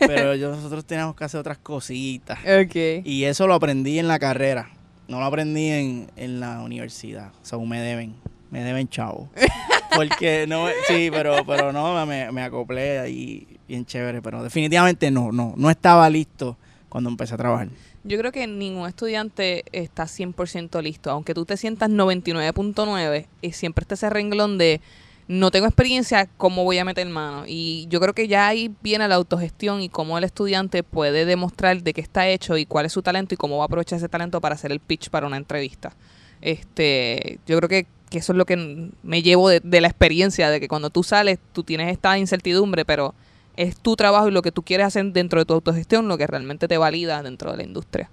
Pero 0.00 0.36
nosotros 0.36 0.84
teníamos 0.84 1.14
que 1.14 1.24
hacer 1.24 1.40
otras 1.40 1.58
cositas. 1.58 2.38
Okay. 2.40 3.02
Y 3.04 3.24
eso 3.24 3.46
lo 3.46 3.54
aprendí 3.54 3.98
en 3.98 4.08
la 4.08 4.18
carrera. 4.18 4.70
No 5.06 5.20
lo 5.20 5.26
aprendí 5.26 5.68
en, 5.68 6.10
en 6.16 6.40
la 6.40 6.60
universidad. 6.60 7.30
O 7.42 7.44
sea, 7.44 7.58
me 7.58 7.80
deben. 7.80 8.14
Me 8.50 8.64
deben 8.64 8.88
chavo. 8.88 9.28
Porque 9.94 10.46
no, 10.48 10.66
sí, 10.88 11.08
pero, 11.12 11.44
pero 11.46 11.72
no, 11.72 12.04
me, 12.06 12.30
me 12.32 12.42
acoplé 12.42 12.98
ahí 12.98 13.46
bien 13.68 13.86
chévere. 13.86 14.22
Pero 14.22 14.42
definitivamente 14.42 15.10
no, 15.10 15.30
no, 15.30 15.54
no 15.56 15.70
estaba 15.70 16.10
listo 16.10 16.56
cuando 16.88 17.10
empecé 17.10 17.34
a 17.34 17.38
trabajar. 17.38 17.68
Yo 18.02 18.18
creo 18.18 18.32
que 18.32 18.46
ningún 18.46 18.88
estudiante 18.88 19.64
está 19.72 20.04
100% 20.04 20.82
listo. 20.82 21.10
Aunque 21.10 21.34
tú 21.34 21.44
te 21.44 21.56
sientas 21.56 21.90
99.9 21.90 23.26
y 23.42 23.52
siempre 23.52 23.82
estés 23.82 24.00
ese 24.00 24.10
renglón 24.10 24.58
de 24.58 24.80
no 25.30 25.52
tengo 25.52 25.66
experiencia, 25.66 26.28
¿cómo 26.36 26.64
voy 26.64 26.78
a 26.78 26.84
meter 26.84 27.08
mano? 27.08 27.44
Y 27.46 27.86
yo 27.88 28.00
creo 28.00 28.14
que 28.14 28.26
ya 28.26 28.48
ahí 28.48 28.74
viene 28.82 29.06
la 29.06 29.14
autogestión 29.14 29.80
y 29.80 29.88
cómo 29.88 30.18
el 30.18 30.24
estudiante 30.24 30.82
puede 30.82 31.24
demostrar 31.24 31.84
de 31.84 31.92
qué 31.92 32.00
está 32.00 32.26
hecho 32.26 32.56
y 32.56 32.66
cuál 32.66 32.86
es 32.86 32.92
su 32.92 33.00
talento 33.00 33.34
y 33.34 33.36
cómo 33.36 33.58
va 33.58 33.62
a 33.62 33.66
aprovechar 33.66 33.98
ese 33.98 34.08
talento 34.08 34.40
para 34.40 34.56
hacer 34.56 34.72
el 34.72 34.80
pitch 34.80 35.08
para 35.08 35.28
una 35.28 35.36
entrevista. 35.36 35.94
Este, 36.40 37.38
yo 37.46 37.56
creo 37.58 37.68
que, 37.68 37.86
eso 38.10 38.32
es 38.32 38.36
lo 38.36 38.44
que 38.44 38.90
me 39.04 39.22
llevo 39.22 39.48
de, 39.48 39.60
de 39.60 39.80
la 39.80 39.86
experiencia, 39.86 40.50
de 40.50 40.58
que 40.58 40.66
cuando 40.66 40.90
tú 40.90 41.04
sales, 41.04 41.38
tú 41.52 41.62
tienes 41.62 41.92
esta 41.92 42.18
incertidumbre, 42.18 42.84
pero 42.84 43.14
es 43.54 43.76
tu 43.76 43.94
trabajo 43.94 44.26
y 44.26 44.32
lo 44.32 44.42
que 44.42 44.50
tú 44.50 44.64
quieres 44.64 44.88
hacer 44.88 45.12
dentro 45.12 45.38
de 45.38 45.44
tu 45.44 45.54
autogestión 45.54 46.08
lo 46.08 46.18
que 46.18 46.26
realmente 46.26 46.66
te 46.66 46.76
valida 46.76 47.22
dentro 47.22 47.52
de 47.52 47.58
la 47.58 47.62
industria 47.62 48.10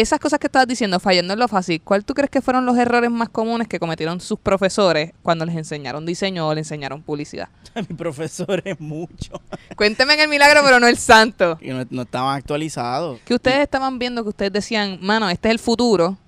esas 0.00 0.18
cosas 0.18 0.40
que 0.40 0.48
estabas 0.48 0.66
diciendo, 0.66 0.98
fallando 0.98 1.34
en 1.34 1.38
lo 1.38 1.46
fácil, 1.46 1.80
¿cuál 1.80 2.04
tú 2.04 2.14
crees 2.14 2.28
que 2.28 2.42
fueron 2.42 2.66
los 2.66 2.76
errores 2.76 3.10
más 3.10 3.28
comunes 3.28 3.68
que 3.68 3.78
cometieron 3.78 4.20
sus 4.20 4.40
profesores 4.40 5.12
cuando 5.22 5.46
les 5.46 5.54
enseñaron 5.56 6.04
diseño 6.04 6.48
o 6.48 6.54
les 6.54 6.66
enseñaron 6.66 7.02
publicidad? 7.02 7.48
Mi 7.88 7.94
profesor 7.96 8.60
es 8.64 8.80
mucho. 8.80 9.40
Cuénteme 9.76 10.14
en 10.14 10.20
el 10.20 10.28
milagro, 10.28 10.62
pero 10.64 10.80
no 10.80 10.88
el 10.88 10.98
santo. 10.98 11.58
Y 11.60 11.68
no, 11.68 12.02
estaban 12.02 12.36
actualizados. 12.36 13.20
Que 13.24 13.34
ustedes 13.34 13.60
estaban 13.60 14.00
viendo 14.00 14.24
que 14.24 14.30
ustedes 14.30 14.52
decían, 14.52 14.98
mano, 15.00 15.30
este 15.30 15.48
es 15.48 15.52
el 15.52 15.58
futuro 15.60 16.18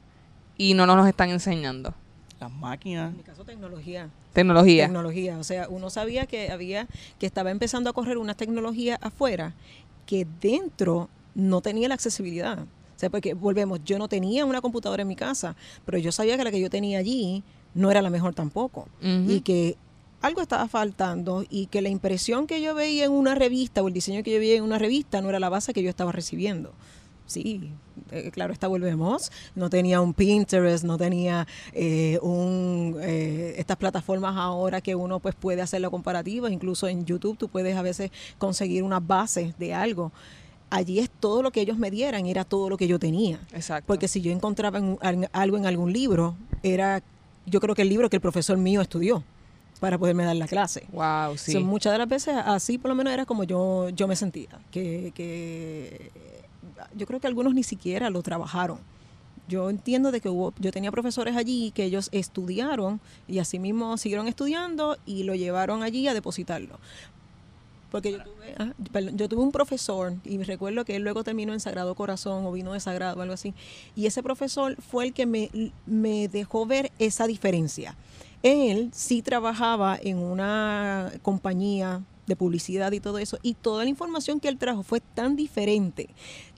y 0.57 0.75
no 0.75 0.87
nos 0.87 0.97
lo 0.97 1.07
están 1.07 1.31
enseñando. 1.31 1.93
Las 2.39 2.53
máquinas. 2.53 3.11
En 3.11 3.17
mi 3.17 3.23
caso, 3.25 3.45
tecnología. 3.45 4.11
Tecnología. 4.33 4.85
Tecnología. 4.85 5.39
O 5.39 5.45
sea, 5.45 5.67
uno 5.69 5.91
sabía 5.91 6.27
que 6.27 6.53
había, 6.53 6.87
que 7.19 7.27
estaba 7.27 7.51
empezando 7.51 7.91
a 7.91 7.93
correr 7.93 8.19
una 8.19 8.35
tecnología 8.35 8.97
afuera 9.03 9.55
que 10.07 10.25
dentro 10.41 11.09
no 11.35 11.63
tenía 11.63 11.89
la 11.89 11.95
accesibilidad. 11.95 12.65
O 12.97 12.99
sea, 12.99 13.11
porque 13.11 13.35
volvemos, 13.35 13.81
yo 13.85 13.99
no 13.99 14.09
tenía 14.09 14.47
una 14.47 14.63
computadora 14.63 15.03
en 15.03 15.09
mi 15.09 15.17
casa, 15.17 15.55
pero 15.85 15.99
yo 15.99 16.13
sabía 16.13 16.37
que 16.39 16.45
la 16.45 16.51
que 16.51 16.61
yo 16.61 16.71
tenía 16.71 16.99
allí 16.99 17.45
no 17.75 17.91
era 17.91 18.01
la 18.01 18.09
mejor 18.09 18.35
tampoco. 18.35 18.89
Y 19.03 19.43
que 19.43 19.77
algo 20.23 20.41
estaba 20.41 20.67
faltando 20.67 21.45
y 21.49 21.67
que 21.67 21.83
la 21.83 21.91
impresión 21.91 22.47
que 22.47 22.63
yo 22.63 22.75
veía 22.75 23.05
en 23.05 23.13
una 23.13 23.35
revista 23.35 23.83
o 23.83 23.89
el 23.89 23.95
diseño 23.95 24.23
que 24.23 24.33
yo 24.33 24.39
veía 24.39 24.57
en 24.57 24.65
una 24.65 24.79
revista 24.79 25.21
no 25.21 25.29
era 25.29 25.39
la 25.39 25.51
base 25.51 25.75
que 25.75 25.83
yo 25.83 25.91
estaba 25.91 26.11
recibiendo. 26.11 26.73
Sí, 27.27 27.73
eh, 28.13 28.31
claro, 28.31 28.53
está 28.53 28.69
volvemos. 28.69 29.33
No 29.55 29.69
tenía 29.69 30.01
un 30.01 30.15
Pinterest, 30.15 30.85
no 30.85 30.97
tenía 30.97 31.47
eh, 31.73 32.19
un, 32.23 32.97
eh, 33.01 33.57
estas 33.59 33.77
plataformas 33.77 34.37
ahora 34.37 34.81
que 34.81 34.95
uno 34.95 35.19
pues 35.19 35.35
puede 35.35 35.61
hacer 35.61 35.81
la 35.81 35.91
comparativa. 35.91 36.51
Incluso 36.51 36.87
en 36.89 37.05
YouTube 37.05 37.37
tú 37.37 37.49
puedes 37.49 37.77
a 37.77 37.83
veces 37.83 38.11
conseguir 38.39 38.85
una 38.85 39.01
base 39.01 39.55
de 39.59 39.75
algo 39.75 40.13
allí 40.71 40.99
es 40.99 41.11
todo 41.11 41.43
lo 41.43 41.51
que 41.51 41.61
ellos 41.61 41.79
me 41.79 41.91
dieran, 41.91 42.27
era 42.27 42.45
todo 42.45 42.69
lo 42.71 42.77
que 42.77 42.89
yo 42.89 42.99
tenía. 42.99 43.41
Exacto. 43.53 43.87
Porque 43.87 44.09
si 44.09 44.21
yo 44.21 44.33
encontraba 44.33 44.81
algo 45.33 45.57
en 45.57 45.67
algún 45.67 45.93
libro, 45.93 46.37
era 46.63 47.03
yo 47.47 47.61
creo 47.61 47.75
que 47.75 47.83
el 47.83 47.89
libro 47.89 48.11
que 48.11 48.17
el 48.17 48.23
profesor 48.23 48.59
mío 48.59 48.81
estudió 48.81 49.23
para 49.81 49.99
poderme 49.99 50.25
dar 50.25 50.37
la 50.37 50.49
clase. 50.49 50.87
Wow, 50.93 51.37
sí. 51.37 51.59
muchas 51.59 51.93
de 51.93 51.99
las 51.99 52.09
veces 52.09 52.35
así 52.45 52.79
por 52.79 52.89
lo 52.89 52.95
menos 52.95 53.13
era 53.13 53.27
como 53.27 53.45
yo, 53.45 53.89
yo 53.91 54.09
me 54.09 54.17
sentía, 54.17 54.59
que, 54.71 55.13
que 55.15 56.11
yo 56.95 57.07
creo 57.07 57.21
que 57.21 57.27
algunos 57.27 57.55
ni 57.55 57.63
siquiera 57.63 58.11
lo 58.11 58.23
trabajaron. 58.23 58.79
Yo 59.49 59.71
entiendo 59.71 60.11
de 60.11 60.21
que 60.21 60.29
hubo, 60.29 60.53
yo 60.59 60.73
tenía 60.73 60.91
profesores 60.91 61.37
allí 61.37 61.71
que 61.71 61.85
ellos 61.85 62.09
estudiaron 62.11 63.01
y 63.29 63.39
así 63.39 63.61
mismo 63.61 63.97
siguieron 63.97 64.27
estudiando 64.27 64.99
y 65.07 65.23
lo 65.23 65.37
llevaron 65.37 65.85
allí 65.85 66.09
a 66.09 66.15
depositarlo. 66.15 66.81
Porque 67.91 68.13
yo 68.13 68.23
tuve, 68.23 68.55
ah, 68.59 68.73
yo 69.15 69.29
tuve 69.29 69.43
un 69.43 69.53
profesor 69.53 70.15
y 70.25 70.39
me 70.39 70.45
recuerdo 70.45 70.85
que 70.85 70.97
él 70.97 71.03
luego 71.03 71.25
terminó 71.25 71.53
en 71.53 71.61
Sagrado 71.61 71.95
Corazón 71.95 72.45
o 72.45 72.53
vino 72.53 72.73
de 72.73 72.81
Sagrado 72.81 73.19
o 73.19 73.23
algo 73.23 73.35
así. 73.35 73.55
Y 73.95 74.07
ese 74.07 74.23
profesor 74.23 74.77
fue 74.83 75.07
el 75.07 75.13
que 75.13 75.27
me, 75.27 75.51
me 75.87 76.29
dejó 76.29 76.67
ver 76.67 76.93
esa 76.99 77.27
diferencia. 77.27 77.97
Él 78.43 78.91
sí 78.93 79.23
trabajaba 79.23 79.99
en 80.01 80.19
una 80.19 81.13
compañía 81.23 82.03
de 82.27 82.37
publicidad 82.37 82.93
y 82.93 83.01
todo 83.01 83.19
eso, 83.19 83.39
y 83.43 83.55
toda 83.55 83.85
la 83.85 83.91
información 83.91 84.41
que 84.41 84.49
él 84.49 84.59
trajo 84.59 84.83
fue 84.83 85.01
tan 85.01 85.37
diferente, 85.37 86.09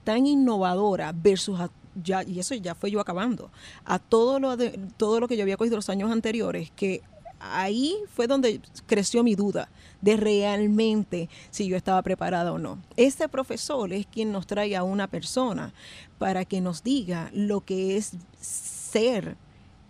tan 0.05 0.27
innovadora 0.27 1.13
versus 1.13 1.61
ya, 2.03 2.23
y 2.23 2.39
eso 2.39 2.55
ya 2.55 2.75
fue 2.75 2.91
yo 2.91 3.01
acabando, 3.01 3.51
a 3.85 3.99
todo 3.99 4.39
lo 4.39 4.57
de, 4.57 4.79
todo 4.97 5.21
lo 5.21 5.29
que 5.29 5.37
yo 5.37 5.43
había 5.43 5.57
cogido 5.57 5.77
los 5.77 5.91
años 5.91 6.11
anteriores, 6.11 6.71
que 6.71 7.03
ahí 7.41 7.97
fue 8.15 8.27
donde 8.27 8.61
creció 8.87 9.23
mi 9.23 9.35
duda 9.35 9.69
de 10.01 10.17
realmente 10.17 11.29
si 11.51 11.67
yo 11.67 11.77
estaba 11.77 12.03
preparada 12.03 12.53
o 12.53 12.59
no. 12.59 12.79
Este 12.97 13.29
profesor 13.29 13.93
es 13.93 14.07
quien 14.07 14.33
nos 14.33 14.47
trae 14.47 14.77
a 14.77 14.83
una 14.83 15.09
persona 15.09 15.73
para 16.19 16.45
que 16.45 16.61
nos 16.61 16.83
diga 16.83 17.31
lo 17.33 17.61
que 17.61 17.97
es 17.97 18.13
ser 18.41 19.37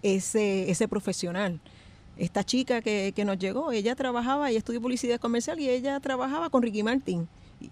ese, 0.02 0.70
ese 0.70 0.88
profesional. 0.88 1.60
Esta 2.16 2.42
chica 2.42 2.82
que, 2.82 3.12
que 3.14 3.24
nos 3.24 3.38
llegó, 3.38 3.70
ella 3.70 3.94
trabajaba, 3.94 4.50
ella 4.50 4.58
estudió 4.58 4.80
publicidad 4.80 5.20
comercial 5.20 5.60
y 5.60 5.68
ella 5.68 6.00
trabajaba 6.00 6.50
con 6.50 6.62
Ricky 6.62 6.82
Martin 6.82 7.28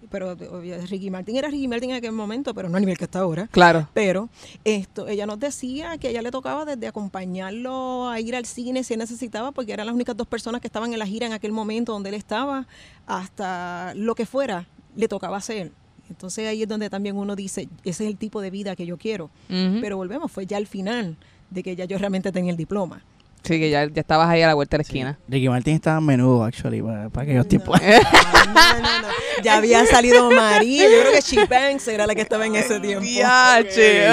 pero 0.09 0.35
Ricky 0.35 1.09
Martin 1.09 1.37
era 1.37 1.49
Ricky 1.49 1.67
Martin 1.67 1.91
en 1.91 1.95
aquel 1.97 2.11
momento, 2.11 2.53
pero 2.53 2.69
no 2.69 2.77
a 2.77 2.79
nivel 2.79 2.97
que 2.97 3.05
está 3.05 3.19
ahora. 3.19 3.47
Claro. 3.47 3.89
Pero 3.93 4.29
esto, 4.63 5.07
ella 5.07 5.25
nos 5.25 5.39
decía 5.39 5.97
que 5.97 6.07
a 6.07 6.09
ella 6.11 6.21
le 6.21 6.31
tocaba 6.31 6.65
desde 6.65 6.87
acompañarlo 6.87 8.09
a 8.09 8.19
ir 8.19 8.35
al 8.35 8.45
cine 8.45 8.83
si 8.83 8.97
necesitaba, 8.97 9.51
porque 9.51 9.73
eran 9.73 9.85
las 9.85 9.95
únicas 9.95 10.15
dos 10.15 10.27
personas 10.27 10.61
que 10.61 10.67
estaban 10.67 10.93
en 10.93 10.99
la 10.99 11.05
gira 11.05 11.27
en 11.27 11.33
aquel 11.33 11.51
momento 11.51 11.93
donde 11.93 12.09
él 12.09 12.15
estaba, 12.15 12.67
hasta 13.05 13.93
lo 13.95 14.15
que 14.15 14.25
fuera, 14.25 14.67
le 14.95 15.07
tocaba 15.07 15.37
hacer. 15.37 15.71
Entonces 16.09 16.47
ahí 16.47 16.63
es 16.63 16.69
donde 16.69 16.89
también 16.89 17.17
uno 17.17 17.35
dice, 17.35 17.67
ese 17.83 18.05
es 18.05 18.09
el 18.09 18.17
tipo 18.17 18.41
de 18.41 18.49
vida 18.49 18.75
que 18.75 18.85
yo 18.85 18.97
quiero. 18.97 19.29
Pero 19.47 19.97
volvemos, 19.97 20.31
fue 20.31 20.45
ya 20.45 20.57
al 20.57 20.67
final 20.67 21.17
de 21.49 21.63
que 21.63 21.75
ya 21.75 21.85
yo 21.85 21.97
realmente 21.97 22.31
tenía 22.31 22.51
el 22.51 22.57
diploma. 22.57 23.03
Sí, 23.47 23.59
que 23.59 23.69
ya, 23.69 23.85
ya 23.85 24.01
estabas 24.01 24.29
ahí 24.29 24.41
a 24.41 24.47
la 24.47 24.53
vuelta 24.55 24.75
de 24.75 24.79
la 24.79 24.81
esquina. 24.83 25.17
Ricky 25.29 25.47
Martin 25.49 25.75
estaba 25.75 25.97
a 25.97 26.01
menudo, 26.01 26.43
actually, 26.43 26.81
para, 26.81 27.09
para 27.09 27.23
aquellos 27.23 27.47
tiempos. 27.47 27.79
ya 29.43 29.57
había 29.57 29.85
salido 29.85 30.29
María. 30.31 30.83
Yo 30.83 30.99
creo 31.01 31.11
que 31.13 31.21
She 31.21 31.45
Banks 31.45 31.87
era 31.87 32.05
la 32.07 32.15
que 32.15 32.21
estaba 32.21 32.45
en 32.45 32.55
ese 32.55 32.79
tiempo. 32.79 33.05
Okay. 33.05 33.63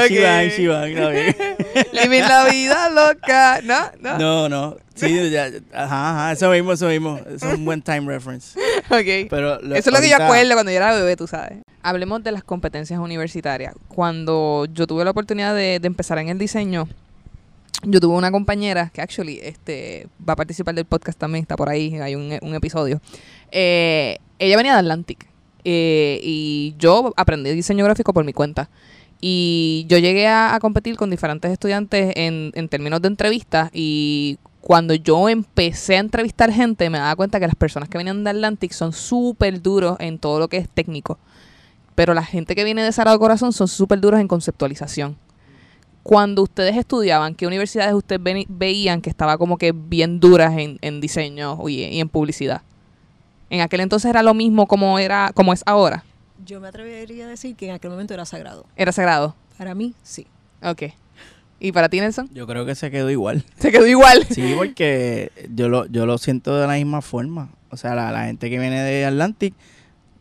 She 0.09 0.20
Banks, 0.22 0.57
She 0.57 0.68
Banks. 0.68 1.37
Living 1.93 2.20
la 2.22 2.45
vida 2.51 2.91
loca. 2.91 3.61
No, 3.64 3.91
no. 4.01 4.18
No, 4.18 4.49
no. 4.49 4.76
Sí, 4.95 5.30
ya, 5.30 5.47
ajá, 5.72 6.11
ajá, 6.26 6.32
eso 6.32 6.51
mismo, 6.51 6.72
eso 6.72 6.87
mismo. 6.87 7.18
Es 7.35 7.43
un 7.43 7.64
buen 7.64 7.82
time 7.82 8.03
reference. 8.07 8.57
Ok. 8.91 9.28
Pero 9.28 9.61
lo- 9.61 9.74
Eso 9.74 9.91
es 9.91 9.95
lo 9.95 10.01
que 10.01 10.09
yo 10.09 10.14
ahorita- 10.14 10.26
acuerdo 10.26 10.53
cuando 10.55 10.70
yo 10.70 10.76
era 10.76 10.95
bebé, 10.95 11.16
tú 11.16 11.26
sabes. 11.26 11.59
Hablemos 11.82 12.22
de 12.22 12.30
las 12.30 12.45
competencias 12.45 13.01
universitarias. 13.01 13.74
Cuando 13.89 14.66
yo 14.72 14.87
tuve 14.87 15.05
la 15.05 15.11
oportunidad 15.11 15.55
de, 15.55 15.80
de 15.80 15.87
empezar 15.89 16.18
en 16.18 16.28
el 16.28 16.39
diseño, 16.39 16.89
yo 17.83 18.01
tuve 18.01 18.14
una 18.14 18.31
compañera 18.31 18.91
que 18.91 19.01
actually 19.01 19.41
este, 19.43 20.09
va 20.27 20.35
a 20.35 20.37
participar 20.37 20.75
del 20.75 20.85
podcast 20.85 21.18
también, 21.18 21.43
está 21.43 21.57
por 21.57 21.68
ahí, 21.68 21.95
hay 21.97 22.14
un, 22.14 22.55
episodio. 22.55 23.01
Eh, 23.51 24.18
ella 24.39 24.57
venía 24.57 24.72
de 24.72 24.79
Atlantic 24.79 25.27
eh, 25.64 26.20
y 26.22 26.75
yo 26.79 27.12
aprendí 27.16 27.51
diseño 27.51 27.85
gráfico 27.85 28.12
por 28.12 28.25
mi 28.25 28.33
cuenta. 28.33 28.70
Y 29.20 29.87
yo 29.89 29.99
llegué 29.99 30.29
a, 30.29 30.59
competir 30.61 30.97
con 30.97 31.09
diferentes 31.09 31.51
estudiantes 31.51 32.12
en, 32.16 32.53
en 32.55 32.68
términos 32.68 33.01
de 33.01 33.09
entrevistas 33.09 33.70
y 33.72 34.39
cuando 34.61 34.95
yo 34.95 35.29
empecé 35.29 35.97
a 35.97 36.01
entrevistar 36.01 36.51
gente 36.51 36.89
me 36.89 36.99
daba 36.99 37.16
cuenta 37.16 37.39
que 37.39 37.47
las 37.47 37.55
personas 37.55 37.89
que 37.89 37.99
venían 37.99 38.25
de 38.25 38.31
Atlantic 38.31 38.72
son 38.72 38.93
súper 38.93 39.61
duros 39.61 39.97
en 40.01 40.18
todo 40.18 40.39
lo 40.39 40.49
que 40.49 40.57
es 40.57 40.68
técnico. 40.68 41.18
Pero 41.95 42.12
la 42.12 42.25
gente 42.25 42.55
que 42.55 42.64
viene 42.64 42.83
de 42.83 42.91
Sagrado 42.93 43.18
Corazón 43.18 43.53
son 43.53 43.68
súper 43.68 44.01
duros 44.01 44.20
en 44.20 44.29
conceptualización. 44.29 45.16
Cuando 46.05 46.42
ustedes 46.42 46.76
estudiaban, 46.76 47.34
¿qué 47.34 47.46
universidades 47.46 47.94
ustedes 47.94 48.20
veían 48.48 49.00
que 49.00 49.11
estaba 49.11 49.38
como 49.38 49.59
que 49.59 49.72
bien 49.72 50.20
duras 50.20 50.57
en, 50.57 50.78
en 50.82 51.00
diseño 51.00 51.59
y, 51.66 51.82
y 51.82 51.98
en 51.98 52.09
publicidad? 52.09 52.62
En 53.48 53.62
aquel 53.62 53.80
entonces 53.80 54.11
era 54.11 54.22
lo 54.22 54.34
mismo 54.34 54.66
como 54.66 54.98
era 54.98 55.32
como 55.34 55.52
es 55.52 55.62
ahora. 55.64 56.05
Yo 56.44 56.61
me 56.61 56.68
atrevería 56.68 57.24
a 57.24 57.28
decir 57.28 57.57
que 57.57 57.68
en 57.68 57.72
aquel 57.72 57.90
momento 57.90 58.12
era 58.12 58.26
sagrado. 58.26 58.66
Era 58.76 58.92
sagrado. 58.92 59.34
Para 59.57 59.74
mí, 59.74 59.94
sí. 60.02 60.26
Ok. 60.62 60.82
¿Y 61.59 61.72
para 61.72 61.88
ti, 61.88 62.00
Nelson? 62.00 62.28
Yo 62.34 62.46
creo 62.46 62.66
que 62.66 62.74
se 62.74 62.90
quedó 62.90 63.11
igual. 63.11 63.42
Se 63.59 63.72
quedó 63.72 63.86
igual. 63.86 64.26
Sí, 64.28 64.52
porque 64.57 65.32
yo 65.55 65.70
lo, 65.70 65.86
yo 65.86 66.05
lo 66.05 66.18
siento 66.18 66.55
de 66.61 66.66
la 66.66 66.74
misma 66.74 67.00
forma. 67.00 67.48
O 67.70 67.78
sea, 67.78 67.94
la, 67.94 68.12
la 68.12 68.26
gente 68.26 68.50
que 68.50 68.59
viene 68.59 68.82
de 68.82 69.07
Atlantic 69.07 69.55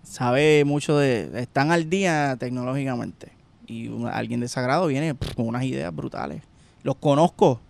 sabe 0.03 0.63
mucho 0.63 0.97
de... 0.97 1.29
Están 1.41 1.71
al 1.71 1.89
día 1.89 2.37
tecnológicamente. 2.39 3.33
Y 3.67 3.87
un- 3.87 4.07
alguien 4.07 4.39
de 4.39 4.47
Sagrado 4.47 4.87
viene 4.87 5.15
pff, 5.15 5.35
con 5.35 5.47
unas 5.47 5.63
ideas 5.63 5.93
brutales. 5.95 6.41
Los 6.83 6.95
conozco. 6.97 7.61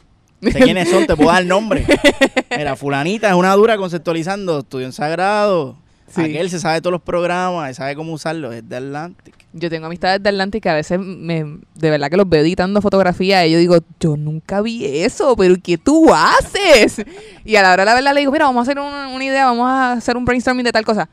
Sé 0.42 0.60
quiénes 0.60 0.90
son, 0.90 1.06
te 1.08 1.16
puedo 1.16 1.30
dar 1.32 1.42
el 1.42 1.48
nombre. 1.48 1.86
Mira, 2.58 2.76
fulanita 2.76 3.30
es 3.30 3.36
una 3.36 3.54
dura 3.54 3.78
conceptualizando, 3.78 4.60
estudió 4.60 4.86
en 4.86 4.92
Sagrado. 4.92 5.78
Sí. 6.08 6.22
Aquel 6.22 6.50
se 6.50 6.60
sabe 6.60 6.82
todos 6.82 6.92
los 6.92 7.02
programas, 7.02 7.76
sabe 7.78 7.96
cómo 7.96 8.12
usarlos, 8.14 8.54
es 8.54 8.68
de 8.68 8.76
Atlantic. 8.76 9.34
Yo 9.54 9.70
tengo 9.70 9.86
amistades 9.88 10.22
de 10.22 10.30
Atlantic 10.30 10.62
que 10.62 10.70
a 10.70 10.74
veces 10.76 11.00
me, 11.00 11.44
de 11.76 11.90
verdad 11.90 12.10
que 12.10 12.18
los 12.18 12.28
veo 12.28 12.42
editando 12.42 12.82
fotografías 12.82 13.48
y 13.48 13.52
yo 13.52 13.58
digo, 13.58 13.78
yo 14.00 14.18
nunca 14.18 14.62
vi 14.62 14.86
eso, 14.86 15.36
pero 15.38 15.56
¿qué 15.64 15.78
tú 15.78 16.14
haces? 16.14 17.04
Y 17.46 17.56
a 17.56 17.62
la 17.64 17.72
hora 17.74 17.84
de 17.84 17.86
la 17.86 17.94
verdad 17.96 18.14
le 18.14 18.20
digo, 18.20 18.32
mira, 18.32 18.46
vamos 18.46 18.60
a 18.68 18.70
hacer 18.72 18.80
una, 18.80 19.08
una 19.08 19.24
idea, 19.24 19.46
vamos 19.46 19.68
a 19.70 19.94
hacer 19.94 20.18
un 20.18 20.26
brainstorming 20.26 20.66
de 20.66 20.72
tal 20.72 20.86
cosa. 20.86 21.10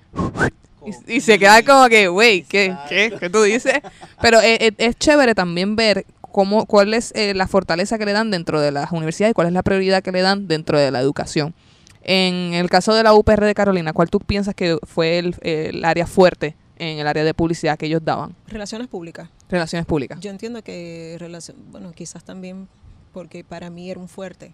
Y, 1.07 1.17
y 1.17 1.21
se 1.21 1.39
queda 1.39 1.63
como 1.63 1.89
que, 1.89 2.09
güey, 2.09 2.43
¿qué, 2.43 2.75
qué, 2.89 3.13
¿qué 3.19 3.31
tú 3.31 3.43
dices? 3.43 3.75
Pero 4.21 4.41
es, 4.41 4.59
es- 4.61 4.73
es 4.79 4.97
chévere 4.99 5.35
también 5.35 5.77
ver 5.77 6.07
cómo, 6.21 6.65
cuál 6.67 6.95
es 6.95 7.13
eh, 7.15 7.35
la 7.35 7.47
fortaleza 7.47 7.99
que 7.99 8.05
le 8.07 8.13
dan 8.13 8.31
dentro 8.31 8.61
de 8.61 8.71
las 8.73 8.91
universidades 8.93 9.33
y 9.33 9.35
cuál 9.35 9.49
es 9.49 9.53
la 9.53 9.63
prioridad 9.63 10.03
que 10.03 10.13
le 10.13 10.23
dan 10.23 10.49
dentro 10.49 10.79
de 10.79 10.91
la 10.91 11.01
educación. 11.01 11.55
En 12.03 12.55
el 12.55 12.71
caso 12.71 12.95
de 12.95 13.03
la 13.03 13.13
UPR 13.13 13.45
de 13.45 13.55
Carolina, 13.55 13.93
¿cuál 13.93 14.09
tú 14.09 14.21
piensas 14.21 14.55
que 14.55 14.79
fue 14.85 15.19
el, 15.19 15.35
el 15.43 15.85
área 15.85 16.07
fuerte 16.07 16.57
en 16.79 16.99
el 16.99 17.07
área 17.07 17.25
de 17.25 17.35
publicidad 17.35 17.77
que 17.79 17.87
ellos 17.87 18.01
daban? 18.03 18.35
Relaciones 18.49 18.89
públicas. 18.89 19.29
Relaciones 19.51 19.85
públicas. 19.87 20.19
Yo 20.21 20.31
entiendo 20.31 20.63
que, 20.63 21.17
relación, 21.19 21.59
bueno, 21.71 21.93
quizás 21.93 22.25
también 22.25 22.69
porque 23.13 23.45
para 23.45 23.69
mí 23.69 23.91
era 23.91 24.01
un 24.01 24.09
fuerte, 24.09 24.53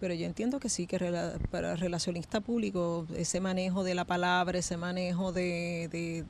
pero 0.00 0.14
yo 0.14 0.26
entiendo 0.26 0.60
que 0.60 0.68
sí, 0.68 0.86
que 0.86 0.98
rela- 0.98 1.38
para 1.50 1.76
relacionista 1.76 2.40
público, 2.40 3.06
ese 3.16 3.40
manejo 3.40 3.84
de 3.84 3.94
la 3.94 4.04
palabra, 4.04 4.58
ese 4.58 4.76
manejo 4.76 5.32
de, 5.32 5.88
de, 5.90 6.24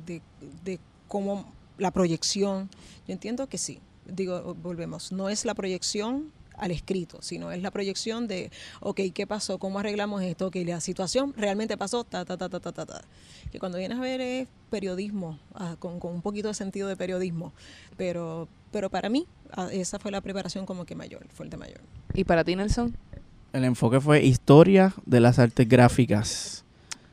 de, 0.64 0.78
cómo 1.06 1.52
la 1.78 1.90
proyección, 1.90 2.68
yo 3.06 3.12
entiendo 3.12 3.46
que 3.48 3.58
sí. 3.58 3.80
Digo, 4.06 4.54
volvemos, 4.62 5.12
no 5.12 5.28
es 5.28 5.44
la 5.44 5.54
proyección 5.54 6.32
al 6.56 6.70
escrito, 6.72 7.22
sino 7.22 7.52
es 7.52 7.62
la 7.62 7.70
proyección 7.70 8.26
de, 8.26 8.50
ok, 8.80 9.00
¿qué 9.14 9.26
pasó? 9.26 9.58
¿Cómo 9.58 9.78
arreglamos 9.78 10.22
esto? 10.22 10.46
Ok, 10.48 10.56
la 10.66 10.80
situación 10.80 11.32
realmente 11.36 11.76
pasó, 11.76 12.04
ta, 12.04 12.24
ta, 12.24 12.36
ta, 12.36 12.48
ta, 12.48 12.58
ta, 12.58 12.72
ta, 12.72 12.84
ta. 12.86 13.02
Que 13.52 13.58
cuando 13.60 13.78
vienes 13.78 13.98
a 13.98 14.00
ver 14.00 14.20
es 14.20 14.48
periodismo, 14.70 15.38
ah, 15.54 15.76
con, 15.78 16.00
con 16.00 16.14
un 16.14 16.22
poquito 16.22 16.48
de 16.48 16.54
sentido 16.54 16.88
de 16.88 16.96
periodismo, 16.96 17.52
pero, 17.96 18.48
pero 18.72 18.90
para 18.90 19.08
mí 19.08 19.26
ah, 19.52 19.68
esa 19.72 19.98
fue 19.98 20.10
la 20.10 20.20
preparación 20.20 20.66
como 20.66 20.84
que 20.84 20.94
mayor, 20.96 21.26
fuerte 21.28 21.56
mayor. 21.56 21.80
¿Y 22.14 22.24
para 22.24 22.42
ti, 22.44 22.56
Nelson? 22.56 22.96
El 23.52 23.64
enfoque 23.64 24.00
fue 24.00 24.24
historia 24.24 24.94
de 25.06 25.20
las 25.20 25.38
artes 25.38 25.68
gráficas. 25.68 26.64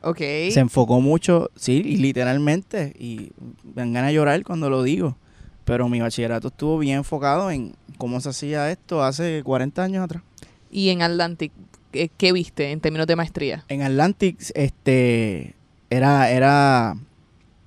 Ok. 0.02 0.18
Se 0.18 0.60
enfocó 0.60 1.02
mucho, 1.02 1.50
sí, 1.56 1.82
y 1.84 1.98
literalmente, 1.98 2.94
y 3.00 3.32
me 3.64 3.74
dan 3.76 3.94
ganas 3.94 4.10
de 4.10 4.16
llorar 4.16 4.44
cuando 4.44 4.70
lo 4.70 4.84
digo, 4.84 5.18
pero 5.64 5.90
mi 5.90 6.00
bachillerato 6.00 6.50
estuvo 6.50 6.78
bien 6.78 6.98
enfocado 6.98 7.50
en 7.50 7.76
cómo 7.98 8.20
se 8.20 8.30
hacía 8.30 8.70
esto 8.72 9.04
hace 9.04 9.42
40 9.44 9.84
años 9.84 10.04
atrás. 10.04 10.24
¿Y 10.70 10.90
en 10.90 11.02
Atlantic 11.02 11.52
qué, 11.92 12.12
qué 12.16 12.32
viste 12.34 12.72
en 12.72 12.82
términos 12.82 13.08
de 13.08 13.16
maestría? 13.16 13.64
En 13.68 13.82
Atlantic, 13.82 14.38
este, 14.54 15.56
era, 15.90 16.30
era, 16.30 16.96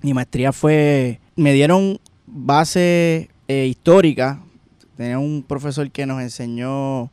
mi 0.01 0.13
maestría 0.13 0.53
fue, 0.53 1.19
me 1.35 1.51
dieron 1.53 1.99
base 2.25 3.29
eh, 3.47 3.65
histórica, 3.65 4.41
tenía 4.95 5.19
un 5.19 5.43
profesor 5.43 5.89
que 5.91 6.05
nos 6.05 6.21
enseñó 6.21 7.11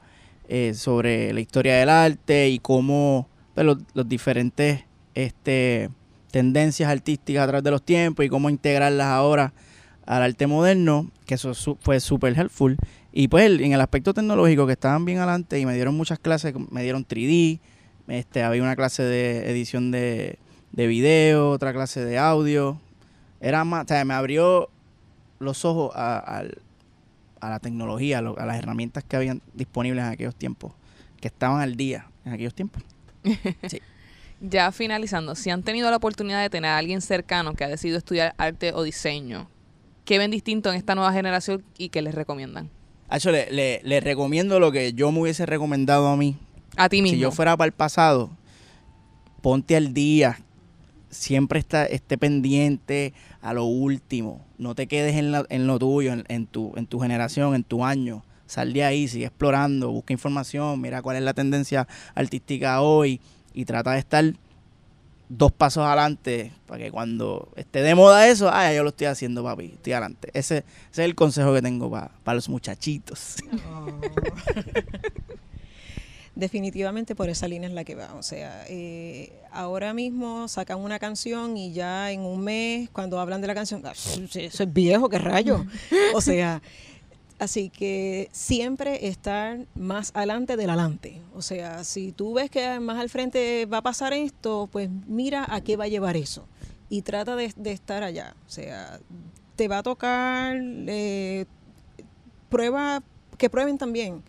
eh, 0.48 0.74
sobre 0.74 1.32
la 1.32 1.40
historia 1.40 1.76
del 1.76 1.88
arte 1.88 2.48
y 2.48 2.58
cómo 2.58 3.28
pues, 3.54 3.66
los, 3.66 3.78
los 3.94 4.08
diferentes 4.08 4.84
este, 5.14 5.90
tendencias 6.30 6.90
artísticas 6.90 7.44
a 7.44 7.46
través 7.46 7.64
de 7.64 7.70
los 7.70 7.82
tiempos 7.82 8.24
y 8.24 8.28
cómo 8.28 8.50
integrarlas 8.50 9.06
ahora 9.06 9.52
al 10.06 10.22
arte 10.22 10.46
moderno, 10.46 11.10
que 11.24 11.34
eso 11.34 11.52
fue 11.80 11.98
súper 12.00 12.38
helpful. 12.38 12.76
Y 13.12 13.28
pues 13.28 13.50
en 13.60 13.72
el 13.72 13.80
aspecto 13.80 14.12
tecnológico 14.14 14.66
que 14.66 14.72
estaban 14.74 15.04
bien 15.04 15.18
adelante 15.18 15.58
y 15.58 15.66
me 15.66 15.74
dieron 15.74 15.96
muchas 15.96 16.18
clases, 16.18 16.54
me 16.70 16.82
dieron 16.82 17.04
3D, 17.06 17.60
este, 18.08 18.42
había 18.42 18.62
una 18.62 18.76
clase 18.76 19.02
de 19.02 19.50
edición 19.50 19.90
de, 19.90 20.38
de 20.72 20.86
video, 20.86 21.50
otra 21.50 21.72
clase 21.72 22.04
de 22.04 22.18
audio. 22.18 22.78
Era 23.40 23.64
más, 23.64 23.84
o 23.84 23.88
sea, 23.88 24.04
me 24.04 24.14
abrió 24.14 24.68
los 25.38 25.64
ojos 25.64 25.90
a, 25.94 26.18
al- 26.18 26.58
a 27.46 27.50
la 27.50 27.58
tecnología, 27.60 28.18
a, 28.18 28.22
lo- 28.22 28.38
a 28.38 28.46
las 28.46 28.58
herramientas 28.58 29.04
que 29.04 29.16
habían 29.16 29.42
disponibles 29.54 30.04
en 30.04 30.10
aquellos 30.10 30.34
tiempos, 30.36 30.72
que 31.20 31.28
estaban 31.28 31.60
al 31.60 31.76
día 31.76 32.06
en 32.24 32.32
aquellos 32.32 32.54
tiempos. 32.54 32.82
Ya 34.38 34.70
finalizando, 34.70 35.34
si 35.34 35.48
han 35.48 35.62
tenido 35.62 35.90
la 35.90 35.96
oportunidad 35.96 36.42
de 36.42 36.50
tener 36.50 36.70
a 36.70 36.76
alguien 36.76 37.00
cercano 37.00 37.54
que 37.54 37.64
ha 37.64 37.68
decidido 37.68 37.96
estudiar 37.96 38.34
arte 38.36 38.72
o 38.74 38.82
diseño, 38.82 39.48
¿qué 40.04 40.18
ven 40.18 40.30
distinto 40.30 40.68
en 40.70 40.76
esta 40.76 40.94
nueva 40.94 41.10
generación 41.14 41.64
y 41.78 41.88
qué 41.88 42.02
les 42.02 42.14
recomiendan? 42.14 42.68
Hacho, 43.08 43.30
le, 43.30 43.50
le, 43.50 43.80
le 43.82 44.00
recomiendo 44.00 44.60
lo 44.60 44.72
que 44.72 44.92
yo 44.92 45.10
me 45.10 45.20
hubiese 45.20 45.46
recomendado 45.46 46.08
a 46.08 46.16
mí. 46.18 46.36
A 46.76 46.90
ti 46.90 47.00
mismo. 47.00 47.14
Si 47.16 47.18
yo 47.20 47.30
fuera 47.30 47.56
para 47.56 47.66
el 47.66 47.72
pasado, 47.72 48.30
ponte 49.40 49.74
al 49.74 49.94
día. 49.94 50.38
Siempre 51.08 51.58
está, 51.58 51.86
esté 51.86 52.18
pendiente 52.18 53.14
a 53.40 53.54
lo 53.54 53.64
último. 53.64 54.44
No 54.58 54.74
te 54.74 54.86
quedes 54.86 55.16
en, 55.16 55.32
la- 55.32 55.46
en 55.48 55.66
lo 55.66 55.78
tuyo, 55.78 56.12
en, 56.12 56.24
en 56.28 56.46
tu, 56.46 56.72
en 56.76 56.86
tu 56.86 56.98
generación, 57.00 57.54
en 57.54 57.64
tu 57.64 57.84
año. 57.84 58.22
Sal 58.46 58.72
de 58.72 58.84
ahí, 58.84 59.08
sigue 59.08 59.26
explorando, 59.26 59.90
busca 59.90 60.12
información, 60.12 60.80
mira 60.80 61.02
cuál 61.02 61.16
es 61.16 61.22
la 61.22 61.34
tendencia 61.34 61.88
artística 62.14 62.80
hoy 62.80 63.20
y 63.52 63.64
trata 63.64 63.92
de 63.92 63.98
estar 63.98 64.24
dos 65.28 65.50
pasos 65.50 65.84
adelante 65.84 66.52
para 66.66 66.84
que 66.84 66.92
cuando 66.92 67.48
esté 67.56 67.82
de 67.82 67.96
moda 67.96 68.28
eso, 68.28 68.48
ah, 68.52 68.72
yo 68.72 68.84
lo 68.84 68.90
estoy 68.90 69.08
haciendo, 69.08 69.42
papi, 69.42 69.72
estoy 69.74 69.92
adelante. 69.94 70.28
Ese, 70.32 70.58
ese 70.58 70.64
es 70.92 70.98
el 71.00 71.16
consejo 71.16 71.52
que 71.52 71.62
tengo 71.62 71.90
para 71.90 72.34
los 72.34 72.48
muchachitos. 72.48 73.36
Oh. 73.68 73.86
Definitivamente 76.36 77.16
por 77.16 77.28
esa 77.28 77.48
línea 77.48 77.68
es 77.68 77.74
la 77.74 77.82
que 77.82 77.96
va. 77.96 78.14
O 78.14 78.22
sea, 78.22 78.64
eh, 78.68 79.32
ahora 79.50 79.92
mismo 79.92 80.46
sacan 80.46 80.78
una 80.78 81.00
canción 81.00 81.56
y 81.56 81.72
ya 81.72 82.12
en 82.12 82.20
un 82.20 82.44
mes, 82.44 82.88
cuando 82.90 83.18
hablan 83.18 83.40
de 83.40 83.48
la 83.48 83.54
canción, 83.54 83.82
ah, 83.84 83.92
eso 83.92 84.62
es 84.62 84.72
viejo, 84.72 85.08
qué 85.08 85.18
rayo. 85.18 85.64
O 86.14 86.20
sea, 86.20 86.62
Así 87.38 87.68
que 87.68 88.30
siempre 88.32 89.08
estar 89.08 89.58
más 89.74 90.10
adelante 90.14 90.56
del 90.56 90.70
adelante. 90.70 91.20
O 91.34 91.42
sea, 91.42 91.84
si 91.84 92.12
tú 92.12 92.32
ves 92.32 92.50
que 92.50 92.80
más 92.80 92.98
al 92.98 93.10
frente 93.10 93.66
va 93.66 93.78
a 93.78 93.82
pasar 93.82 94.14
esto, 94.14 94.70
pues 94.72 94.88
mira 95.06 95.44
a 95.46 95.60
qué 95.60 95.76
va 95.76 95.84
a 95.84 95.88
llevar 95.88 96.16
eso 96.16 96.46
y 96.88 97.02
trata 97.02 97.36
de, 97.36 97.52
estar 97.64 98.02
allá. 98.02 98.34
O 98.46 98.50
sea, 98.50 99.00
te 99.54 99.68
va 99.68 99.78
a 99.78 99.82
tocar, 99.82 100.56
eh, 100.62 101.44
prueba, 102.48 103.02
que 103.36 103.50
prueben 103.50 103.76
también. 103.76 104.22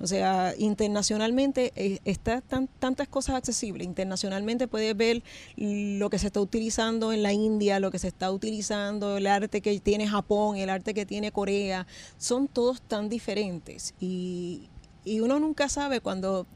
O 0.00 0.06
sea, 0.06 0.54
internacionalmente 0.58 1.72
eh, 1.76 1.98
está 2.04 2.40
tan, 2.40 2.68
tantas 2.78 3.08
cosas 3.08 3.36
accesibles. 3.36 3.86
Internacionalmente 3.86 4.66
puedes 4.66 4.96
ver 4.96 5.22
lo 5.56 6.10
que 6.10 6.18
se 6.18 6.26
está 6.26 6.40
utilizando 6.40 7.12
en 7.12 7.22
la 7.22 7.32
India, 7.32 7.80
lo 7.80 7.90
que 7.90 7.98
se 7.98 8.08
está 8.08 8.30
utilizando, 8.30 9.16
el 9.16 9.26
arte 9.26 9.60
que 9.60 9.78
tiene 9.80 10.08
Japón, 10.08 10.56
el 10.56 10.70
arte 10.70 10.94
que 10.94 11.06
tiene 11.06 11.32
Corea. 11.32 11.86
Son 12.18 12.48
todos 12.48 12.82
tan 12.82 13.08
diferentes. 13.08 13.94
Y, 14.00 14.68
y 15.04 15.20
uno 15.20 15.38
nunca 15.38 15.68
sabe 15.68 16.00
cuando 16.00 16.46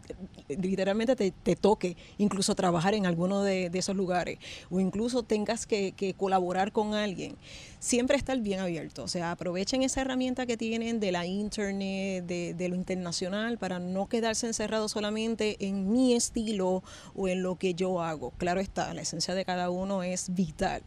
literalmente 0.48 1.14
te, 1.16 1.56
toque 1.56 1.96
incluso 2.16 2.54
trabajar 2.54 2.94
en 2.94 3.06
alguno 3.06 3.42
de, 3.42 3.70
esos 3.74 3.94
lugares 3.94 4.38
o 4.70 4.80
incluso 4.80 5.22
tengas 5.22 5.66
que, 5.66 6.14
colaborar 6.16 6.72
con 6.72 6.94
alguien. 6.94 7.36
Siempre 7.80 8.16
estar 8.16 8.38
bien 8.40 8.58
abierto, 8.58 9.04
o 9.04 9.08
sea, 9.08 9.30
aprovechen 9.30 9.82
esa 9.82 10.00
herramienta 10.00 10.46
que 10.46 10.56
tienen 10.56 10.98
de 10.98 11.12
la 11.12 11.26
internet, 11.26 12.24
de, 12.24 12.68
lo 12.68 12.74
internacional, 12.74 13.58
para 13.58 13.78
no 13.78 14.08
quedarse 14.08 14.46
encerrado 14.46 14.88
solamente 14.88 15.56
en 15.60 15.92
mi 15.92 16.14
estilo 16.14 16.82
o 17.14 17.28
en 17.28 17.42
lo 17.42 17.56
que 17.56 17.74
yo 17.74 18.02
hago. 18.02 18.32
Claro 18.38 18.60
está, 18.60 18.92
la 18.94 19.02
esencia 19.02 19.34
de 19.34 19.44
cada 19.44 19.70
uno 19.70 20.02
es 20.02 20.34
vital 20.34 20.82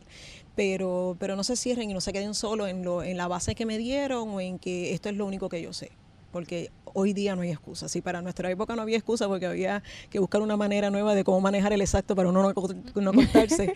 pero, 0.53 1.15
pero 1.17 1.37
no 1.37 1.45
se 1.45 1.55
cierren 1.55 1.89
y 1.89 1.93
no 1.93 2.01
se 2.01 2.11
queden 2.11 2.33
solo 2.33 2.67
en, 2.67 2.83
lo, 2.83 3.03
en 3.03 3.15
la 3.15 3.29
base 3.29 3.55
que 3.55 3.65
me 3.65 3.77
dieron 3.77 4.29
o 4.29 4.41
en 4.41 4.59
que 4.59 4.93
esto 4.93 5.07
es 5.07 5.15
lo 5.15 5.25
único 5.25 5.47
que 5.47 5.61
yo 5.61 5.71
sé 5.71 5.91
porque 6.31 6.71
hoy 6.93 7.13
día 7.13 7.35
no 7.35 7.41
hay 7.41 7.51
excusa. 7.51 7.89
Si 7.89 8.01
para 8.01 8.21
nuestra 8.21 8.49
época 8.49 8.75
no 8.75 8.81
había 8.81 8.97
excusa 8.97 9.27
porque 9.27 9.45
había 9.45 9.83
que 10.09 10.19
buscar 10.19 10.41
una 10.41 10.57
manera 10.57 10.89
nueva 10.89 11.15
de 11.15 11.23
cómo 11.23 11.41
manejar 11.41 11.73
el 11.73 11.81
exacto 11.81 12.15
para 12.15 12.29
uno 12.29 12.41
no, 12.41 13.01
no 13.01 13.13
contarse, 13.13 13.73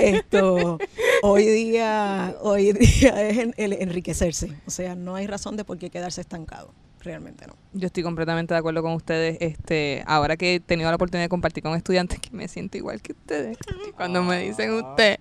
esto, 0.00 0.78
hoy 1.22 1.46
día, 1.46 2.36
hoy 2.40 2.72
día 2.72 3.28
es 3.28 3.48
el 3.56 3.72
enriquecerse. 3.72 4.52
O 4.66 4.70
sea, 4.70 4.94
no 4.94 5.14
hay 5.14 5.26
razón 5.26 5.56
de 5.56 5.64
por 5.64 5.78
qué 5.78 5.90
quedarse 5.90 6.20
estancado. 6.20 6.72
Realmente 7.00 7.46
no. 7.46 7.54
Yo 7.74 7.86
estoy 7.86 8.02
completamente 8.02 8.54
de 8.54 8.58
acuerdo 8.58 8.82
con 8.82 8.92
ustedes. 8.92 9.36
Este, 9.40 10.02
ahora 10.06 10.38
que 10.38 10.54
he 10.54 10.60
tenido 10.60 10.88
la 10.88 10.96
oportunidad 10.96 11.24
de 11.24 11.28
compartir 11.28 11.62
con 11.62 11.74
estudiantes 11.74 12.18
que 12.18 12.30
me 12.30 12.48
siento 12.48 12.78
igual 12.78 13.02
que 13.02 13.12
ustedes. 13.12 13.58
Cuando 13.94 14.22
me 14.22 14.40
dicen 14.40 14.72
usted, 14.72 15.18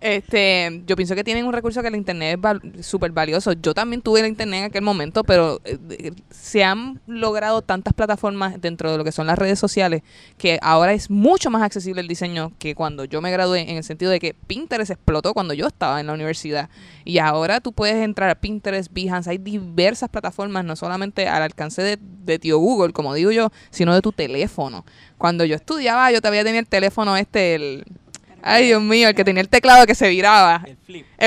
este, 0.00 0.82
yo 0.86 0.94
pienso 0.94 1.14
que 1.14 1.24
tienen 1.24 1.46
un 1.46 1.52
recurso 1.54 1.80
que 1.80 1.88
el 1.88 1.96
internet 1.96 2.38
es 2.78 2.86
súper 2.86 3.12
valioso. 3.12 3.52
Yo 3.52 3.72
también 3.72 4.02
tuve 4.02 4.20
el 4.20 4.26
internet 4.26 4.58
en 4.60 4.64
aquel 4.66 4.82
momento, 4.82 5.24
pero 5.24 5.60
eh, 5.64 6.12
se 6.30 6.64
han 6.64 7.00
logrado 7.06 7.62
tantas 7.62 7.94
plataformas 7.94 8.60
dentro 8.60 8.92
de 8.92 8.98
lo 8.98 9.04
que 9.04 9.12
son 9.12 9.26
las 9.26 9.38
redes 9.38 9.58
sociales 9.58 10.02
que 10.36 10.58
ahora 10.60 10.92
es 10.92 11.08
mucho 11.10 11.50
más 11.50 11.62
accesible 11.62 12.02
el 12.02 12.08
diseño 12.08 12.52
que 12.58 12.74
cuando 12.74 13.04
yo 13.04 13.22
me 13.22 13.30
gradué, 13.30 13.70
en 13.70 13.78
el 13.78 13.84
sentido 13.84 14.10
de 14.10 14.20
que 14.20 14.34
Pinterest 14.34 14.90
explotó 14.90 15.32
cuando 15.32 15.54
yo 15.54 15.66
estaba 15.66 15.98
en 16.00 16.08
la 16.08 16.12
universidad. 16.12 16.68
Y 17.04 17.18
ahora 17.18 17.60
tú 17.60 17.72
puedes 17.72 17.96
entrar 17.96 18.28
a 18.28 18.34
Pinterest, 18.34 18.92
Behance, 18.92 19.30
hay 19.30 19.38
diversas 19.38 20.10
plataformas, 20.10 20.64
no 20.64 20.76
solamente 20.76 21.26
al 21.26 21.42
alcance 21.42 21.82
de, 21.82 21.98
de 22.00 22.38
tío 22.38 22.58
Google, 22.58 22.92
como 22.92 23.14
digo 23.14 23.30
yo, 23.30 23.50
sino 23.70 23.94
de 23.94 24.02
tu 24.02 24.12
teléfono. 24.12 24.84
Cuando 25.16 25.44
yo 25.44 25.56
estudiaba, 25.56 26.12
yo 26.12 26.20
todavía 26.20 26.44
tenía 26.44 26.60
el 26.60 26.68
teléfono 26.68 27.16
este, 27.16 27.54
el 27.54 27.84
Ay, 28.48 28.66
Dios 28.66 28.82
mío, 28.82 29.08
el 29.08 29.14
que 29.14 29.24
tenía 29.24 29.40
el 29.40 29.48
teclado 29.48 29.86
que 29.86 29.94
se 29.94 30.08
viraba. 30.08 30.62
El 30.64 30.76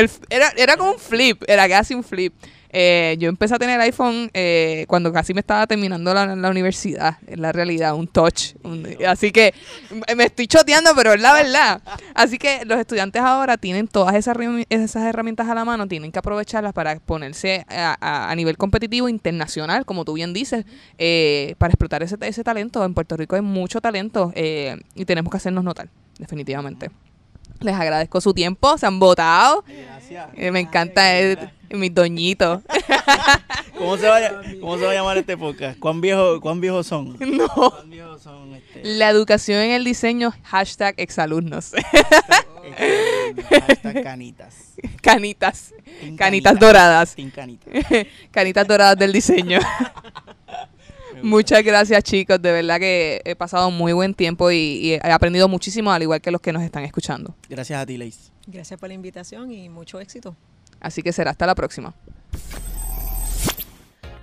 flip. 0.07 0.23
era, 0.29 0.53
era 0.55 0.77
como 0.77 0.91
un 0.91 0.99
flip, 0.99 1.43
era 1.47 1.67
casi 1.67 1.93
un 1.93 2.03
flip. 2.03 2.33
Eh, 2.71 3.17
yo 3.19 3.29
empecé 3.29 3.55
a 3.55 3.59
tener 3.59 3.79
iPhone 3.81 4.29
eh, 4.33 4.85
cuando 4.87 5.11
casi 5.11 5.33
me 5.33 5.39
estaba 5.39 5.65
terminando 5.65 6.13
la, 6.13 6.35
la 6.35 6.49
universidad, 6.49 7.17
en 7.25 7.41
la 7.41 7.51
realidad, 7.51 7.95
un 7.95 8.07
touch. 8.07 8.53
así 9.07 9.31
que 9.31 9.53
me 10.15 10.23
estoy 10.23 10.47
choteando, 10.47 10.91
pero 10.95 11.13
es 11.13 11.21
la 11.21 11.33
verdad. 11.33 11.81
Así 12.13 12.37
que 12.37 12.63
los 12.65 12.79
estudiantes 12.79 13.21
ahora 13.21 13.57
tienen 13.57 13.87
todas 13.87 14.15
esas, 14.15 14.37
esas 14.69 15.03
herramientas 15.03 15.47
a 15.47 15.55
la 15.55 15.65
mano, 15.65 15.87
tienen 15.87 16.11
que 16.11 16.19
aprovecharlas 16.19 16.73
para 16.73 16.99
ponerse 16.99 17.65
a, 17.67 18.29
a, 18.29 18.35
nivel 18.35 18.55
competitivo 18.57 19.09
internacional, 19.09 19.85
como 19.85 20.05
tú 20.05 20.13
bien 20.13 20.33
dices, 20.33 20.65
eh, 20.97 21.55
para 21.57 21.71
explotar 21.71 22.03
ese, 22.03 22.17
ese 22.21 22.43
talento. 22.43 22.85
En 22.85 22.93
Puerto 22.93 23.17
Rico 23.17 23.35
hay 23.35 23.41
mucho 23.41 23.81
talento 23.81 24.31
y 24.35 25.05
tenemos 25.05 25.31
que 25.31 25.37
hacernos 25.37 25.63
notar, 25.63 25.89
definitivamente. 26.19 26.91
Les 27.59 27.75
agradezco 27.75 28.21
su 28.21 28.33
tiempo, 28.33 28.77
se 28.77 28.85
han 28.85 28.99
votado. 28.99 29.63
Gracias. 29.67 30.29
Eh, 30.35 30.51
me 30.51 30.61
encanta 30.61 31.19
eh, 31.19 31.37
mis 31.71 31.93
doñitos. 31.93 32.61
¿Cómo 33.77 33.97
se, 33.97 34.07
va, 34.07 34.19
¿Cómo 34.59 34.77
se 34.77 34.85
va 34.85 34.91
a 34.91 34.93
llamar 34.93 35.17
este 35.17 35.37
podcast? 35.37 35.79
¿Cuán 35.79 36.01
viejos 36.01 36.39
cuán 36.39 36.61
viejos 36.61 36.87
son? 36.87 37.17
No. 37.19 37.47
¿Cuán 37.47 37.89
viejos 37.89 38.21
son 38.21 38.55
este? 38.55 38.81
La 38.83 39.09
educación 39.09 39.59
en 39.59 39.71
el 39.71 39.83
diseño, 39.83 40.33
hashtag 40.43 40.95
exalumnos. 40.97 41.71
hashtag 43.49 44.03
canitas. 44.03 44.73
Canitas. 45.01 45.73
Canitas 46.17 46.59
doradas. 46.59 47.15
Canitas. 47.33 47.73
canitas 48.31 48.67
doradas 48.67 48.97
del 48.97 49.11
diseño. 49.11 49.59
Muchas 51.23 51.63
gracias 51.63 52.03
chicos, 52.03 52.41
de 52.41 52.51
verdad 52.51 52.79
que 52.79 53.21
he 53.25 53.35
pasado 53.35 53.71
muy 53.71 53.93
buen 53.93 54.13
tiempo 54.13 54.51
y, 54.51 54.93
he 54.93 55.11
aprendido 55.11 55.47
muchísimo, 55.47 55.91
al 55.91 56.01
igual 56.01 56.21
que 56.21 56.31
los 56.31 56.41
que 56.41 56.53
nos 56.53 56.63
están 56.63 56.83
escuchando. 56.83 57.35
Gracias 57.49 57.81
a 57.81 57.85
ti, 57.85 57.97
Leis. 57.97 58.31
Gracias 58.47 58.79
por 58.79 58.89
la 58.89 58.95
invitación 58.95 59.51
y 59.51 59.69
mucho 59.69 59.99
éxito. 59.99 60.35
Así 60.79 61.01
que 61.01 61.11
será 61.11 61.31
hasta 61.31 61.45
la 61.45 61.55
próxima. 61.55 61.93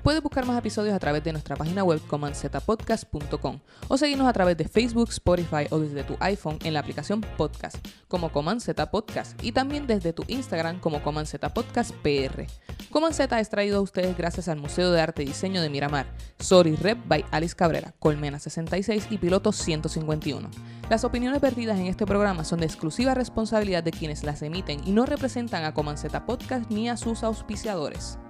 Puedes 0.07 0.23
buscar 0.23 0.47
más 0.47 0.57
episodios 0.57 0.95
a 0.95 1.01
través 1.01 1.25
de 1.25 1.33
nuestra 1.33 1.57
página 1.57 1.83
web 1.83 2.01
comanzetapodcast.com 2.07 3.59
o 3.89 3.99
seguirnos 3.99 4.29
a 4.29 4.33
través 4.33 4.57
de 4.57 4.69
Facebook, 4.69 5.09
Spotify 5.09 5.67
o 5.71 5.81
desde 5.81 6.05
tu 6.05 6.17
iPhone 6.21 6.61
en 6.63 6.75
la 6.75 6.79
aplicación 6.79 7.23
Podcast 7.37 7.85
como 8.07 8.31
Coman 8.31 8.59
Podcast 8.93 9.45
y 9.45 9.51
también 9.51 9.89
desde 9.89 10.13
tu 10.13 10.23
Instagram 10.29 10.79
como 10.79 11.03
Coman 11.03 11.27
Podcast 11.53 11.91
PR. 12.05 12.47
Coman 12.93 13.11
es 13.19 13.51
traído 13.51 13.79
a 13.79 13.81
ustedes 13.81 14.17
gracias 14.17 14.47
al 14.47 14.61
Museo 14.61 14.93
de 14.93 15.01
Arte 15.01 15.25
y 15.25 15.27
Diseño 15.27 15.61
de 15.61 15.71
Miramar, 15.71 16.07
Sorry 16.39 16.77
Rep 16.77 16.99
by 17.09 17.25
Alice 17.33 17.57
Cabrera, 17.57 17.93
Colmena 17.99 18.39
66 18.39 19.09
y 19.11 19.19
Piloto 19.19 19.51
151. 19.51 20.49
Las 20.89 21.03
opiniones 21.03 21.41
perdidas 21.41 21.81
en 21.81 21.87
este 21.87 22.07
programa 22.07 22.45
son 22.45 22.61
de 22.61 22.67
exclusiva 22.67 23.15
responsabilidad 23.15 23.83
de 23.83 23.91
quienes 23.91 24.23
las 24.23 24.43
emiten 24.43 24.87
y 24.87 24.93
no 24.93 25.05
representan 25.05 25.65
a 25.65 25.75
Coman 25.75 25.97
Podcast 26.27 26.71
ni 26.71 26.89
a 26.89 26.97
sus 26.97 27.25
auspiciadores. 27.25 28.21